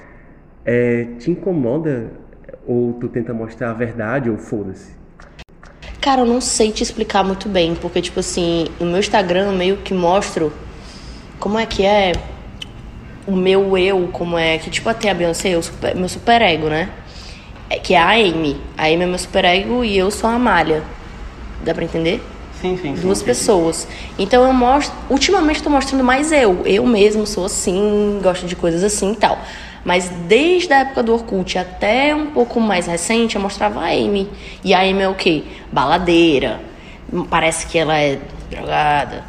É, 0.68 1.06
te 1.20 1.30
incomoda 1.30 2.10
ou 2.68 2.94
tu 2.94 3.08
tenta 3.08 3.34
mostrar 3.34 3.72
a 3.72 3.74
verdade 3.74 4.30
ou 4.30 4.38
foda-se? 4.38 4.94
Cara, 6.02 6.22
eu 6.22 6.26
não 6.26 6.40
sei 6.40 6.72
te 6.72 6.84
explicar 6.84 7.24
muito 7.24 7.50
bem, 7.50 7.76
porque, 7.76 8.02
tipo 8.02 8.20
assim, 8.20 8.68
no 8.80 8.86
meu 8.88 9.00
Instagram 9.00 9.48
eu 9.48 9.54
meio 9.54 9.78
que 9.78 9.94
mostro 9.94 10.54
como 11.40 11.58
é 11.58 11.66
que 11.66 11.84
é 11.84 12.14
o 13.28 13.36
meu 13.36 13.78
eu, 13.78 14.08
como 14.12 14.38
é 14.38 14.58
que, 14.58 14.70
tipo, 14.70 14.88
até 14.88 15.10
a 15.10 15.14
Beyoncé, 15.14 15.50
eu 15.50 15.64
super, 15.64 15.96
meu 15.96 16.08
super 16.08 16.42
ego, 16.42 16.68
né? 16.68 16.90
É, 17.70 17.80
que 17.80 17.94
é 17.94 17.98
a 17.98 18.12
Amy. 18.12 18.62
A 18.78 18.86
Amy 18.86 19.04
é 19.04 19.06
meu 19.08 19.18
super 19.18 19.44
ego 19.46 19.84
e 19.84 19.98
eu 19.98 20.12
sou 20.12 20.30
a 20.30 20.34
Amália. 20.34 20.84
Dá 21.64 21.74
pra 21.74 21.84
entender? 21.84 22.22
Sim, 22.62 22.78
sim, 22.78 22.96
sim. 22.96 23.02
duas 23.02 23.20
sim. 23.20 23.26
pessoas. 23.26 23.88
Então 24.18 24.44
eu 24.44 24.54
mostro, 24.54 24.96
ultimamente 25.10 25.58
estou 25.58 25.72
mostrando 25.72 26.04
mais 26.04 26.32
eu. 26.32 26.62
Eu 26.66 26.86
mesmo 26.86 27.26
sou 27.26 27.46
assim, 27.46 28.20
gosto 28.22 28.46
de 28.46 28.56
coisas 28.56 28.84
assim 28.84 29.14
e 29.14 29.16
tal. 29.16 29.40
Mas 29.86 30.10
desde 30.28 30.74
a 30.74 30.80
época 30.80 31.04
do 31.04 31.14
Orkut 31.14 31.60
até 31.60 32.14
um 32.16 32.26
pouco 32.32 32.60
mais 32.60 32.88
recente, 32.88 33.36
eu 33.36 33.42
mostrava 33.42 33.82
a 33.82 33.86
Amy. 33.86 34.28
E 34.64 34.74
a 34.74 34.80
Amy 34.80 35.04
é 35.04 35.08
o 35.08 35.14
quê? 35.14 35.44
Baladeira. 35.72 36.60
Parece 37.30 37.68
que 37.68 37.78
ela 37.78 37.96
é 37.98 38.18
drogada. 38.50 39.24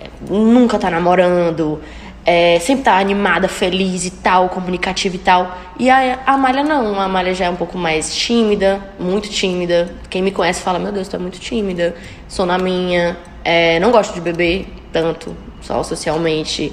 é, 0.00 0.08
Nunca 0.30 0.78
tá 0.78 0.90
namorando. 0.90 1.80
é, 2.26 2.58
sempre 2.60 2.84
tá 2.84 2.98
animada, 2.98 3.48
feliz 3.48 4.04
e 4.04 4.10
tal, 4.10 4.50
comunicativa 4.50 5.16
e 5.16 5.18
tal. 5.18 5.58
E 5.78 5.88
a 5.90 6.18
Amália 6.26 6.62
não. 6.62 7.00
A 7.00 7.04
Amália 7.04 7.34
já 7.34 7.46
é 7.46 7.50
um 7.50 7.56
pouco 7.56 7.78
mais 7.78 8.14
tímida, 8.14 8.80
muito 9.00 9.28
tímida. 9.30 9.88
Quem 10.10 10.20
me 10.22 10.30
conhece 10.30 10.60
fala, 10.60 10.78
meu 10.78 10.92
Deus, 10.92 11.08
tu 11.08 11.16
é 11.16 11.18
muito 11.18 11.40
tímida. 11.40 11.94
Sou 12.28 12.44
na 12.44 12.58
minha. 12.58 13.16
é, 13.42 13.80
não 13.80 13.90
gosto 13.90 14.12
de 14.14 14.20
beber 14.20 14.66
tanto, 14.92 15.34
só 15.62 15.82
socialmente. 15.82 16.70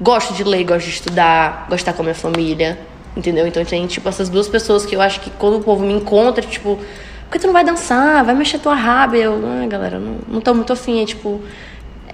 Gosto 0.00 0.32
de 0.34 0.44
ler, 0.44 0.64
gosto 0.64 0.86
de 0.86 0.92
estudar, 0.92 1.66
gosto 1.68 1.70
de 1.70 1.74
estar 1.82 1.92
com 1.92 2.02
a 2.02 2.04
minha 2.04 2.14
família. 2.14 2.78
Entendeu? 3.16 3.46
Então 3.46 3.64
tem, 3.64 3.86
tipo, 3.86 4.08
essas 4.08 4.28
duas 4.28 4.46
pessoas 4.48 4.86
que 4.86 4.94
eu 4.94 5.00
acho 5.00 5.20
que 5.20 5.30
quando 5.30 5.56
o 5.58 5.60
povo 5.60 5.84
me 5.84 5.92
encontra, 5.92 6.42
tipo, 6.44 6.76
por 6.76 7.32
que 7.32 7.38
tu 7.38 7.46
não 7.48 7.54
vai 7.54 7.64
dançar? 7.64 8.24
Vai 8.24 8.34
mexer 8.34 8.58
tua 8.60 8.74
raba. 8.74 9.16
Eu, 9.16 9.40
ah, 9.44 9.66
galera, 9.66 9.98
não, 9.98 10.18
não 10.28 10.40
tô 10.40 10.54
muito 10.54 10.72
afim. 10.72 11.02
É 11.02 11.04
tipo, 11.04 11.40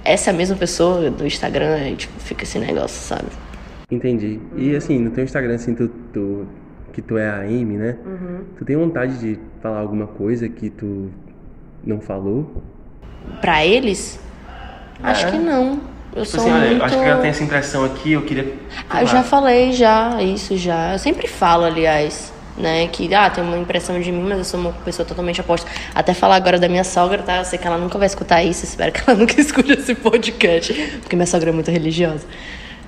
essa 0.03 0.31
é 0.31 0.33
a 0.33 0.37
mesma 0.37 0.57
pessoa 0.57 1.11
do 1.11 1.27
Instagram, 1.27 1.91
e 1.91 1.97
tipo, 1.97 2.19
fica 2.21 2.45
esse 2.45 2.59
negócio, 2.59 2.97
sabe? 3.03 3.27
Entendi. 3.91 4.41
E 4.57 4.75
assim, 4.75 4.99
no 4.99 5.11
teu 5.11 5.25
Instagram, 5.25 5.55
assim, 5.57 5.75
tu, 5.75 5.89
tu- 6.13 6.47
que 6.93 7.03
tu 7.03 7.19
é 7.19 7.29
a 7.29 7.41
Amy, 7.41 7.77
né? 7.77 7.97
Tu 8.57 8.65
tem 8.65 8.77
vontade 8.77 9.19
de 9.19 9.39
falar 9.61 9.81
alguma 9.81 10.07
coisa 10.07 10.49
que 10.49 10.71
tu 10.71 11.11
não 11.85 12.01
falou? 12.01 12.63
Pra 13.41 13.67
eles, 13.67 14.19
acho 15.03 15.27
É. 15.27 15.31
que 15.33 15.37
não. 15.39 15.81
Eu 16.15 16.23
Tipo 16.23 16.37
sou 16.37 16.41
assim, 16.41 16.53
olha, 16.53 16.71
muito... 16.71 16.85
acho 16.85 16.97
que 16.97 17.05
ela 17.05 17.21
tem 17.21 17.31
essa 17.31 17.43
impressão 17.43 17.85
aqui, 17.85 18.13
eu 18.13 18.23
queria. 18.23 18.55
Ah, 18.89 19.03
eu 19.03 19.07
já 19.07 19.23
falei 19.25 19.73
já, 19.73 20.23
isso 20.23 20.57
já. 20.57 20.93
Eu 20.93 20.99
sempre 21.01 21.27
falo, 21.27 21.65
aliás, 21.65 22.33
né, 22.57 22.87
que 22.87 23.13
ah, 23.13 23.29
tem 23.29 23.43
uma 23.43 23.59
impressão 23.59 24.01
de 24.01 24.13
mim, 24.13 24.23
mas 24.23 24.39
eu 24.39 24.45
sou 24.45 24.61
uma 24.61 24.73
pessoa 24.85 25.05
totalmente 25.05 25.41
oposta. 25.41 25.69
Até 25.93 26.15
falar 26.15 26.37
agora 26.37 26.57
da 26.59 26.69
minha 26.69 26.85
sogra, 26.85 27.19
tá? 27.23 27.39
Eu 27.39 27.45
sei 27.45 27.59
que 27.59 27.67
ela 27.67 27.77
nunca 27.79 27.99
vai 27.99 28.07
escutar 28.07 28.45
isso, 28.45 28.65
espero 28.65 28.93
que 28.93 29.03
ela 29.05 29.19
nunca 29.19 29.41
escute 29.41 29.73
esse 29.73 29.95
podcast, 29.97 30.73
porque 31.01 31.17
minha 31.17 31.27
sogra 31.27 31.51
é 31.51 31.53
muito 31.53 31.71
religiosa. 31.73 32.25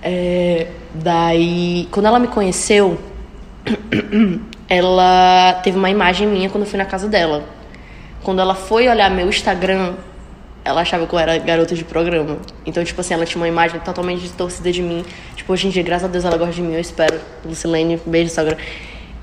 É, 0.00 0.68
daí, 0.94 1.88
quando 1.90 2.06
ela 2.06 2.20
me 2.20 2.28
conheceu, 2.28 2.96
ela 4.68 5.60
teve 5.64 5.76
uma 5.76 5.90
imagem 5.90 6.28
minha 6.28 6.48
quando 6.48 6.62
eu 6.62 6.70
fui 6.70 6.78
na 6.78 6.84
casa 6.84 7.08
dela. 7.08 7.44
Quando 8.22 8.40
ela 8.40 8.54
foi 8.54 8.88
olhar 8.88 9.10
meu 9.10 9.28
Instagram, 9.28 9.94
ela 10.66 10.80
achava 10.80 11.06
que 11.06 11.14
eu 11.14 11.18
era 11.18 11.38
garota 11.38 11.76
de 11.76 11.84
programa. 11.84 12.38
Então, 12.66 12.82
tipo 12.84 13.00
assim, 13.00 13.14
ela 13.14 13.24
tinha 13.24 13.40
uma 13.40 13.46
imagem 13.46 13.78
totalmente 13.80 14.22
distorcida 14.22 14.72
de 14.72 14.82
mim. 14.82 15.04
Tipo, 15.36 15.52
hoje 15.52 15.68
em 15.68 15.70
dia, 15.70 15.82
graças 15.82 16.08
a 16.08 16.10
Deus, 16.10 16.24
ela 16.24 16.36
gosta 16.36 16.54
de 16.54 16.62
mim, 16.62 16.74
eu 16.74 16.80
espero. 16.80 17.20
Lucilene, 17.44 18.00
beijo, 18.04 18.30
sogra. 18.30 18.58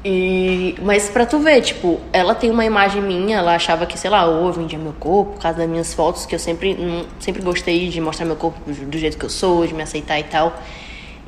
E... 0.06 0.74
Mas 0.82 1.10
pra 1.10 1.26
tu 1.26 1.39
ver, 1.39 1.62
tipo, 1.62 2.00
ela 2.14 2.34
tem 2.34 2.50
uma 2.50 2.64
imagem 2.64 3.02
minha, 3.02 3.38
ela 3.38 3.56
achava 3.56 3.86
que, 3.86 4.00
sei 4.00 4.10
lá, 4.10 4.26
ou 4.26 4.48
eu 4.48 4.54
vendia 4.54 4.80
meu 4.80 4.94
corpo 4.94 5.34
por 5.34 5.41
causa 5.41 5.58
das 5.58 5.70
minhas 5.70 5.94
fotos, 5.94 6.26
que 6.26 6.34
eu 6.34 6.39
sempre, 6.39 6.78
sempre 7.20 7.41
gostei 7.41 7.89
de 7.89 8.00
mostrar 8.00 8.26
meu 8.26 8.38
corpo 8.38 8.60
do 8.66 8.98
jeito 8.98 9.18
que 9.18 9.26
eu 9.26 9.30
sou, 9.30 9.68
de 9.68 9.74
me 9.74 9.84
aceitar 9.84 10.18
e 10.18 10.24
tal. 10.24 10.58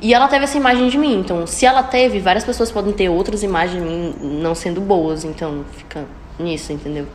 E 0.00 0.14
ela 0.14 0.28
teve 0.28 0.44
essa 0.44 0.56
imagem 0.56 0.88
de 0.88 0.96
mim. 0.96 1.20
Então, 1.20 1.46
se 1.46 1.66
ela 1.66 1.82
teve, 1.82 2.20
várias 2.20 2.44
pessoas 2.44 2.70
podem 2.70 2.92
ter 2.92 3.10
outras 3.10 3.42
imagens 3.42 3.82
de 3.82 3.86
mim 3.86 4.14
não 4.40 4.54
sendo 4.54 4.80
boas. 4.80 5.24
Então, 5.24 5.62
fica 5.72 6.04
nisso, 6.38 6.72
entendeu? 6.72 7.06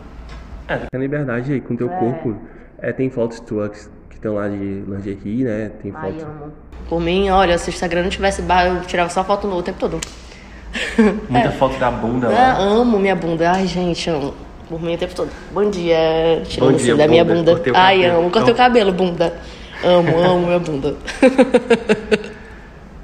É, 0.67 0.75
fica 0.75 0.89
na 0.93 0.99
liberdade 0.99 1.51
aí 1.51 1.61
com 1.61 1.75
teu 1.75 1.89
corpo. 1.89 2.35
É, 2.81 2.91
tem 2.91 3.09
fotos 3.09 3.39
tuas 3.41 3.89
que 4.09 4.15
estão 4.15 4.35
lá 4.35 4.47
de 4.47 4.55
lingerie, 4.57 5.43
né? 5.43 5.71
Tem 5.81 5.91
Ai, 5.95 6.11
fotos. 6.11 6.23
amo. 6.23 6.51
Por 6.89 6.99
mim, 6.99 7.29
olha, 7.29 7.57
se 7.57 7.69
o 7.69 7.71
Instagram 7.71 8.03
não 8.03 8.09
tivesse 8.09 8.41
barra, 8.41 8.67
eu 8.69 8.81
tirava 8.81 9.09
só 9.09 9.23
foto 9.23 9.47
no 9.47 9.57
o 9.57 9.63
tempo 9.63 9.79
todo. 9.79 9.99
Muita 11.29 11.51
foto 11.61 11.77
da 11.77 11.91
bunda 11.91 12.27
Ah, 12.27 12.31
lá. 12.31 12.57
amo 12.57 12.99
minha 12.99 13.15
bunda. 13.15 13.51
Ai, 13.51 13.67
gente, 13.67 14.09
amo. 14.09 14.33
Por 14.67 14.81
mim 14.81 14.95
o 14.95 14.97
tempo 14.97 15.13
todo. 15.13 15.29
Bom 15.51 15.69
dia, 15.69 16.41
tirando 16.45 16.71
Bom 16.71 16.77
dia, 16.77 16.95
da 16.95 17.07
minha 17.07 17.25
bunda. 17.25 17.51
Cortei 17.53 17.73
Ai, 17.75 18.01
cabelo. 18.01 18.19
amo. 18.19 18.31
Cortei 18.31 18.53
o 18.53 18.57
cabelo, 18.57 18.91
bunda. 18.93 19.33
Amo, 19.83 20.17
amo 20.23 20.45
minha 20.47 20.59
bunda. 20.59 20.95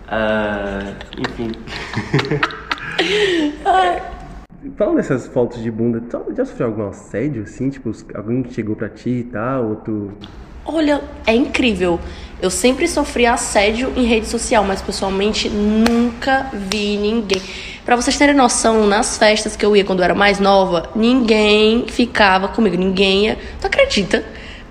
Ah, 0.09 0.93
enfim. 1.17 1.51
Falando 4.75 4.97
dessas 4.97 5.27
fotos 5.27 5.61
de 5.61 5.71
bunda, 5.71 6.01
tu 6.01 6.35
já 6.35 6.45
sofreu 6.45 6.67
algum 6.67 6.87
assédio, 6.87 7.43
assim? 7.43 7.69
Tipo, 7.69 7.91
alguém 8.13 8.45
chegou 8.49 8.75
pra 8.75 8.89
ti 8.89 9.09
e 9.09 9.23
tal, 9.23 9.69
ou 9.69 9.75
tu... 9.77 10.11
Olha, 10.65 11.01
é 11.25 11.33
incrível. 11.33 11.99
Eu 12.41 12.49
sempre 12.49 12.87
sofri 12.87 13.25
assédio 13.25 13.91
em 13.95 14.03
rede 14.03 14.27
social, 14.27 14.63
mas 14.63 14.81
pessoalmente 14.81 15.49
nunca 15.49 16.47
vi 16.53 16.97
ninguém. 16.97 17.41
Pra 17.85 17.95
vocês 17.95 18.17
terem 18.17 18.35
noção, 18.35 18.85
nas 18.85 19.17
festas 19.17 19.55
que 19.55 19.65
eu 19.65 19.75
ia 19.75 19.85
quando 19.85 19.99
eu 19.99 20.05
era 20.05 20.13
mais 20.13 20.39
nova, 20.39 20.89
ninguém 20.95 21.85
ficava 21.87 22.49
comigo, 22.49 22.75
ninguém 22.75 23.27
ia. 23.27 23.37
Tu 23.61 23.65
acredita? 23.65 24.25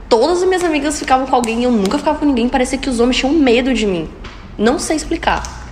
Todas 0.08 0.42
as 0.42 0.46
minhas 0.46 0.62
amigas 0.62 0.98
ficavam 0.98 1.26
com 1.26 1.34
alguém 1.34 1.60
e 1.60 1.64
eu 1.64 1.72
nunca 1.72 1.98
ficava 1.98 2.18
com 2.18 2.26
ninguém. 2.26 2.48
Parecia 2.48 2.78
que 2.78 2.90
os 2.90 3.00
homens 3.00 3.16
tinham 3.16 3.32
medo 3.32 3.72
de 3.72 3.86
mim. 3.86 4.08
Não 4.58 4.78
sei 4.78 4.96
explicar. 4.96 5.65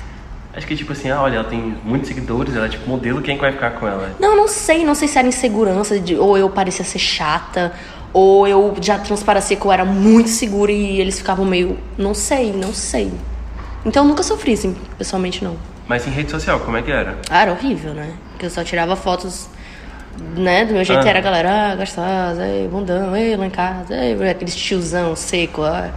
Acho 0.57 0.66
que 0.66 0.76
tipo 0.76 0.92
assim, 0.92 1.11
ah, 1.11 1.20
olha, 1.20 1.36
ela 1.36 1.44
tem 1.44 1.76
muitos 1.84 2.09
seguidores, 2.09 2.55
ela 2.55 2.66
é 2.66 2.68
tipo 2.68 2.88
modelo, 2.88 3.20
quem 3.20 3.34
que 3.34 3.40
vai 3.42 3.50
ficar 3.52 3.72
com 3.72 3.88
ela? 3.88 4.14
Não, 4.20 4.36
não 4.36 4.46
sei. 4.46 4.84
Não 4.84 4.94
sei 4.94 5.09
se 5.09 5.18
era 5.18 5.26
insegurança, 5.26 5.98
de, 5.98 6.14
ou 6.16 6.38
eu 6.38 6.48
parecia 6.48 6.84
ser 6.84 6.98
chata, 7.00 7.72
ou 8.12 8.46
eu 8.46 8.74
já 8.80 8.98
transparecia 8.98 9.57
que 9.57 9.64
eu 9.66 9.72
era 9.72 9.84
muito 9.84 10.28
segura 10.30 10.70
e 10.70 11.00
eles 11.00 11.18
ficavam 11.18 11.44
meio. 11.44 11.76
Não 11.98 12.14
sei, 12.14 12.52
não 12.52 12.72
sei. 12.72 13.12
Então 13.84 14.05
eu 14.05 14.09
nunca 14.09 14.22
sofri, 14.22 14.52
assim, 14.52 14.76
pessoalmente 14.96 15.42
não. 15.42 15.57
Mas 15.88 16.07
em 16.07 16.11
rede 16.11 16.30
social, 16.30 16.61
como 16.61 16.76
é 16.76 16.82
que 16.82 16.90
era? 16.92 17.18
Ah, 17.28 17.42
era 17.42 17.52
horrível, 17.52 17.92
né? 17.92 18.12
Porque 18.30 18.46
eu 18.46 18.50
só 18.50 18.62
tirava 18.64 18.94
fotos, 18.96 19.48
né? 20.36 20.64
Do 20.64 20.72
meu 20.72 20.84
jeito 20.84 21.05
Ah. 21.05 21.09
era 21.11 21.18
a 21.18 21.22
galera, 21.22 21.72
ah, 21.72 21.76
gostosa, 21.76 22.46
ei, 22.46 22.68
bundão, 22.68 23.14
ei, 23.16 23.36
lá 23.36 23.44
em 23.46 23.50
casa, 23.50 23.94
ei, 23.94 24.14
aqueles 24.30 24.55
tiozão 24.55 25.14
seco, 25.16 25.62
ah. 25.62 25.90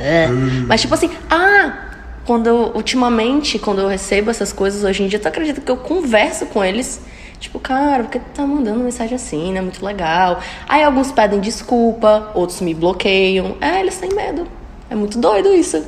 É. 0.00 0.26
Mas 0.66 0.80
tipo 0.80 0.94
assim, 0.94 1.10
ah, 1.30 1.87
quando 2.28 2.46
eu, 2.46 2.72
ultimamente, 2.74 3.58
quando 3.58 3.80
eu 3.80 3.88
recebo 3.88 4.30
essas 4.30 4.52
coisas 4.52 4.84
hoje 4.84 5.02
em 5.02 5.06
dia, 5.08 5.18
tu 5.18 5.26
acredita 5.26 5.62
que 5.62 5.70
eu 5.70 5.78
converso 5.78 6.44
com 6.44 6.62
eles? 6.62 7.00
Tipo, 7.40 7.58
cara, 7.58 8.02
por 8.04 8.10
que 8.10 8.18
tu 8.18 8.24
tá 8.34 8.46
mandando 8.46 8.80
mensagem 8.80 9.14
assim, 9.16 9.50
né? 9.50 9.62
Muito 9.62 9.82
legal. 9.82 10.38
Aí 10.68 10.82
alguns 10.84 11.10
pedem 11.10 11.40
desculpa, 11.40 12.30
outros 12.34 12.60
me 12.60 12.74
bloqueiam. 12.74 13.56
É, 13.62 13.80
eles 13.80 13.96
têm 13.96 14.10
medo. 14.14 14.46
É 14.90 14.94
muito 14.94 15.18
doido 15.18 15.54
isso. 15.54 15.82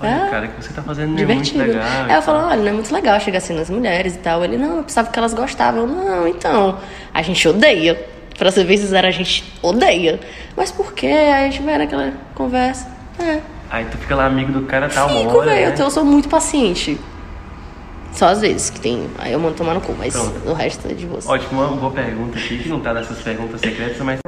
Olha, 0.00 0.08
É. 0.26 0.28
cara, 0.30 0.46
o 0.46 0.48
que 0.50 0.62
você 0.64 0.72
tá 0.72 0.80
fazendo 0.80 1.08
não 1.08 1.14
é 1.14 1.18
Divertido. 1.18 1.58
muito 1.58 1.72
legal. 1.76 1.88
Aí 2.08 2.14
eu 2.14 2.22
falo, 2.22 2.46
olha, 2.46 2.62
não 2.62 2.68
é 2.68 2.72
muito 2.72 2.94
legal 2.94 3.18
chegar 3.18 3.38
assim 3.38 3.54
nas 3.54 3.68
mulheres 3.68 4.14
e 4.14 4.18
tal. 4.18 4.44
Ele, 4.44 4.56
não, 4.56 4.76
eu 4.76 4.82
pensava 4.84 5.10
que 5.10 5.18
elas 5.18 5.34
gostavam. 5.34 5.80
Eu, 5.80 5.86
não, 5.88 6.28
então, 6.28 6.78
a 7.12 7.20
gente 7.20 7.48
odeia. 7.48 8.00
Pra 8.38 8.52
ser 8.52 8.62
bem 8.64 8.76
sincera, 8.76 9.08
a 9.08 9.10
gente 9.10 9.42
odeia. 9.60 10.20
Mas 10.56 10.70
por 10.70 10.92
quê? 10.92 11.08
Aí 11.08 11.32
a 11.32 11.50
gente 11.50 11.62
vai 11.62 11.78
naquela 11.78 12.12
conversa. 12.36 12.86
É. 13.18 13.40
Aí 13.70 13.84
tu 13.86 13.98
fica 13.98 14.14
lá 14.16 14.26
amigo 14.26 14.50
do 14.52 14.62
cara 14.62 14.88
tal 14.88 15.08
uma 15.08 15.20
Fico, 15.20 15.36
hora, 15.38 15.50
velho. 15.50 15.76
né? 15.76 15.82
Eu, 15.82 15.90
sou 15.90 16.04
muito 16.04 16.28
paciente. 16.28 16.98
Só 18.12 18.28
às 18.28 18.40
vezes 18.40 18.70
que 18.70 18.80
tem. 18.80 19.06
Aí 19.18 19.32
eu 19.32 19.38
mando 19.38 19.54
tomar 19.54 19.74
no 19.74 19.80
cu, 19.80 19.94
mas 19.96 20.14
Pronto. 20.14 20.48
o 20.48 20.52
resto 20.54 20.88
é 20.88 20.94
de 20.94 21.06
você. 21.06 21.28
Ótimo, 21.28 21.60
uma 21.62 21.76
boa 21.76 21.92
pergunta 21.92 22.38
aqui, 22.38 22.58
que 22.58 22.68
não 22.68 22.80
tá 22.80 22.94
nessas 22.94 23.18
perguntas 23.18 23.60
secretas, 23.60 23.98
mas... 24.00 24.20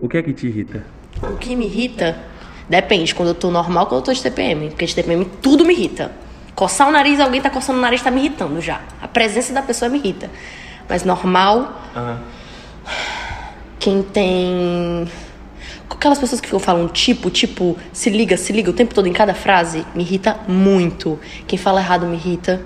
O 0.00 0.08
que 0.08 0.18
é 0.18 0.22
que 0.22 0.32
te 0.32 0.46
irrita? 0.46 0.84
O 1.22 1.36
que 1.36 1.56
me 1.56 1.66
irrita 1.66 2.16
depende, 2.68 3.14
quando 3.14 3.28
eu 3.28 3.34
tô 3.34 3.50
normal 3.50 3.86
quando 3.86 4.00
eu 4.00 4.04
tô 4.04 4.12
de 4.12 4.22
TPM. 4.22 4.68
Porque 4.70 4.86
de 4.86 4.94
TPM 4.94 5.24
tudo 5.42 5.64
me 5.64 5.74
irrita. 5.74 6.12
Coçar 6.54 6.88
o 6.88 6.92
nariz, 6.92 7.18
alguém 7.18 7.40
tá 7.40 7.50
coçando 7.50 7.78
o 7.78 7.82
nariz, 7.82 8.00
tá 8.00 8.10
me 8.10 8.20
irritando 8.20 8.60
já. 8.60 8.80
A 9.02 9.08
presença 9.08 9.52
da 9.52 9.60
pessoa 9.62 9.88
me 9.88 9.98
irrita. 9.98 10.30
Mas 10.88 11.02
normal, 11.04 11.80
Aham. 11.96 12.20
quem 13.80 14.02
tem. 14.02 15.08
Aquelas 15.94 16.18
pessoas 16.18 16.40
que 16.40 16.58
falando 16.58 16.90
tipo, 16.90 17.30
tipo, 17.30 17.76
se 17.92 18.10
liga, 18.10 18.36
se 18.36 18.52
liga 18.52 18.70
o 18.70 18.74
tempo 18.74 18.94
todo 18.94 19.06
em 19.06 19.12
cada 19.12 19.32
frase, 19.32 19.86
me 19.94 20.02
irrita 20.02 20.38
muito. 20.46 21.18
Quem 21.46 21.58
fala 21.58 21.80
errado 21.80 22.06
me 22.06 22.16
irrita. 22.16 22.60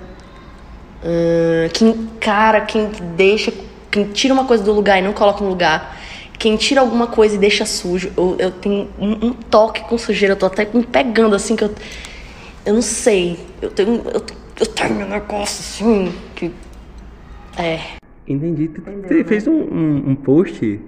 Ahn, 1.03 1.69
quem, 1.73 2.09
cara, 2.19 2.61
quem 2.61 2.89
deixa. 3.15 3.53
Quem 3.89 4.05
tira 4.05 4.33
uma 4.33 4.45
coisa 4.45 4.63
do 4.63 4.73
lugar 4.73 4.99
e 4.99 5.01
não 5.01 5.13
coloca 5.13 5.43
no 5.43 5.49
lugar. 5.49 5.97
Quem 6.37 6.55
tira 6.55 6.81
alguma 6.81 7.07
coisa 7.07 7.35
e 7.35 7.37
deixa 7.37 7.65
sujo. 7.65 8.11
Eu, 8.15 8.35
eu 8.39 8.51
tenho 8.51 8.89
um, 8.99 9.27
um 9.27 9.33
toque 9.33 9.81
com 9.81 9.97
sujeira, 9.97 10.33
eu 10.33 10.37
tô 10.37 10.45
até 10.45 10.67
me 10.73 10.83
pegando 10.85 11.35
assim 11.35 11.55
que 11.55 11.63
eu. 11.63 11.73
Eu 12.65 12.73
não 12.73 12.81
sei. 12.81 13.39
Eu 13.61 13.69
tenho. 13.69 14.01
Eu, 14.05 14.25
eu 14.59 14.65
tenho 14.65 15.05
um 15.05 15.09
negócio 15.09 15.59
assim 15.61 16.13
que. 16.35 16.51
É. 17.57 17.79
Entendi. 18.27 18.67
Tu 18.67 19.25
fez 19.25 19.47
um, 19.47 19.53
um, 19.53 20.09
um 20.11 20.15
post 20.15 20.79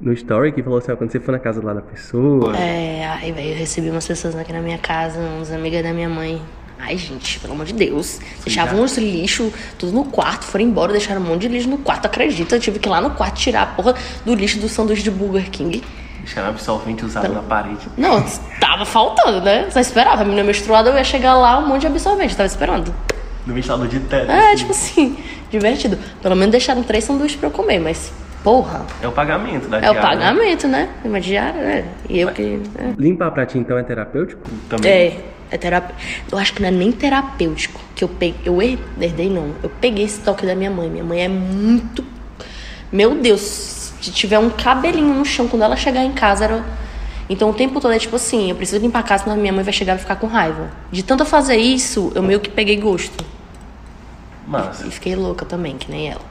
no 0.00 0.12
story 0.12 0.52
que 0.52 0.62
falou 0.62 0.78
assim, 0.78 0.92
ó, 0.92 0.96
quando 0.96 1.10
você 1.10 1.20
for 1.20 1.32
na 1.32 1.38
casa 1.38 1.62
lá 1.62 1.74
da 1.74 1.82
pessoa... 1.82 2.56
É, 2.56 3.06
aí, 3.06 3.32
velho, 3.32 3.50
eu 3.50 3.56
recebi 3.56 3.90
umas 3.90 4.06
pessoas 4.06 4.34
aqui 4.34 4.52
na 4.52 4.60
minha 4.60 4.78
casa, 4.78 5.20
uns 5.20 5.50
amigas 5.50 5.82
da 5.82 5.92
minha 5.92 6.08
mãe. 6.08 6.40
Ai, 6.78 6.96
gente, 6.96 7.38
pelo 7.40 7.52
amor 7.52 7.66
de 7.66 7.74
Deus. 7.74 8.18
Deixavam 8.42 8.82
os 8.82 8.96
lixo 8.96 9.52
tudo 9.78 9.92
no 9.92 10.04
quarto, 10.06 10.46
foram 10.46 10.64
embora, 10.64 10.92
deixaram 10.92 11.20
um 11.20 11.24
monte 11.24 11.42
de 11.42 11.48
lixo 11.48 11.68
no 11.68 11.76
quarto. 11.78 12.06
Acredita? 12.06 12.56
Eu 12.56 12.60
tive 12.60 12.78
que 12.78 12.88
ir 12.88 12.90
lá 12.90 13.00
no 13.02 13.10
quarto 13.10 13.36
tirar 13.36 13.62
a 13.62 13.66
porra 13.66 13.94
do 14.24 14.34
lixo 14.34 14.58
do 14.58 14.68
sanduíche 14.68 15.02
de 15.02 15.10
Burger 15.10 15.50
King. 15.50 15.82
Deixaram 16.20 16.48
absorvente 16.48 17.04
usado 17.04 17.32
na 17.32 17.42
parede. 17.42 17.86
Não, 17.98 18.24
tava 18.58 18.86
faltando, 18.86 19.42
né? 19.42 19.68
Só 19.70 19.80
esperava. 19.80 20.22
A 20.22 20.24
menina 20.24 20.42
menstruada, 20.42 20.88
eu 20.88 20.96
ia 20.96 21.04
chegar 21.04 21.34
lá, 21.34 21.58
um 21.58 21.66
monte 21.66 21.82
de 21.82 21.86
absorvente, 21.88 22.34
tava 22.34 22.46
esperando. 22.46 22.94
No 23.46 23.52
ventilador 23.54 23.86
de 23.86 24.00
teto. 24.00 24.30
É, 24.30 24.52
assim. 24.52 24.56
tipo 24.56 24.70
assim, 24.70 25.18
divertido. 25.50 25.98
Pelo 26.22 26.34
menos 26.34 26.52
deixaram 26.52 26.82
três 26.82 27.04
sanduíches 27.04 27.38
pra 27.38 27.48
eu 27.48 27.52
comer, 27.52 27.78
mas, 27.78 28.12
porra, 28.42 28.84
É 29.02 29.08
o 29.08 29.12
pagamento 29.12 29.68
da 29.68 29.78
é 29.78 29.90
o 29.90 29.92
diária, 29.92 30.00
né? 30.18 30.26
pagamento, 30.26 30.68
né? 30.68 30.88
Uma 31.04 31.20
diária, 31.20 31.62
né? 31.62 31.84
E 32.08 32.20
eu 32.20 32.28
que. 32.32 32.42
é. 32.78 32.92
Limpar 32.98 33.30
pra 33.32 33.44
ti 33.46 33.58
então 33.58 33.76
é 33.78 33.82
terapêutico? 33.82 34.40
Também. 34.68 34.90
É, 34.90 35.20
é 35.50 35.58
terapêutico. 35.58 36.00
Eu 36.32 36.38
acho 36.38 36.52
que 36.54 36.62
não 36.62 36.68
é 36.68 36.72
nem 36.72 36.90
terapêutico. 36.92 37.80
Que 37.94 38.04
eu 38.04 38.08
peguei. 38.08 38.40
Eu 38.44 38.60
her- 38.62 38.78
herdei, 39.00 39.28
não. 39.28 39.52
Eu 39.62 39.70
peguei 39.80 40.04
esse 40.04 40.20
toque 40.20 40.46
da 40.46 40.54
minha 40.54 40.70
mãe. 40.70 40.88
Minha 40.88 41.04
mãe 41.04 41.20
é 41.22 41.28
muito. 41.28 42.04
Meu 42.92 43.14
Deus, 43.14 43.40
se 44.00 44.10
tiver 44.10 44.38
um 44.38 44.50
cabelinho 44.50 45.14
no 45.14 45.24
chão 45.24 45.46
quando 45.46 45.62
ela 45.62 45.76
chegar 45.76 46.04
em 46.04 46.12
casa, 46.12 46.44
era. 46.44 46.64
Então 47.28 47.48
o 47.50 47.54
tempo 47.54 47.80
todo 47.80 47.92
é 47.94 47.98
tipo 47.98 48.16
assim, 48.16 48.50
eu 48.50 48.56
preciso 48.56 48.82
limpar 48.82 48.98
a 49.00 49.02
casa, 49.04 49.22
senão 49.24 49.36
minha 49.36 49.52
mãe 49.52 49.62
vai 49.62 49.72
chegar 49.72 49.92
e 49.92 49.96
vai 49.96 50.02
ficar 50.02 50.16
com 50.16 50.26
raiva. 50.26 50.68
De 50.90 51.02
tanto 51.04 51.20
eu 51.22 51.26
fazer 51.26 51.56
isso, 51.56 52.10
eu 52.14 52.22
meio 52.22 52.40
que 52.40 52.50
peguei 52.50 52.76
gosto. 52.76 53.24
Massa. 54.46 54.84
E 54.86 54.90
fiquei 54.90 55.14
louca 55.14 55.44
também, 55.44 55.76
que 55.78 55.88
nem 55.90 56.08
ela. 56.10 56.29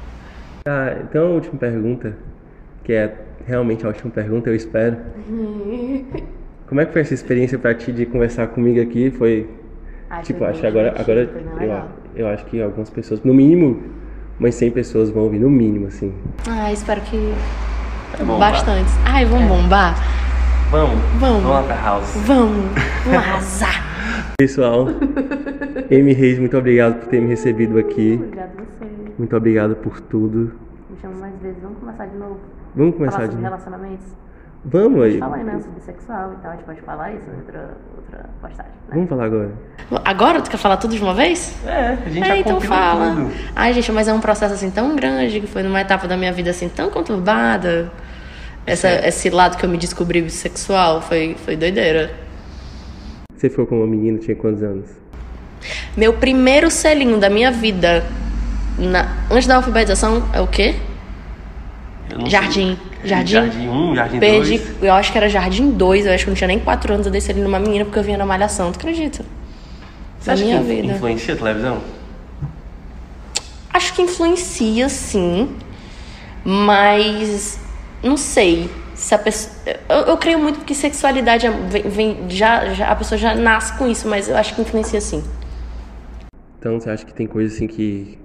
Ah, 0.65 0.95
então 1.01 1.27
a 1.27 1.29
última 1.31 1.57
pergunta, 1.57 2.15
que 2.83 2.93
é 2.93 3.15
realmente 3.45 3.85
a 3.85 3.89
última 3.89 4.11
pergunta, 4.11 4.49
eu 4.49 4.55
espero. 4.55 4.97
Como 6.67 6.79
é 6.79 6.85
que 6.85 6.93
foi 6.93 7.01
essa 7.01 7.13
experiência 7.15 7.57
pra 7.57 7.73
ti 7.73 7.91
de 7.91 8.05
conversar 8.05 8.47
comigo 8.47 8.79
aqui? 8.79 9.09
Foi. 9.11 9.49
Ai, 10.09 10.21
tipo, 10.21 10.39
foi 10.39 10.49
acho 10.49 10.61
que 10.61 10.67
agora, 10.67 10.93
agora 10.99 11.29
eu, 12.15 12.23
eu 12.23 12.27
acho 12.27 12.45
que 12.45 12.61
algumas 12.61 12.89
pessoas, 12.89 13.23
no 13.23 13.33
mínimo, 13.33 13.81
umas 14.39 14.53
100 14.55 14.71
pessoas 14.71 15.09
vão 15.09 15.23
ouvir, 15.23 15.39
no 15.39 15.49
mínimo, 15.49 15.87
assim. 15.87 16.13
Ah, 16.47 16.71
espero 16.71 17.01
que. 17.01 17.17
É. 17.17 18.23
Ai, 19.05 19.25
vamos 19.25 19.47
bombar? 19.47 19.95
Vamos, 20.71 20.99
Vamos. 21.19 21.41
vamos 21.41 21.49
lá 21.49 21.63
pra 21.63 21.75
house. 21.75 22.15
Vamos. 22.25 22.65
Vamos 23.05 23.17
arrasar. 23.17 23.88
Pessoal, 24.39 24.87
Amy 25.91 26.13
Reis, 26.13 26.39
muito 26.39 26.57
obrigado 26.57 27.01
por 27.01 27.09
ter 27.09 27.19
me 27.19 27.27
recebido 27.27 27.77
aqui. 27.77 28.13
Obrigada 28.13 28.53
a 28.57 28.61
você. 28.61 28.91
Muito 29.17 29.35
obrigado 29.35 29.75
por 29.75 29.99
tudo. 29.99 30.53
Me 30.89 30.97
chama 31.01 31.15
mais 31.15 31.35
vezes. 31.41 31.61
Vamos 31.61 31.77
começar 31.79 32.05
de 32.05 32.15
novo. 32.15 32.39
Vamos 32.73 32.95
começar 32.95 33.17
falar 33.17 33.27
de 33.27 33.33
sobre 33.33 33.49
novo. 33.49 33.61
relacionamentos. 33.61 34.07
Vamos 34.63 35.03
aí. 35.03 35.17
Fala 35.19 35.35
aí, 35.35 35.43
né? 35.43 35.59
Sobre 35.61 35.81
sexual 35.81 36.35
e 36.39 36.41
tal. 36.41 36.51
A 36.51 36.55
gente 36.55 36.63
pode 36.63 36.81
falar 36.83 37.11
isso 37.11 37.25
em 37.29 37.35
outra, 37.35 37.77
outra 37.97 38.29
postagem. 38.39 38.71
Né? 38.71 38.93
Vamos 38.93 39.09
falar 39.09 39.25
agora. 39.25 39.51
Agora 40.05 40.41
tu 40.41 40.49
quer 40.49 40.57
falar 40.57 40.77
tudo 40.77 40.95
de 40.95 41.03
uma 41.03 41.13
vez? 41.13 41.61
É, 41.67 41.87
a 42.05 42.09
gente 42.09 42.23
é, 42.23 42.25
já 42.25 42.37
então 42.37 42.61
fala. 42.61 43.15
tudo. 43.15 43.31
Ai, 43.53 43.73
gente, 43.73 43.91
mas 43.91 44.07
é 44.07 44.13
um 44.13 44.21
processo 44.21 44.53
assim 44.53 44.71
tão 44.71 44.95
grande 44.95 45.41
que 45.41 45.47
foi 45.47 45.63
numa 45.63 45.81
etapa 45.81 46.07
da 46.07 46.15
minha 46.15 46.31
vida 46.31 46.49
assim 46.51 46.69
tão 46.69 46.89
conturbada. 46.89 47.91
Essa, 48.65 49.05
esse 49.05 49.29
lado 49.29 49.57
que 49.57 49.65
eu 49.65 49.69
me 49.69 49.77
descobri 49.77 50.21
bissexual 50.21 51.01
foi, 51.01 51.35
foi 51.43 51.57
doideira. 51.57 52.28
Você 53.39 53.49
ficou 53.49 53.65
com 53.65 53.77
uma 53.77 53.87
menina, 53.87 54.17
tinha 54.19 54.35
quantos 54.35 54.61
anos? 54.61 54.85
Meu 55.95 56.11
primeiro 56.11 56.69
selinho 56.69 57.17
da 57.17 57.29
minha 57.29 57.49
vida 57.49 58.05
na- 58.77 59.15
antes 59.31 59.47
da 59.47 59.55
alfabetização 59.55 60.25
é 60.33 60.41
o 60.41 60.47
quê? 60.47 60.75
Jardim. 62.27 62.77
sei. 63.01 63.09
Jardim? 63.09 63.31
Jardim 63.31 63.69
1, 63.69 63.95
Jardim 63.95 64.19
Perdi, 64.19 64.57
2. 64.57 64.83
eu 64.83 64.93
acho 64.93 65.09
que 65.13 65.17
era 65.17 65.29
Jardim 65.29 65.71
2, 65.71 66.05
eu 66.05 66.11
acho 66.13 66.25
que 66.25 66.29
não 66.31 66.35
tinha 66.35 66.49
nem 66.49 66.59
4 66.59 66.93
anos, 66.93 67.05
eu 67.05 67.11
dei 67.13 67.21
selinho 67.21 67.45
numa 67.45 67.59
menina 67.59 67.85
porque 67.85 67.97
eu 67.99 68.03
vinha 68.03 68.17
na 68.17 68.25
malhação, 68.25 68.73
tu 68.73 68.75
acredita? 68.79 69.23
Você 70.19 70.29
Na 70.31 70.33
acha 70.33 70.43
minha 70.43 70.57
que 70.57 70.63
vida. 70.65 70.93
influencia 70.95 71.33
a 71.33 71.37
televisão? 71.37 71.77
Acho 73.73 73.93
que 73.93 74.01
influencia 74.01 74.89
sim, 74.89 75.49
mas 76.43 77.57
não 78.03 78.17
sei 78.17 78.69
se 78.99 79.15
a 79.15 79.17
pessoa. 79.17 79.53
Eu, 79.87 79.95
eu 80.07 80.17
creio 80.17 80.37
muito 80.39 80.59
que 80.65 80.75
sexualidade 80.75 81.47
é- 81.47 81.51
vem, 81.51 81.83
vem- 81.83 82.29
já, 82.29 82.73
já, 82.73 82.87
a 82.91 82.95
pessoa 82.95 83.17
já 83.17 83.33
nasce 83.33 83.77
com 83.77 83.87
isso, 83.87 84.07
mas 84.07 84.27
eu 84.27 84.35
acho 84.37 84.53
que 84.53 84.61
influencia 84.61 84.99
sim. 85.01 85.23
Então 86.59 86.79
você 86.79 86.89
acha 86.89 87.05
que 87.05 87.13
tem 87.13 87.25
coisa 87.27 87.53
assim 87.55 87.67
que. 87.67 88.17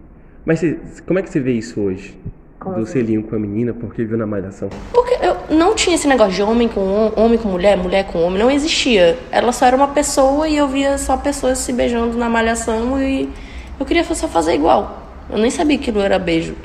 Mas 0.45 0.59
você- 0.61 0.79
como 1.07 1.19
é 1.19 1.23
que 1.23 1.31
você 1.31 1.41
vê 1.41 1.53
isso 1.53 1.81
hoje? 1.81 2.19
Como 2.59 2.77
Do 2.77 2.83
assim? 2.83 2.93
selinho 2.93 3.23
com 3.23 3.37
a 3.37 3.39
menina 3.39 3.73
porque 3.73 4.05
viu 4.05 4.17
na 4.19 4.27
malhação. 4.27 4.69
Porque 4.93 5.15
eu 5.23 5.37
não 5.57 5.75
tinha 5.75 5.95
esse 5.95 6.09
negócio 6.09 6.33
de 6.35 6.43
homem 6.43 6.67
com 6.67 6.81
hom- 6.81 7.13
homem 7.17 7.39
com 7.39 7.49
mulher, 7.49 7.77
mulher 7.77 8.05
com 8.07 8.21
homem, 8.23 8.39
não 8.39 8.51
existia. 8.51 9.19
Ela 9.31 9.53
só 9.53 9.67
era 9.67 9.77
uma 9.77 9.89
pessoa 9.89 10.49
e 10.49 10.57
eu 10.57 10.67
via 10.67 10.99
só 10.99 11.17
pessoas 11.17 11.59
se 11.59 11.73
beijando 11.73 12.17
na 12.19 12.29
malhação 12.29 13.01
e 13.03 13.29
eu 13.79 13.85
queria 13.87 14.03
só 14.05 14.27
fazer 14.27 14.55
igual. 14.55 15.03
Eu 15.31 15.39
nem 15.39 15.51
sabia 15.51 15.77
que 15.79 15.85
aquilo 15.91 16.01
era 16.03 16.19
beijo. 16.19 16.57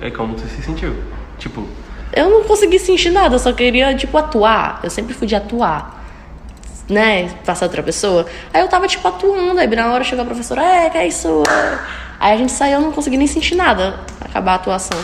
É 0.00 0.10
como 0.10 0.38
você 0.38 0.46
se 0.48 0.62
sentiu. 0.62 0.94
Tipo, 1.38 1.66
Eu 2.12 2.30
não 2.30 2.44
consegui 2.44 2.78
sentir 2.78 3.10
nada, 3.10 3.34
eu 3.34 3.38
só 3.38 3.52
queria, 3.52 3.94
tipo, 3.94 4.16
atuar. 4.16 4.80
Eu 4.82 4.90
sempre 4.90 5.14
fui 5.14 5.26
de 5.26 5.34
atuar. 5.36 5.96
Né? 6.88 7.28
Passar 7.44 7.66
outra 7.66 7.82
pessoa. 7.82 8.26
Aí 8.52 8.62
eu 8.62 8.68
tava, 8.68 8.86
tipo, 8.86 9.06
atuando. 9.06 9.60
Aí 9.60 9.66
na 9.66 9.92
hora 9.92 10.02
chegou 10.04 10.22
a 10.22 10.26
professora, 10.26 10.62
é, 10.62 10.90
que 10.90 10.98
é 10.98 11.06
isso? 11.06 11.42
é?" 11.48 11.78
Aí 12.20 12.34
a 12.34 12.36
gente 12.36 12.50
saiu, 12.52 12.74
eu 12.74 12.80
não 12.80 12.92
consegui 12.92 13.16
nem 13.16 13.26
sentir 13.26 13.54
nada. 13.54 14.00
Acabar 14.20 14.52
a 14.52 14.54
atuação. 14.56 14.98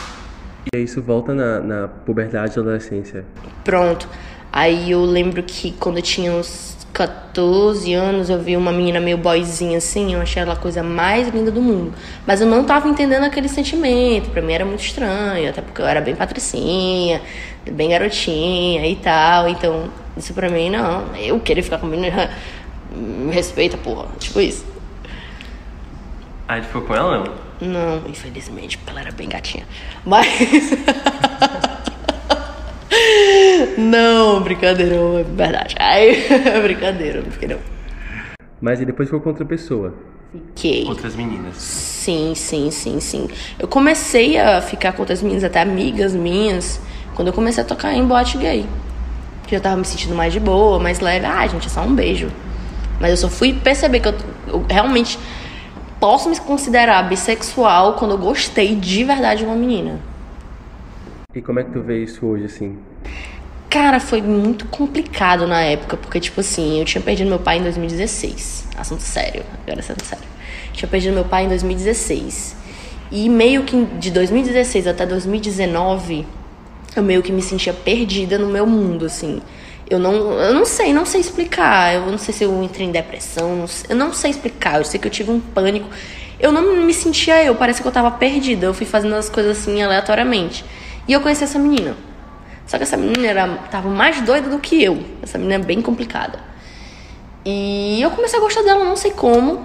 e 0.73 0.77
aí 0.77 0.85
isso 0.85 1.01
volta 1.03 1.35
na, 1.35 1.61
na 1.61 1.89
puberdade 1.89 2.57
e 2.57 2.59
adolescência. 2.59 3.25
Pronto. 3.63 4.09
Aí 4.53 4.91
eu 4.91 5.05
lembro 5.05 5.43
que 5.43 5.73
quando 5.73 5.99
eu 5.99 6.03
tinha 6.03 6.33
uns 6.33 6.74
14 6.95 7.93
anos, 7.93 8.31
eu 8.31 8.39
vi 8.41 8.57
uma 8.57 8.71
menina 8.71 9.01
meio 9.01 9.19
boyzinha 9.19 9.79
assim, 9.79 10.15
eu 10.15 10.21
achei 10.21 10.41
ela 10.41 10.53
a 10.53 10.57
coisa 10.57 10.81
mais 10.81 11.29
linda 11.29 11.51
do 11.51 11.61
mundo. 11.61 11.93
Mas 12.25 12.41
eu 12.41 12.47
não 12.47 12.63
tava 12.63 12.89
entendendo 12.89 13.25
aquele 13.25 13.49
sentimento, 13.49 14.31
pra 14.31 14.41
mim 14.41 14.53
era 14.53 14.65
muito 14.65 14.85
estranho, 14.85 15.51
até 15.51 15.61
porque 15.61 15.83
eu 15.83 15.87
era 15.87 16.01
bem 16.01 16.15
patricinha, 16.15 17.21
bem 17.69 17.91
garotinha 17.91 18.87
e 18.87 18.95
tal, 18.95 19.49
então 19.49 19.91
isso 20.17 20.33
pra 20.33 20.49
mim 20.49 20.71
não, 20.71 21.13
eu 21.17 21.41
queria 21.41 21.65
ficar 21.65 21.79
com 21.79 21.87
a 21.87 21.89
menina, 21.89 22.31
me 22.95 23.33
respeita, 23.35 23.77
porra, 23.77 24.07
tipo 24.21 24.41
isso. 24.41 24.65
Aí 26.47 26.61
tu 26.61 26.69
ficou 26.69 26.83
com 26.83 26.95
ela 26.95 27.25
não? 27.25 27.45
Não, 27.61 28.09
infelizmente, 28.09 28.79
porque 28.79 28.91
ela 28.91 29.01
era 29.01 29.13
bem 29.13 29.29
gatinha. 29.29 29.67
Mas. 30.05 30.29
não, 33.78 34.43
brincadeira, 34.43 34.95
é 34.95 35.24
verdade. 35.24 35.74
Ai, 35.78 36.24
brincadeira, 36.62 37.20
não 37.22 37.30
fiquei 37.30 37.49
não. 37.49 37.59
Mas 38.61 38.80
e 38.80 38.85
depois 38.85 39.09
ficou 39.09 39.20
com 39.20 39.30
outra 39.30 39.45
pessoa? 39.45 39.95
Fiquei. 40.32 40.85
Outras 40.87 41.14
meninas. 41.14 41.57
Sim, 41.57 42.35
sim, 42.35 42.70
sim, 42.70 43.01
sim. 43.01 43.28
Eu 43.59 43.68
comecei 43.68 44.39
a 44.39 44.61
ficar 44.61 44.93
com 44.93 45.03
outras 45.03 45.22
meninas, 45.22 45.45
até 45.45 45.61
amigas 45.61 46.14
minhas, 46.14 46.80
quando 47.14 47.28
eu 47.28 47.35
comecei 47.35 47.62
a 47.62 47.66
tocar 47.66 47.95
em 47.95 48.05
boate 48.05 48.39
gay. 48.39 48.66
Que 49.47 49.55
eu 49.55 49.61
tava 49.61 49.76
me 49.76 49.85
sentindo 49.85 50.14
mais 50.14 50.32
de 50.32 50.41
boa, 50.41 50.78
mais 50.78 51.01
leve. 51.01 51.26
Ah, 51.26 51.47
gente, 51.47 51.66
é 51.66 51.70
só 51.70 51.82
um 51.82 51.95
beijo. 51.95 52.30
Mas 53.01 53.11
eu 53.11 53.16
só 53.16 53.28
fui 53.28 53.53
perceber 53.53 54.01
que 54.01 54.09
eu, 54.09 54.14
eu 54.49 54.64
realmente 54.68 55.18
posso 56.01 56.28
me 56.28 56.39
considerar 56.41 57.03
bissexual 57.09 57.95
quando 57.95 58.12
eu 58.12 58.18
gostei 58.18 58.74
de 58.74 59.05
verdade 59.05 59.41
de 59.41 59.47
uma 59.47 59.57
menina. 59.57 60.01
E 61.35 61.43
como 61.43 61.59
é 61.59 61.64
que 61.64 61.70
tu 61.72 61.80
vê 61.80 62.03
isso 62.03 62.24
hoje, 62.24 62.45
assim? 62.45 62.78
Cara, 63.68 63.99
foi 63.99 64.22
muito 64.22 64.66
complicado 64.66 65.49
na 65.49 65.61
época, 65.61 65.97
porque, 65.97 66.20
tipo 66.20 66.41
assim, 66.41 66.78
eu 66.78 66.85
tinha 66.85 67.03
perdido 67.03 67.28
meu 67.28 67.41
pai 67.41 67.59
em 67.59 67.62
2016. 67.62 68.68
Assunto 68.76 69.03
sério, 69.03 69.43
agora 69.62 69.80
é 69.80 69.82
assunto 69.82 70.05
sério. 70.05 70.24
Tinha 70.72 70.89
perdido 70.89 71.12
meu 71.12 71.24
pai 71.24 71.45
em 71.45 71.49
2016. 71.49 72.57
E 73.11 73.28
meio 73.28 73.64
que 73.64 73.85
de 73.99 74.12
2016 74.12 74.87
até 74.87 75.05
2019, 75.05 76.24
eu 76.95 77.03
meio 77.03 77.20
que 77.20 77.32
me 77.32 77.43
sentia 77.43 77.72
perdida 77.72 78.39
no 78.39 78.47
meu 78.47 78.64
mundo, 78.64 79.07
assim. 79.07 79.43
Eu 79.91 79.99
não, 79.99 80.32
eu 80.41 80.55
não 80.55 80.64
sei, 80.64 80.93
não 80.93 81.05
sei 81.05 81.20
explicar. 81.20 81.95
Eu 81.95 82.07
não 82.07 82.18
sei 82.18 82.32
se 82.32 82.45
eu 82.45 82.62
entrei 82.62 82.87
em 82.87 82.93
depressão, 82.93 83.57
não 83.57 83.66
sei, 83.66 83.87
eu 83.91 83.97
não 83.97 84.12
sei 84.12 84.30
explicar. 84.30 84.78
Eu 84.78 84.85
sei 84.85 85.01
que 85.01 85.09
eu 85.09 85.11
tive 85.11 85.32
um 85.32 85.41
pânico. 85.41 85.89
Eu 86.39 86.53
não 86.53 86.85
me 86.85 86.95
sentia 86.95 87.43
eu, 87.45 87.57
parece 87.57 87.82
que 87.82 87.89
eu 87.89 87.93
tava 87.93 88.11
perdida. 88.12 88.66
Eu 88.66 88.74
fui 88.74 88.87
fazendo 88.87 89.14
as 89.16 89.28
coisas 89.28 89.59
assim 89.59 89.82
aleatoriamente. 89.82 90.64
E 91.07 91.13
eu 91.13 91.21
conheci 91.21 91.45
essa 91.45 91.59
menina. 91.59 91.97
Só 92.67 92.77
que 92.77 92.83
essa 92.83 92.97
menina 92.97 93.27
era, 93.27 93.49
tava 93.71 93.89
mais 93.89 94.21
doida 94.23 94.49
do 94.49 94.59
que 94.59 94.83
eu. 94.83 95.05
Essa 95.23 95.37
menina 95.37 95.57
é 95.57 95.59
bem 95.59 95.83
complicada. 95.83 96.39
E 97.45 98.01
eu 98.01 98.11
comecei 98.11 98.39
a 98.39 98.43
gostar 98.43 98.63
dela, 98.63 98.85
não 98.85 98.97
sei 98.97 99.11
como. 99.11 99.65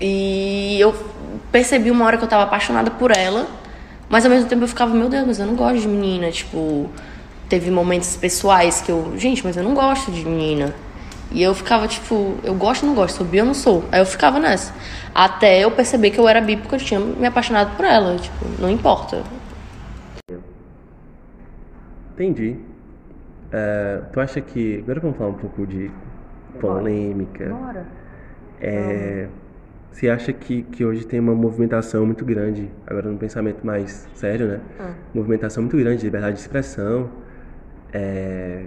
E 0.00 0.76
eu 0.80 0.94
percebi 1.52 1.90
uma 1.90 2.04
hora 2.04 2.16
que 2.16 2.24
eu 2.24 2.28
tava 2.28 2.42
apaixonada 2.42 2.90
por 2.90 3.16
ela. 3.16 3.46
Mas 4.08 4.24
ao 4.24 4.30
mesmo 4.30 4.48
tempo 4.48 4.64
eu 4.64 4.68
ficava, 4.68 4.92
meu 4.94 5.08
Deus, 5.08 5.24
mas 5.26 5.38
eu 5.38 5.46
não 5.46 5.54
gosto 5.54 5.80
de 5.80 5.88
menina. 5.88 6.30
Tipo, 6.30 6.90
teve 7.48 7.70
momentos 7.70 8.16
pessoais 8.16 8.80
que 8.80 8.90
eu, 8.90 9.14
gente, 9.16 9.44
mas 9.44 9.56
eu 9.56 9.62
não 9.62 9.74
gosto 9.74 10.10
de 10.10 10.24
menina. 10.24 10.74
E 11.30 11.42
eu 11.42 11.54
ficava 11.54 11.86
tipo, 11.86 12.36
eu 12.42 12.54
gosto 12.54 12.84
ou 12.84 12.88
não 12.88 12.94
gosto, 12.96 13.18
sou 13.18 13.26
bi 13.26 13.40
ou 13.40 13.46
não 13.46 13.54
sou. 13.54 13.84
Aí 13.92 14.00
eu 14.00 14.06
ficava 14.06 14.40
nessa. 14.40 14.72
Até 15.14 15.62
eu 15.62 15.70
perceber 15.70 16.10
que 16.10 16.18
eu 16.18 16.26
era 16.26 16.40
bi 16.40 16.56
porque 16.56 16.74
eu 16.74 16.78
tinha 16.78 16.98
me 16.98 17.26
apaixonado 17.26 17.76
por 17.76 17.84
ela. 17.84 18.16
Tipo, 18.16 18.46
não 18.58 18.70
importa. 18.70 19.22
Entendi. 22.18 22.56
Uh, 23.46 24.04
tu 24.12 24.18
acha 24.18 24.40
que. 24.40 24.80
Agora 24.80 24.98
vamos 24.98 25.16
falar 25.16 25.30
um 25.30 25.34
pouco 25.34 25.64
de 25.64 25.88
polêmica. 26.60 27.48
Bora. 27.48 27.86
É, 28.60 29.28
você 29.92 30.08
acha 30.08 30.32
que, 30.32 30.62
que 30.64 30.84
hoje 30.84 31.06
tem 31.06 31.20
uma 31.20 31.32
movimentação 31.32 32.04
muito 32.04 32.24
grande, 32.24 32.68
agora 32.84 33.08
no 33.08 33.16
pensamento 33.16 33.64
mais 33.64 34.08
sério, 34.14 34.48
né? 34.48 34.60
Ah. 34.80 34.94
Movimentação 35.14 35.62
muito 35.62 35.76
grande 35.76 35.98
de 35.98 36.06
liberdade 36.06 36.34
de 36.34 36.40
expressão. 36.40 37.08
É, 37.92 38.64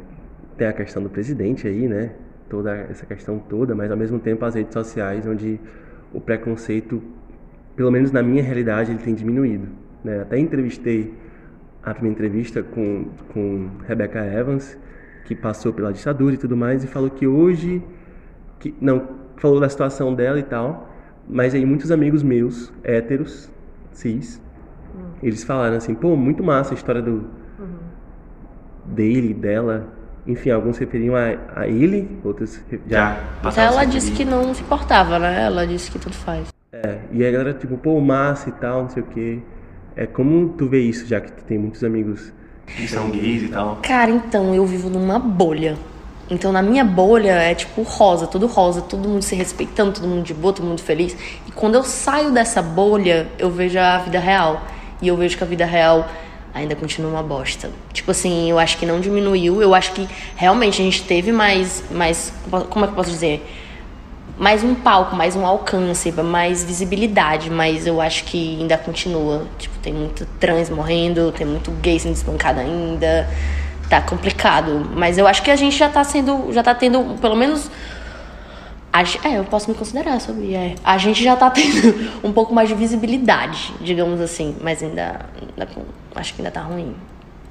tem 0.57 0.67
a 0.67 0.73
questão 0.73 1.03
do 1.03 1.09
presidente 1.09 1.67
aí, 1.67 1.89
né? 1.89 2.11
Toda 2.49 2.73
essa 2.73 3.05
questão 3.05 3.37
toda, 3.37 3.75
mas 3.75 3.91
ao 3.91 3.97
mesmo 3.97 4.17
tempo 4.17 4.45
as 4.45 4.55
redes 4.55 4.71
sociais, 4.71 5.27
onde 5.27 5.59
o 6.13 6.21
preconceito, 6.21 7.03
pelo 7.75 7.91
menos 7.91 8.13
na 8.13 8.23
minha 8.23 8.41
realidade, 8.41 8.91
ele 8.91 9.03
tem 9.03 9.13
diminuído. 9.13 9.67
Né? 10.05 10.21
Até 10.21 10.39
entrevistei 10.39 11.13
a 11.83 11.93
primeira 11.93 12.13
entrevista 12.15 12.61
com, 12.61 13.05
com 13.33 13.69
Rebecca 13.87 14.19
Evans, 14.23 14.77
que 15.25 15.35
passou 15.35 15.73
pela 15.73 15.91
ditadura 15.91 16.35
e 16.35 16.37
tudo 16.37 16.55
mais, 16.55 16.83
e 16.83 16.87
falou 16.87 17.09
que 17.09 17.25
hoje, 17.25 17.81
que 18.59 18.73
não 18.79 19.07
falou 19.37 19.59
da 19.59 19.67
situação 19.69 20.13
dela 20.13 20.39
e 20.39 20.43
tal, 20.43 20.89
mas 21.27 21.55
aí 21.55 21.65
muitos 21.65 21.91
amigos 21.91 22.21
meus, 22.23 22.71
héteros, 22.83 23.51
cis, 23.91 24.41
Hum. 24.93 25.11
eles 25.23 25.43
falaram 25.43 25.77
assim, 25.77 25.95
pô, 25.95 26.15
muito 26.17 26.43
massa 26.43 26.73
a 26.73 26.75
história 26.75 27.01
do 27.01 27.11
Uhum. 27.57 27.77
dele, 28.85 29.33
dela, 29.33 29.87
enfim, 30.27 30.49
alguns 30.51 30.75
se 30.75 30.85
referiam 30.85 31.15
a, 31.15 31.61
a 31.61 31.67
ele, 31.67 32.19
outros 32.23 32.63
já 32.87 33.17
a 33.43 33.61
ela 33.61 33.81
se 33.81 33.87
disse 33.87 34.11
que 34.11 34.25
não 34.25 34.53
se 34.53 34.61
importava, 34.61 35.17
né? 35.17 35.43
Ela 35.45 35.65
disse 35.65 35.89
que 35.89 35.97
tudo 35.97 36.13
faz. 36.13 36.53
É, 36.71 36.99
e 37.11 37.25
a 37.25 37.31
galera 37.31 37.53
tipo, 37.53 37.77
pô, 37.77 37.99
massa 37.99 38.49
e 38.49 38.51
tal, 38.53 38.83
não 38.83 38.89
sei 38.89 39.03
o 39.03 39.05
quê. 39.07 39.39
É 40.01 40.07
como 40.07 40.49
tu 40.57 40.67
vê 40.67 40.81
isso, 40.81 41.05
já 41.05 41.21
que 41.21 41.31
tu 41.31 41.43
tem 41.43 41.59
muitos 41.59 41.83
amigos 41.83 42.33
que 42.65 42.87
são 42.87 43.11
gays 43.11 43.43
e 43.43 43.47
tal. 43.49 43.75
Cara, 43.83 44.09
então, 44.09 44.51
eu 44.51 44.65
vivo 44.65 44.89
numa 44.89 45.19
bolha. 45.19 45.77
Então, 46.27 46.51
na 46.51 46.59
minha 46.59 46.83
bolha 46.83 47.33
é 47.33 47.53
tipo 47.53 47.83
rosa, 47.83 48.25
tudo 48.25 48.47
rosa, 48.47 48.81
todo 48.81 49.07
mundo 49.07 49.21
se 49.21 49.35
respeitando, 49.35 49.91
todo 49.91 50.07
mundo 50.07 50.23
de 50.23 50.33
boa, 50.33 50.51
todo 50.51 50.65
mundo 50.65 50.81
feliz. 50.81 51.15
E 51.47 51.51
quando 51.51 51.75
eu 51.75 51.83
saio 51.83 52.31
dessa 52.31 52.63
bolha, 52.63 53.27
eu 53.37 53.51
vejo 53.51 53.77
a 53.77 53.99
vida 53.99 54.19
real. 54.19 54.63
E 54.99 55.07
eu 55.07 55.15
vejo 55.15 55.37
que 55.37 55.43
a 55.43 55.47
vida 55.47 55.65
real 55.65 56.09
ainda 56.51 56.75
continua 56.75 57.11
uma 57.11 57.21
bosta. 57.21 57.69
Tipo 57.93 58.09
assim, 58.09 58.49
eu 58.49 58.57
acho 58.57 58.79
que 58.79 58.87
não 58.87 58.99
diminuiu. 58.99 59.61
Eu 59.61 59.75
acho 59.75 59.93
que 59.93 60.09
realmente 60.35 60.81
a 60.81 60.83
gente 60.83 61.03
teve 61.03 61.31
mais. 61.31 61.83
mais 61.91 62.33
como 62.71 62.85
é 62.85 62.87
que 62.87 62.93
eu 62.93 62.95
posso 62.95 63.11
dizer? 63.11 63.47
Mais 64.41 64.63
um 64.63 64.73
palco, 64.73 65.15
mais 65.15 65.35
um 65.35 65.45
alcance, 65.45 66.11
mais 66.11 66.63
visibilidade, 66.63 67.47
mas 67.51 67.85
eu 67.85 68.01
acho 68.01 68.23
que 68.23 68.59
ainda 68.59 68.75
continua. 68.75 69.45
Tipo, 69.59 69.77
tem 69.77 69.93
muito 69.93 70.25
trans 70.39 70.67
morrendo, 70.67 71.31
tem 71.31 71.45
muito 71.45 71.69
gay 71.73 71.99
sendo 71.99 72.15
espancado 72.15 72.59
ainda. 72.59 73.29
Tá 73.87 74.01
complicado. 74.01 74.83
Mas 74.95 75.19
eu 75.19 75.27
acho 75.27 75.43
que 75.43 75.51
a 75.51 75.55
gente 75.55 75.77
já 75.77 75.87
tá 75.89 76.03
sendo. 76.03 76.51
Já 76.51 76.63
tá 76.63 76.73
tendo, 76.73 77.19
pelo 77.21 77.35
menos. 77.35 77.69
a 78.91 79.03
é, 79.03 79.37
eu 79.37 79.43
posso 79.43 79.69
me 79.69 79.77
considerar, 79.77 80.19
sabia? 80.19 80.57
É. 80.57 80.75
A 80.83 80.97
gente 80.97 81.23
já 81.23 81.35
tá 81.35 81.51
tendo 81.51 82.09
um 82.27 82.33
pouco 82.33 82.51
mais 82.51 82.67
de 82.67 82.73
visibilidade, 82.73 83.71
digamos 83.79 84.19
assim. 84.19 84.55
Mas 84.59 84.81
ainda. 84.81 85.23
ainda 85.39 85.69
acho 86.15 86.33
que 86.33 86.41
ainda 86.41 86.49
tá 86.51 86.61
ruim. 86.61 86.95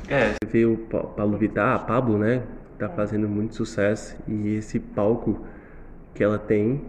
É, 0.09 0.31
você 0.43 0.51
vê 0.51 0.65
o 0.67 0.77
Pa- 0.77 1.05
Paulo 1.05 1.39
Vittar, 1.39 1.77
a 1.77 1.79
Pablo, 1.79 2.19
né? 2.19 2.43
Tá 2.81 2.89
fazendo 2.89 3.29
muito 3.29 3.55
sucesso 3.55 4.17
e 4.27 4.57
esse 4.57 4.81
palco 4.81 5.45
que 6.21 6.25
ela 6.25 6.39
tem 6.39 6.83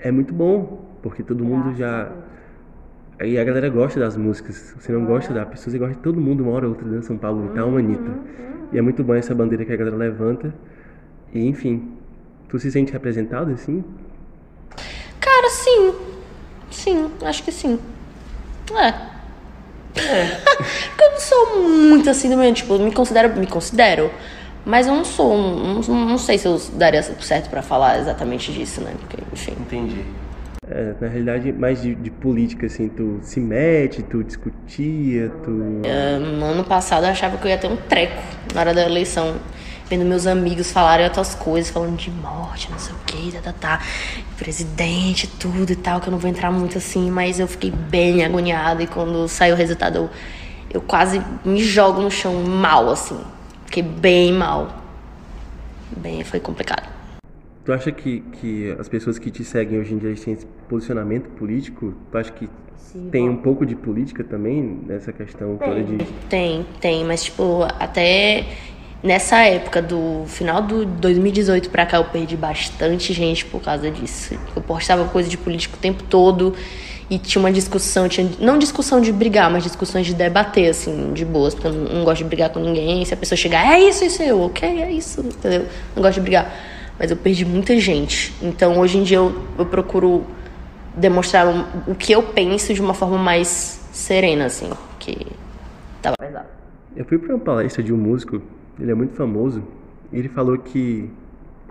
é 0.00 0.10
muito 0.10 0.34
bom, 0.34 0.84
porque 1.00 1.22
todo 1.22 1.44
mundo 1.44 1.76
já. 1.76 2.10
Aí 3.16 3.38
a 3.38 3.44
galera 3.44 3.68
gosta 3.70 4.00
das 4.00 4.16
músicas. 4.16 4.74
Você 4.76 4.90
não 4.90 5.04
gosta 5.04 5.32
da 5.32 5.46
pessoa, 5.46 5.70
você 5.70 5.78
gosta 5.78 5.94
de 5.94 6.00
todo 6.00 6.20
mundo, 6.20 6.42
uma 6.42 6.50
hora 6.50 6.66
ou 6.66 6.72
outra 6.72 6.84
dança 6.84 7.12
um 7.12 7.16
Paulo 7.16 7.42
Vittar, 7.42 7.64
uma 7.64 7.78
Anitta. 7.78 8.10
E 8.72 8.76
é 8.76 8.82
muito 8.82 9.04
bom 9.04 9.14
essa 9.14 9.32
bandeira 9.36 9.64
que 9.64 9.72
a 9.72 9.76
galera 9.76 9.94
levanta. 9.94 10.52
E 11.32 11.46
enfim, 11.46 11.92
tu 12.48 12.58
se 12.58 12.72
sente 12.72 12.92
representado 12.92 13.52
assim? 13.52 13.84
Cara, 15.20 15.48
sim. 15.48 15.94
Sim, 16.68 17.10
acho 17.22 17.44
que 17.44 17.52
sim. 17.52 17.78
É. 18.72 18.92
Porque 19.94 21.04
eu 21.04 21.12
não 21.12 21.20
sou 21.20 21.68
muito 21.68 22.10
assim 22.10 22.28
também, 22.28 22.52
tipo, 22.52 22.76
me 22.80 22.92
considero, 22.92 23.32
me 23.38 23.46
considero. 23.46 24.10
Mas 24.66 24.88
eu 24.88 24.94
não 24.94 25.04
sou, 25.04 25.32
um- 25.32 25.74
não, 25.74 26.04
não 26.06 26.18
sei 26.18 26.36
se 26.38 26.46
eu 26.48 26.60
daria 26.74 27.00
certo 27.00 27.48
pra 27.48 27.62
falar 27.62 28.00
exatamente 28.00 28.52
disso, 28.52 28.80
né? 28.80 28.92
Porque, 28.98 29.16
enfim. 29.32 29.52
Entendi. 29.60 30.04
É, 30.68 30.94
na 31.00 31.06
realidade, 31.06 31.52
mais 31.52 31.80
de, 31.80 31.94
de 31.94 32.10
política, 32.10 32.66
assim, 32.66 32.88
tu 32.88 33.20
se 33.22 33.38
mete, 33.38 34.02
tu 34.02 34.24
discutia, 34.24 35.30
tu. 35.44 35.50
No 35.50 36.46
ano 36.46 36.64
passado 36.64 37.04
eu 37.04 37.10
achava 37.10 37.36
que 37.36 37.46
eu 37.46 37.50
ia 37.50 37.56
ter 37.56 37.68
um 37.68 37.76
treco 37.76 38.20
na 38.52 38.60
hora 38.60 38.74
da 38.74 38.82
eleição. 38.84 39.36
Vendo 39.88 40.04
meus 40.04 40.26
amigos 40.26 40.72
falarem 40.72 41.04
outras 41.04 41.36
coisas, 41.36 41.70
falando 41.70 41.96
de 41.96 42.10
morte, 42.10 42.68
não 42.72 42.78
sei 42.80 42.92
o 42.92 42.98
que, 43.06 43.30
tá, 43.30 43.40
tá, 43.40 43.52
tá. 43.52 43.80
Presidente, 44.36 45.28
tudo 45.28 45.70
e 45.70 45.76
tal, 45.76 46.00
que 46.00 46.08
eu 46.08 46.10
não 46.10 46.18
vou 46.18 46.28
entrar 46.28 46.50
muito 46.50 46.76
assim, 46.76 47.08
mas 47.08 47.38
eu 47.38 47.46
fiquei 47.46 47.70
bem 47.70 48.24
agoniada 48.24 48.82
e 48.82 48.88
quando 48.88 49.28
saiu 49.28 49.54
o 49.54 49.56
resultado 49.56 49.96
eu, 49.96 50.10
eu 50.74 50.80
quase 50.80 51.22
me 51.44 51.62
jogo 51.62 52.00
no 52.00 52.10
chão 52.10 52.34
mal, 52.42 52.90
assim. 52.90 53.16
Fiquei 53.76 53.92
bem 53.92 54.32
mal. 54.32 54.68
Bem, 55.98 56.24
foi 56.24 56.40
complicado. 56.40 56.88
Tu 57.62 57.70
acha 57.70 57.92
que, 57.92 58.20
que 58.20 58.74
as 58.78 58.88
pessoas 58.88 59.18
que 59.18 59.30
te 59.30 59.44
seguem 59.44 59.78
hoje 59.78 59.92
em 59.92 59.98
dia 59.98 60.14
têm 60.14 60.32
esse 60.32 60.46
posicionamento 60.66 61.28
político? 61.36 61.92
Tu 62.10 62.16
acha 62.16 62.32
que 62.32 62.48
tem 63.10 63.28
um 63.28 63.36
pouco 63.36 63.66
de 63.66 63.76
política 63.76 64.24
também 64.24 64.62
nessa 64.86 65.12
questão 65.12 65.58
toda 65.58 65.82
de. 65.82 65.98
Tem, 66.30 66.64
tem, 66.80 67.04
mas 67.04 67.24
tipo, 67.24 67.64
até 67.78 68.46
nessa 69.02 69.40
época 69.40 69.82
do 69.82 70.24
final 70.26 70.62
do 70.62 70.86
2018 70.86 71.68
pra 71.68 71.84
cá 71.84 71.98
eu 71.98 72.04
perdi 72.04 72.34
bastante 72.34 73.12
gente 73.12 73.44
por 73.44 73.60
causa 73.60 73.90
disso. 73.90 74.38
Eu 74.56 74.62
postava 74.62 75.06
coisa 75.08 75.28
de 75.28 75.36
político 75.36 75.76
o 75.76 75.80
tempo 75.80 76.02
todo 76.04 76.54
e 77.08 77.18
tinha 77.18 77.40
uma 77.40 77.52
discussão, 77.52 78.08
tinha 78.08 78.28
não 78.40 78.58
discussão 78.58 79.00
de 79.00 79.12
brigar, 79.12 79.50
mas 79.50 79.62
discussões 79.62 80.06
de 80.06 80.14
debater, 80.14 80.70
assim, 80.70 81.12
de 81.12 81.24
boas, 81.24 81.54
porque 81.54 81.68
eu 81.68 81.72
não, 81.72 82.04
gosto 82.04 82.18
de 82.18 82.24
brigar 82.24 82.50
com 82.50 82.60
ninguém. 82.60 83.04
Se 83.04 83.14
a 83.14 83.16
pessoa 83.16 83.36
chegar, 83.36 83.64
é 83.74 83.80
isso, 83.80 84.04
isso, 84.04 84.22
eu, 84.22 84.40
ok, 84.40 84.82
é 84.82 84.90
isso, 84.90 85.20
entendeu? 85.20 85.66
Não 85.94 86.02
gosto 86.02 86.14
de 86.14 86.20
brigar. 86.20 86.52
Mas 86.98 87.10
eu 87.10 87.16
perdi 87.16 87.44
muita 87.44 87.78
gente. 87.78 88.34
Então 88.42 88.78
hoje 88.78 88.98
em 88.98 89.02
dia 89.02 89.18
eu, 89.18 89.40
eu 89.58 89.66
procuro 89.66 90.24
demonstrar 90.96 91.46
o 91.86 91.94
que 91.94 92.12
eu 92.12 92.22
penso 92.22 92.72
de 92.72 92.80
uma 92.80 92.94
forma 92.94 93.18
mais 93.18 93.80
serena, 93.92 94.46
assim, 94.46 94.70
que 94.98 95.26
tava 96.02 96.16
pesado. 96.18 96.48
Eu 96.96 97.04
fui 97.04 97.18
pra 97.18 97.34
uma 97.34 97.44
palestra 97.44 97.82
de 97.82 97.92
um 97.92 97.96
músico 97.96 98.40
ele 98.78 98.90
é 98.90 98.94
muito 98.94 99.14
famoso. 99.14 99.62
Ele 100.12 100.28
falou 100.28 100.56
que 100.58 101.10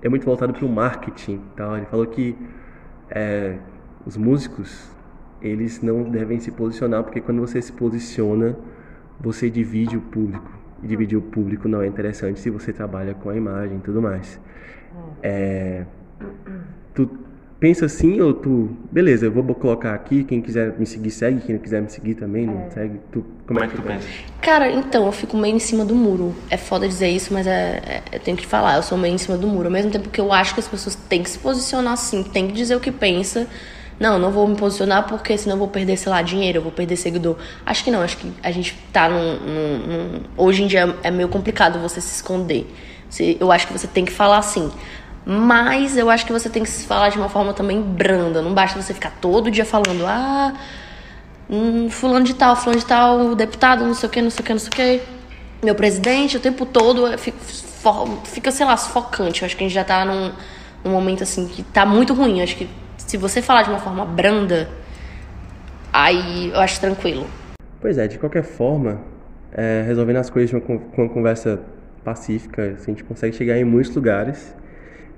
é 0.01 0.09
muito 0.09 0.25
voltado 0.25 0.53
para 0.53 0.65
o 0.65 0.69
marketing, 0.69 1.39
tá? 1.55 1.77
Ele 1.77 1.85
falou 1.85 2.05
que 2.05 2.35
é, 3.09 3.57
os 4.05 4.17
músicos 4.17 4.89
eles 5.47 5.81
não 5.81 6.03
devem 6.03 6.39
se 6.39 6.51
posicionar 6.51 7.03
porque 7.03 7.21
quando 7.21 7.41
você 7.41 7.61
se 7.61 7.71
posiciona 7.71 8.55
você 9.19 9.49
divide 9.49 9.97
o 9.97 10.01
público 10.01 10.51
e 10.83 10.87
dividir 10.87 11.17
o 11.17 11.21
público 11.21 11.67
não 11.67 11.81
é 11.81 11.87
interessante 11.87 12.39
se 12.39 12.49
você 12.49 12.73
trabalha 12.73 13.13
com 13.13 13.29
a 13.29 13.35
imagem 13.35 13.77
e 13.77 13.81
tudo 13.81 14.01
mais. 14.01 14.39
É, 15.23 15.85
tu 16.93 17.09
pensa 17.59 17.85
assim 17.85 18.19
ou 18.21 18.33
tu, 18.33 18.69
beleza, 18.91 19.25
eu 19.25 19.31
vou 19.31 19.43
colocar 19.55 19.93
aqui, 19.93 20.23
quem 20.23 20.41
quiser 20.41 20.77
me 20.77 20.85
seguir 20.85 21.11
segue, 21.11 21.41
quem 21.41 21.55
não 21.55 21.61
quiser 21.61 21.81
me 21.81 21.89
seguir 21.89 22.15
também 22.15 22.45
não 22.45 22.61
é. 22.61 22.69
segue. 22.69 22.99
Tu, 23.11 23.25
como 23.47 23.59
é 23.59 23.67
que 23.67 23.75
tu 23.75 23.81
pensa? 23.81 24.07
Cara, 24.41 24.69
então, 24.71 25.05
eu 25.05 25.11
fico 25.11 25.37
meio 25.37 25.55
em 25.55 25.59
cima 25.59 25.85
do 25.85 25.95
muro. 25.95 26.35
É 26.49 26.57
foda 26.57 26.87
dizer 26.87 27.09
isso, 27.09 27.33
mas 27.33 27.47
é, 27.47 27.81
é, 27.85 28.03
eu 28.15 28.19
tenho 28.19 28.37
que 28.37 28.43
te 28.43 28.49
falar, 28.49 28.75
eu 28.75 28.83
sou 28.83 28.97
meio 28.97 29.15
em 29.15 29.17
cima 29.17 29.37
do 29.37 29.47
muro. 29.47 29.65
Ao 29.65 29.71
mesmo 29.71 29.89
tempo 29.89 30.09
que 30.09 30.19
eu 30.21 30.31
acho 30.31 30.53
que 30.53 30.59
as 30.59 30.67
pessoas 30.67 30.95
têm 30.95 31.23
que 31.23 31.29
se 31.29 31.39
posicionar 31.39 31.93
assim, 31.93 32.23
têm 32.23 32.47
que 32.47 32.53
dizer 32.53 32.75
o 32.75 32.79
que 32.79 32.91
pensa. 32.91 33.47
Não, 33.99 34.19
não 34.19 34.29
vou 34.29 34.47
me 34.47 34.55
posicionar 34.55 35.07
porque 35.07 35.37
senão 35.37 35.57
vou 35.57 35.69
perder, 35.69 35.97
sei 35.97 36.11
lá, 36.11 36.21
dinheiro, 36.21 36.61
vou 36.61 36.71
perder 36.71 36.97
seguidor. 36.97 37.37
Acho 37.65 37.83
que 37.83 37.91
não, 37.91 38.01
acho 38.01 38.17
que 38.17 38.31
a 38.43 38.51
gente 38.51 38.77
tá 38.91 39.07
num. 39.07 39.39
num, 39.39 39.77
num... 39.77 40.21
Hoje 40.35 40.63
em 40.63 40.67
dia 40.67 40.97
é 41.01 41.09
meio 41.09 41.29
complicado 41.29 41.79
você 41.79 42.01
se 42.01 42.15
esconder. 42.15 42.67
Eu 43.39 43.51
acho 43.51 43.67
que 43.67 43.73
você 43.73 43.87
tem 43.87 44.03
que 44.03 44.11
falar 44.11 44.37
assim. 44.37 44.69
Mas 45.25 45.97
eu 45.97 46.09
acho 46.09 46.25
que 46.25 46.31
você 46.31 46.49
tem 46.49 46.61
que 46.61 46.69
se 46.69 46.85
falar 46.85 47.09
de 47.09 47.17
uma 47.17 47.29
forma 47.29 47.53
também 47.53 47.81
branda. 47.81 48.41
Não 48.41 48.53
basta 48.53 48.79
você 48.79 48.93
ficar 48.93 49.11
todo 49.21 49.49
dia 49.49 49.65
falando, 49.65 50.05
ah, 50.05 50.53
hum, 51.49 51.89
fulano 51.89 52.25
de 52.25 52.35
tal, 52.35 52.55
fulano 52.55 52.79
de 52.79 52.85
tal, 52.85 53.33
deputado, 53.33 53.85
não 53.85 53.93
sei 53.93 54.07
o 54.07 54.11
que, 54.11 54.21
não 54.21 54.29
sei 54.29 54.41
o 54.41 54.45
que, 54.45 54.53
não 54.53 54.59
sei 54.59 54.69
o 54.69 54.71
que. 54.71 55.01
Meu 55.63 55.73
presidente, 55.73 56.37
o 56.37 56.39
tempo 56.39 56.65
todo 56.65 57.17
fica, 57.17 57.37
fica 58.25 58.51
sei 58.51 58.65
lá, 58.65 58.77
sufocante. 58.77 59.41
Eu 59.41 59.45
acho 59.47 59.57
que 59.57 59.63
a 59.63 59.67
gente 59.67 59.73
já 59.73 59.83
tá 59.83 60.05
num, 60.05 60.31
num 60.83 60.91
momento 60.91 61.23
assim 61.23 61.47
que 61.47 61.63
tá 61.63 61.85
muito 61.85 62.13
ruim. 62.13 62.37
Eu 62.39 62.43
acho 62.43 62.57
que 62.57 62.69
se 63.07 63.17
você 63.17 63.41
falar 63.41 63.63
de 63.63 63.69
uma 63.69 63.79
forma 63.79 64.05
branda, 64.05 64.67
aí 65.91 66.51
eu 66.51 66.59
acho 66.59 66.79
tranquilo. 66.79 67.25
Pois 67.79 67.97
é, 67.97 68.07
de 68.07 68.17
qualquer 68.17 68.43
forma, 68.43 68.99
é, 69.51 69.83
resolvendo 69.85 70.17
as 70.17 70.29
coisas 70.29 70.51
com 70.63 70.79
uma 70.97 71.09
conversa 71.09 71.61
pacífica, 72.03 72.73
assim, 72.73 72.91
a 72.91 72.95
gente 72.95 73.03
consegue 73.03 73.35
chegar 73.35 73.57
em 73.57 73.63
muitos 73.63 73.95
lugares 73.95 74.55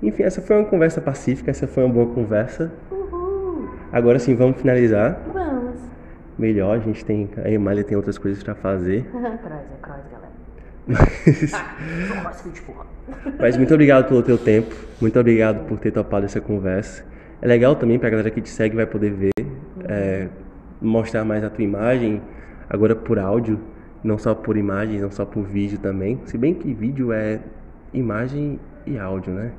enfim, 0.02 0.22
essa 0.22 0.40
foi 0.40 0.56
uma 0.56 0.64
conversa 0.64 1.00
pacífica, 1.00 1.50
essa 1.50 1.66
foi 1.66 1.84
uma 1.84 1.92
boa 1.92 2.14
conversa. 2.14 2.70
Uhul. 2.90 3.68
Agora 3.92 4.18
sim, 4.18 4.34
vamos 4.34 4.60
finalizar. 4.60 5.20
Vamos. 5.32 5.80
Melhor, 6.38 6.76
a 6.76 6.80
gente 6.80 7.04
tem. 7.04 7.28
A 7.44 7.50
Emália 7.50 7.82
tem 7.82 7.96
outras 7.96 8.16
coisas 8.16 8.42
para 8.42 8.54
fazer. 8.54 9.04
cross, 9.10 9.24
é 9.24 9.82
cross, 9.82 10.00
galera. 10.12 10.32
Mas... 10.86 11.54
ah, 11.54 12.32
Mas 13.40 13.56
muito 13.56 13.74
obrigado 13.74 14.06
pelo 14.06 14.22
teu 14.22 14.38
tempo. 14.38 14.74
Muito 15.00 15.18
obrigado 15.18 15.66
por 15.66 15.78
ter 15.78 15.90
topado 15.90 16.26
essa 16.26 16.40
conversa. 16.40 17.04
É 17.40 17.46
legal 17.46 17.76
também 17.76 17.98
para 17.98 18.08
a 18.08 18.10
galera 18.10 18.30
que 18.30 18.40
te 18.40 18.48
segue 18.48 18.74
vai 18.74 18.86
poder 18.86 19.10
ver, 19.10 19.30
uhum. 19.38 19.82
é, 19.88 20.28
mostrar 20.80 21.24
mais 21.24 21.44
a 21.44 21.50
tua 21.50 21.64
imagem, 21.64 22.20
agora 22.68 22.96
por 22.96 23.18
áudio, 23.18 23.60
não 24.02 24.18
só 24.18 24.34
por 24.34 24.56
imagem, 24.56 25.00
não 25.00 25.10
só 25.10 25.24
por 25.24 25.44
vídeo 25.44 25.78
também. 25.78 26.20
Se 26.24 26.36
bem 26.36 26.54
que 26.54 26.72
vídeo 26.72 27.12
é 27.12 27.40
imagem 27.92 28.58
e 28.86 28.98
áudio, 28.98 29.32
né? 29.32 29.52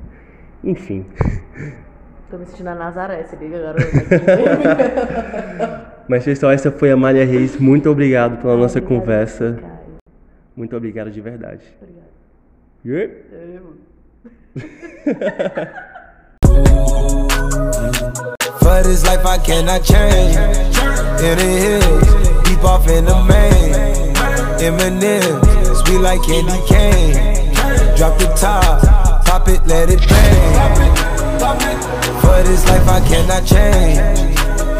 Enfim. 0.62 1.06
Tô 2.30 2.38
me 2.38 2.46
sentindo 2.46 2.68
a 2.68 2.74
Nazaré, 2.74 3.24
se 3.24 3.36
liga, 3.36 3.58
garoto. 3.58 3.82
Mas, 6.08 6.24
pessoal, 6.24 6.52
essa 6.52 6.70
foi 6.70 6.90
a 6.90 6.96
Malha 6.96 7.24
Reis. 7.24 7.58
Muito 7.58 7.90
obrigado 7.90 8.40
pela 8.40 8.54
Ai, 8.54 8.60
nossa 8.60 8.80
conversa. 8.80 9.58
Muito 10.54 10.76
obrigado 10.76 11.10
de 11.10 11.20
verdade. 11.20 11.64
Obrigado. 11.80 12.10
Yeah. 12.84 13.12
For 18.70 18.84
this 18.84 19.04
life 19.04 19.26
I 19.26 19.36
cannot 19.36 19.82
change. 19.82 20.36
In 20.36 21.34
the 21.38 21.50
hills, 21.58 22.44
deep 22.44 22.62
off 22.62 22.86
in 22.86 23.04
the 23.04 23.18
main. 23.26 23.74
Eminem, 24.62 25.42
sweet 25.82 25.98
like 25.98 26.22
candy 26.22 26.54
cane. 26.70 27.52
Drop 27.96 28.16
the 28.20 28.32
top. 28.38 28.80
Pop 29.26 29.48
it, 29.48 29.66
let 29.66 29.90
it 29.90 29.98
bang. 30.08 30.94
For 32.22 32.42
this 32.44 32.64
life 32.68 32.86
I 32.86 33.00
cannot 33.08 33.44
change. 33.44 33.98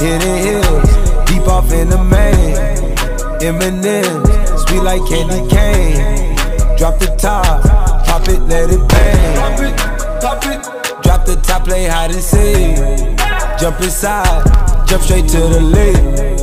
Hidden 0.00 0.38
hills, 0.38 1.26
deep 1.26 1.48
off 1.48 1.72
in 1.72 1.90
the 1.90 1.98
main. 1.98 2.54
Eminem, 3.42 4.22
sweet 4.68 4.82
like 4.84 5.02
candy 5.10 5.48
cane. 5.50 6.36
Drop 6.78 6.96
the 7.00 7.12
top, 7.18 7.64
pop 8.06 8.28
it, 8.28 8.38
let 8.42 8.70
it 8.70 8.88
bang. 8.88 9.36
Pop 9.36 9.60
it, 9.60 10.20
pop 10.22 10.46
it. 10.46 10.89
Drop 11.20 11.36
the 11.36 11.42
top, 11.42 11.64
play 11.64 11.86
hide 11.86 12.12
and 12.12 12.22
seek. 12.22 12.78
Jump 13.60 13.78
inside, 13.80 14.86
jump 14.86 15.02
straight 15.02 15.28
to 15.28 15.38
the 15.38 15.60
lead. 15.60 16.39